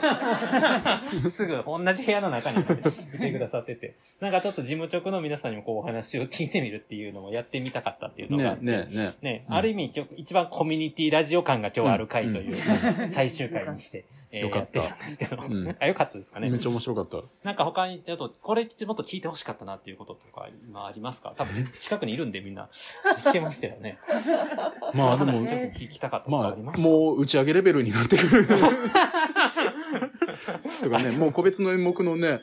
[1.30, 9.12] すぐ同じ部屋の中にいてくださってて、なんかちょっと事務局の皆さんにもこうお話を聞いてみるっていうのもやってみたかったっていうのがあって、ねねね。
[9.22, 12.56] ねうんある意味今日一番コミュニティラジオ感が今日ある回という、
[13.02, 13.10] うん。
[13.10, 16.48] 最終回にして、えーよかったやってるんですけど、うん あ、よかったですかね。
[16.50, 17.18] めっちゃ面白かった。
[17.42, 21.34] なんか他にちょっと、これもっと聞いてほしかったなっていうこととか今ありますか？
[21.36, 22.68] 多分近くにいるんでみんな
[23.18, 23.98] 聞けますけどね。
[24.94, 28.46] まあでも話ちょっと聞きたかったまあありま、すもう打ち上げレベルになってくる。
[30.82, 32.40] とかね、もう個別の演目のね、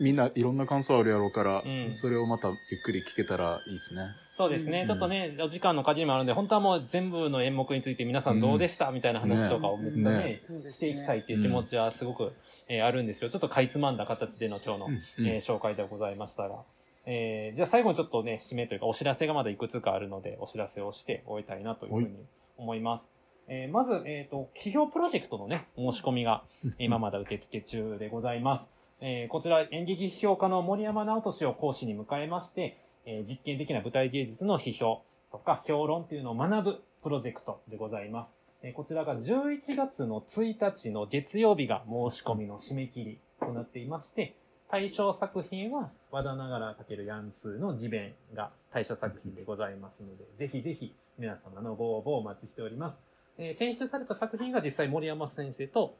[0.00, 1.94] みんないろんな感想あるやろうから、うん。
[1.94, 4.02] それをまたゆっくり聞けたらいいですね。
[4.36, 10.42] そうですね、ちょっとね、お時間の限りもあるんで、本当はもう全部の演目について皆さんどうでした、みたいな話とかをめっちゃね、
[10.72, 12.32] していきたいっていう気持ちはすごく、
[12.68, 14.94] えーあるんですけど、ちょっとかいつまんだ形での今日の、うん。
[15.26, 16.64] えー紹介でございましたが、
[17.06, 22.16] えーじゃあ最後にちょっとね、締めというかお知らせがまだいくつかあるので、お知らせをして終えたいなというふうに
[22.56, 23.04] 思います。
[23.46, 26.42] えーまず、えっ、と、企業プロジェクトのね、申し込みが、
[26.78, 28.68] 今まだ受付中でございます。
[29.00, 35.02] えーこちら演劇批評家の森山直人氏を講師に迎えまして、えー実験的な舞台芸術の批評
[35.32, 38.30] とか評論っていうのを学ぶプロジェクトでございます。
[38.62, 44.34] えーこちらが11月の1日の月曜日が申し込みの締め切りとなっていまして、
[44.70, 52.96] 対象作品は和田ながら×やんツーの自弁が対象作品でございますので、ぜひぜひ皆様のご応募をお待ちしております。
[53.38, 55.96] えー選出された作品が実際森山先生と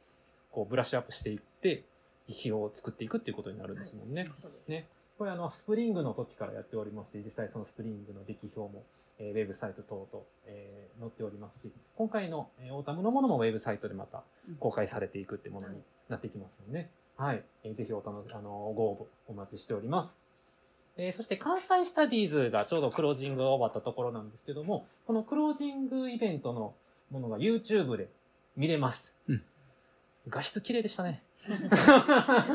[0.51, 1.83] こうブラッシュアップしていって、
[2.27, 4.29] 批評を作っていくっていうことになるんですもんね。
[4.67, 4.87] ね。
[5.17, 8.83] これあの、スプリングの時からやっておりまして、実際そのスプリングの劇評も、
[9.17, 14.23] えーウェブサイト等々、えー載っておりますし、今回の、えーオータムのものもウェブサイトでまた
[14.59, 15.77] 公開されていくってものに
[16.09, 16.89] なってきますよね。
[17.17, 17.43] はい。
[17.63, 20.17] えーぜひお楽あの、ご応募お待ちしております。
[20.97, 26.73] えーそして関西スタディーズがちょうどクロージングが終わったところなんですけども、このクロージングイベントの
[27.11, 28.09] ものが YouTube で
[28.57, 29.15] 見れます。
[30.27, 31.21] 画質綺麗でしたね。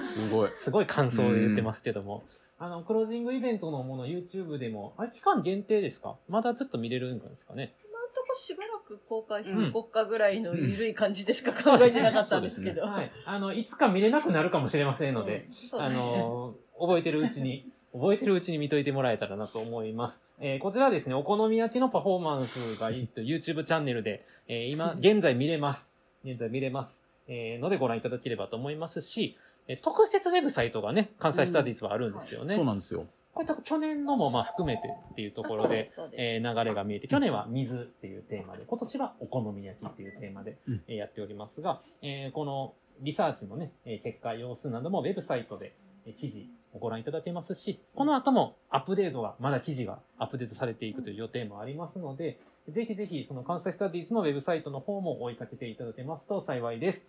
[0.03, 0.51] すごい。
[0.55, 2.25] すごい感想を言ってますけども。
[2.59, 6.17] あの、クロージングイベントのもの YouTube でも、あれ期間限定ですか？
[6.29, 7.75] まだずっと見れるんですかね？
[7.89, 12.83] 今んとこしばらく公開しうんとこっかぐらいの緩い感じでしか考えてなかったんですけど。
[12.83, 13.11] はい。
[13.25, 20.21] あの、いつか見れなくなるかもしれませんので、うんあの、覚えてるうちに、覚えてるうちに見といてもらえたらなと思います。
[20.39, 25.91] えーこちらはですね、お好み焼きのパフォーマンスがいいと YouTube チャンネルで、えー今、現在見れます。
[26.25, 27.03] 現在見れます。
[27.31, 29.39] えーのでご覧いただければと思いますし、
[29.69, 32.55] えー特設ウェブサイトがね、関西スタディーズはあるんですよね。
[32.55, 33.07] そうなんですよ。
[33.33, 34.83] これ多分去年のもまあ含めて
[35.13, 45.73] っていうところで、えー流れが見えて、去年は水っていうテーマで、今年はお好み焼きっていうテーマで、うんえーやっておりますが、えーこのリサーチのね、えー結果、様子などもウェブサイトで
[46.07, 52.39] えー記事をご覧いただけますし、この後もアップデートが、まだ記事がアップデートされていくという予定もありますので、
[52.69, 57.05] ぜひぜひその関西スタディーズのウェブサイトの方も追いかけていただけますと幸いです。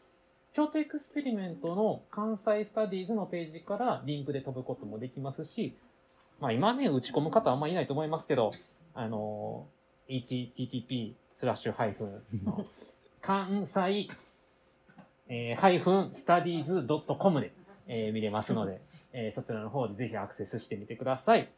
[0.53, 5.77] 京都エクスペリメントの関西スタディーズのページからリンクで飛ぶこともできますし、
[6.39, 8.51] まあ今ね、打ち込む方はあんまいないと思いますけど、
[8.93, 9.67] あの、
[10.09, 12.65] http スラッシュハイフンの
[13.21, 14.09] 関西、
[15.29, 16.85] えー、ハイフンスタディーズ
[17.17, 17.53] .com で、
[17.87, 18.81] えー見れますので、
[19.13, 21.49] えーそちらの方でぜひアクセスしてみてください。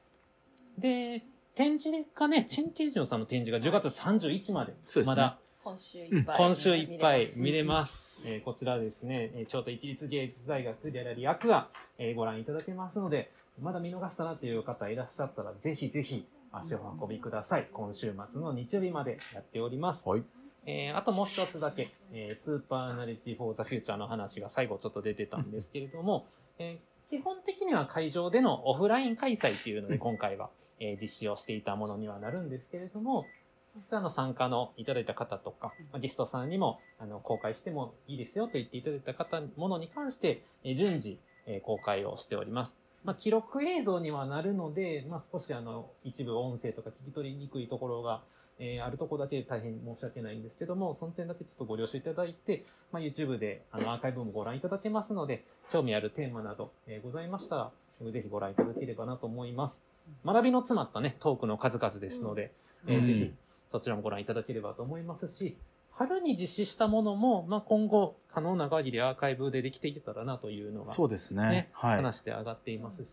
[0.78, 1.24] で、
[1.56, 4.74] 展示がね、チェンテージョンさんの展示が10月31日まで、
[5.06, 6.38] まだ今週いっぱい。
[6.38, 8.28] 今週いっぱい見れます。
[8.30, 13.32] えーこちらですね、えー京都一律芸術大学であり役が、えーご覧いただけますので、
[13.62, 17.68] まだ見逃したなという方いらっしゃったら、ぜひぜひ足をお運びください。
[17.72, 20.08] 今週末の日曜日までやっております。
[20.08, 20.24] はい。
[20.66, 26.26] えーあともう一つだけ、えースーパーナレッジ・フォー・ザ・フューチャーの話が最後ちょっと出てたんですけれども、
[26.60, 30.50] えー基本的には会場でのオフライン開催っていうので今回は、
[30.80, 33.26] えー実施をしていたものにはなるんですけれども、
[33.76, 42.78] 実はあの参加のいただいた方とか、まあゲストさんにもあの公開してもいいですよと言っていただいた方、ものに関して、えー順次、えー公開をしております。
[43.04, 48.22] まあ、記録映像にはなるので、まあ、少しあの一部音声とか聞き取りにくいところが、
[48.60, 57.72] えーあるところだけ大変申し訳ないんですけども、その点だけちょっとご了承いただいて、まあ、YouTube であのアーカイブもご覧いただけますので、興味あるテーマなど、えーございましたら、
[58.12, 59.82] ぜひご覧いただければなと思います。
[60.26, 62.52] 学びの詰まったね、トークの数々ですので、
[62.88, 63.34] えーうんぜひ
[63.74, 65.58] そちらもご覧いただければと思いますし、
[65.92, 71.70] 春に実施したものも、まあ、今後可能な限りアーカイブでできていけたらなというのが、そうですね。
[71.74, 71.96] はい。
[71.98, 73.06] 話して上がっていますし、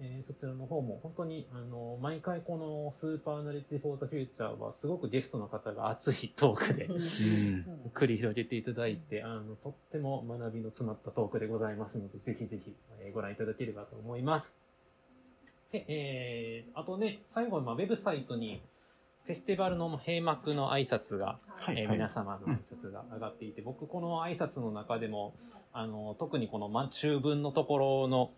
[0.00, 7.90] えーそちらの方も本当にあの毎回このスーパーナレッジ・フォー・ザ・フューチャーはすごくゲストの方が熱いトークで、ん。
[7.94, 14.54] 繰り広げていただいてあのとっても学びの詰まったトークでございますのでぜひぜひ、えーご覧いただければと思います。
[15.72, 18.62] で、えーあとね、最後、まあ、ウェブサイトに、
[19.28, 21.86] フェスティバルの閉幕の挨拶が、えーはい。
[21.86, 25.34] はい皆様の挨拶が上がっていて、僕この挨拶の中でも、
[25.74, 28.30] あの、特にこの、ま、中文のところの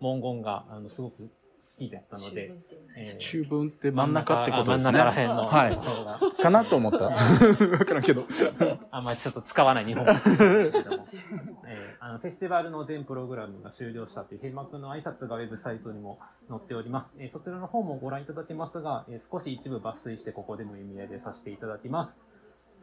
[0.00, 1.28] 文言が、あの、すごく好
[1.76, 2.52] きだったので、
[2.96, 4.84] えー中文って真ん中ってことですね。
[4.84, 5.70] 真ん中らへんのは
[6.36, 6.42] い。
[6.42, 7.04] かなと思った。
[7.06, 7.16] わ
[7.84, 8.24] からんけど。
[8.90, 11.06] あんまりちょっと使わない日本語ですけども、
[11.66, 16.18] えーあのフェスティバルの全プログラムが終了したという閉幕の挨拶がウェブサイトにも
[16.48, 17.10] 載っております。
[17.18, 22.18] えーそちらの方もご覧いただけますが、えー少し一部抜粋してここでも読み上げさせていただきます。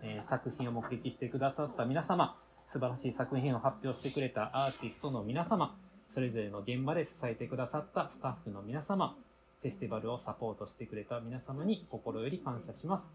[0.01, 2.37] えー作品を目撃してくださった皆様、
[2.67, 5.75] 素晴らしい作品を発表してくれたアーティストの皆様、
[6.15, 9.17] それぞれの現場で支えてくださったスタッフの皆様、
[9.61, 13.05] フェスティバルをサポートしてくれた皆様に心より感謝します。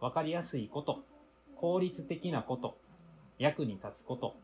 [0.00, 1.00] わかりやすいこと、
[1.54, 2.78] 効率的なこと、
[3.38, 4.36] 役に立つこと、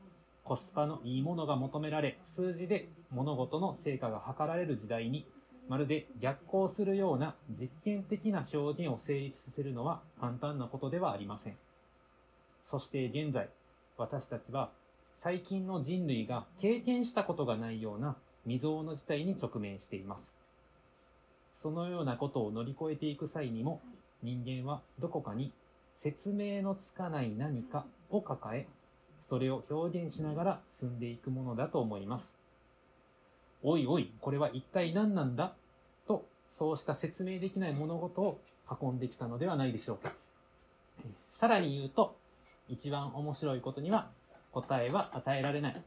[0.44, 5.26] コスパのいいものが求められ、数字で物事の成果が図られる時代に、
[5.66, 11.56] まるで逆行するような実験的な表現を成立させるのは簡単なことではありません。
[12.66, 13.48] そして現在、
[13.96, 14.68] 私たちは
[15.22, 20.32] 最近の人類が経験したことがないような未曾有の事態に直面しています。
[21.54, 23.82] そのようなことを乗り越えていく際にも、
[24.22, 25.52] 人間はどこかに
[25.98, 28.66] 説明のつかない何かを抱え、
[29.28, 32.34] それを表現しながら進んでいくものだと思います。
[33.62, 35.52] おいおい、これは一体何なんだ？
[36.08, 38.40] と、そうした説明できない物事を
[38.80, 40.14] 運んできたのではないでしょうか。
[41.30, 42.16] さらに言うと、
[42.70, 44.08] 一番面白いことには
[44.52, 45.82] 答えは与えられない。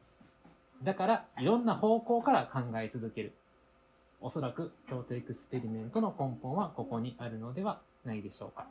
[0.84, 3.34] だから、いろんな方向から考え続ける。
[4.22, 8.68] おそらく、京都エクスペリメントの根本はここにあるのではないでしょうか。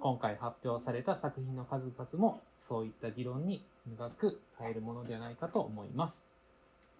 [0.00, 3.64] 今回発表された作品の数々もそういった議論に
[3.96, 6.24] 長く耐えるものではないかと思います。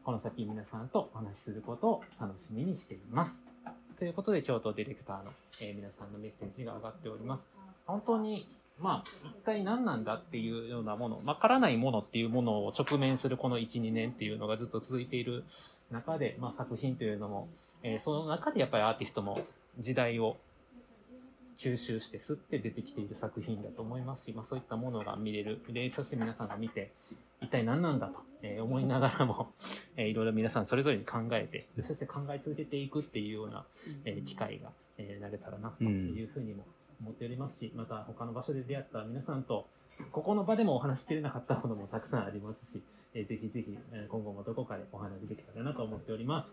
[0.04, 3.42] この先皆さんとお話しすることを楽しみにしています。
[3.98, 5.30] ということで、京都ディレクターの、
[5.60, 7.48] えー皆さんのメッセージが上がっております。
[7.86, 8.48] 本当に、
[8.82, 15.44] まあ、一体何なんだっていうようなもの、わからないものっていうものを直面するこの1、2年っていうのがずっと続いている
[15.90, 17.48] 中で、まあ、作品というのも、
[17.82, 19.40] えーその中でやっぱりアーティストも
[19.78, 20.36] 時代を
[21.56, 25.60] 吸収して吸って出てきている作品だと思いますし、まあ、そういったものが見れる。
[25.70, 26.90] でそして皆さんが見て、
[27.40, 29.52] 一体何なんだと、えー思いながらも、
[29.96, 33.64] えーいろいろ皆さんそれぞれに考えて、そして考え続けていくっていうような、
[34.04, 36.64] えー機会が、えーなれたらなというふうにも
[37.02, 39.66] 思っておりますし、また他の場所で出会った皆さんと、
[40.12, 42.80] ここの場でもお話しきれなかったこともたくさんありますし、
[43.14, 46.52] えーぜひぜひ、えー今後もどこかでお話できたらなと思っております。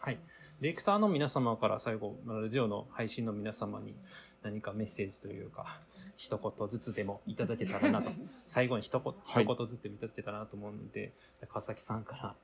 [0.00, 0.18] はい。
[0.60, 3.94] ディレクターの皆様から最後、まあラジオの配信の皆様に
[4.42, 5.80] 何かメッセージというか、
[6.16, 8.10] 一言ずつでもいただけたらなと、
[8.46, 11.12] 最後に一言はい一言ずつでもいただけたらなと思うので、
[11.48, 12.36] 川崎さんか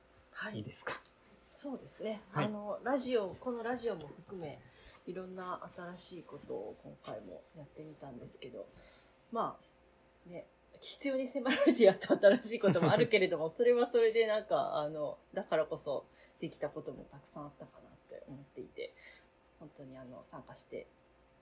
[0.43, 0.99] らいいですか？
[1.53, 4.59] そうですね、はいあのラジオこのラジオも含め
[5.07, 5.59] いろんな
[5.95, 8.67] 新しいことを今回もやってみたんですけど
[9.31, 10.45] まあね
[10.81, 16.05] 必要に迫られてやった新しいこともあるけれどもそれはそれでなんかあのだからこそ
[16.39, 18.93] できたこともたくさんあったかなって思っていて
[19.59, 20.87] 本当にあの参加して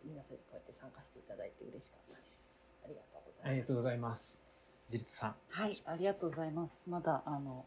[0.04, 4.50] 皆さんにこうやって参加していただいて嬉しかったですありがとうございますありがとうございます。
[4.90, 5.36] 自立さん。
[5.50, 6.90] はい、ありがとうございます。
[6.90, 7.66] まだ、あの、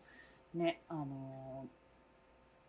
[0.55, 1.66] ね、あの、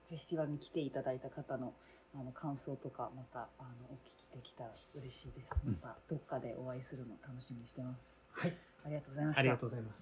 [0.09, 1.73] フェスティバルに来ていただいた方の、
[2.15, 5.61] あの、感想とか、また、あの、お聞きできたら嬉しいです。
[5.65, 8.21] また、どっかでお会いするの楽しみにしてます。
[8.31, 8.57] はい。
[8.85, 9.39] ありがとうございました。
[9.39, 9.95] ありがとうございます。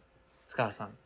[0.49, 0.97] 塚原さん。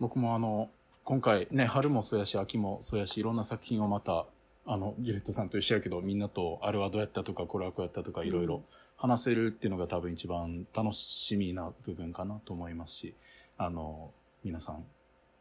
[0.00, 0.70] 僕もあの、
[1.04, 4.26] 今回ね、春もそうやし、秋もそうやし、いろんな作品をまた、
[4.66, 8.62] あの、ギレットさんと一緒やけど、みんなと、あれはどうやったとか、これはこうやったとか、いろいろ
[8.96, 13.14] 話せるっていうのが多分一番楽しみな部分かなと思いますし、
[13.58, 14.12] あの、
[14.42, 14.84] 皆さん、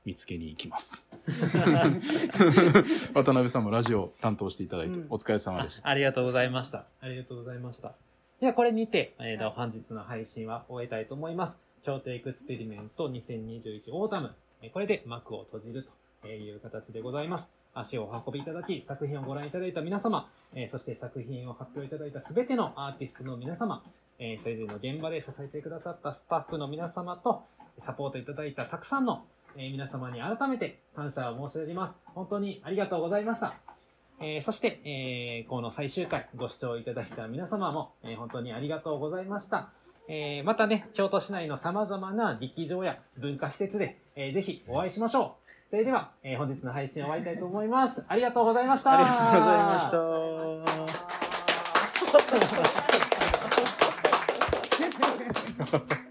[0.06, 1.08] 見つけに行きます。
[3.14, 5.88] 渡辺さんもラジオ担当していただいて、お疲れ様でした。
[5.88, 6.86] あありがとうございました。
[7.00, 7.94] ありがとうございました。
[8.42, 11.58] では、これにて、えーと本日の配信は終えたいと思います。
[11.84, 14.36] 京都エクスペリメント2021オータム。
[14.62, 15.88] えーこれで幕を閉じる
[16.22, 17.50] という形でございます。
[17.74, 23.84] 足をお運びいただき、作品をご覧いただいた皆様、えーそして作品を発表いただいたすべてのアーティストの皆様、
[24.20, 27.44] えーそれぞれの現場で支えてくださったスタッフの皆様と、
[27.80, 29.26] サポートいただいたたくさんの、
[29.58, 31.96] えー、皆様に改めて感謝を申し上げます。
[32.06, 33.56] 本当にありがとうございました。
[34.20, 39.70] えー、そして、えー、この最終回ご視聴いただいた皆様も、え本当にありがとうございました。
[40.08, 45.70] えまたね、京都市内の様々な劇場や文化施設で、えー、ぜひお会いしましょう。
[45.70, 48.04] それでは、え本日の配信を終わりたいと思います。
[48.08, 48.94] ありがとうございました。
[48.94, 49.80] ありがとうございま
[55.88, 56.03] した。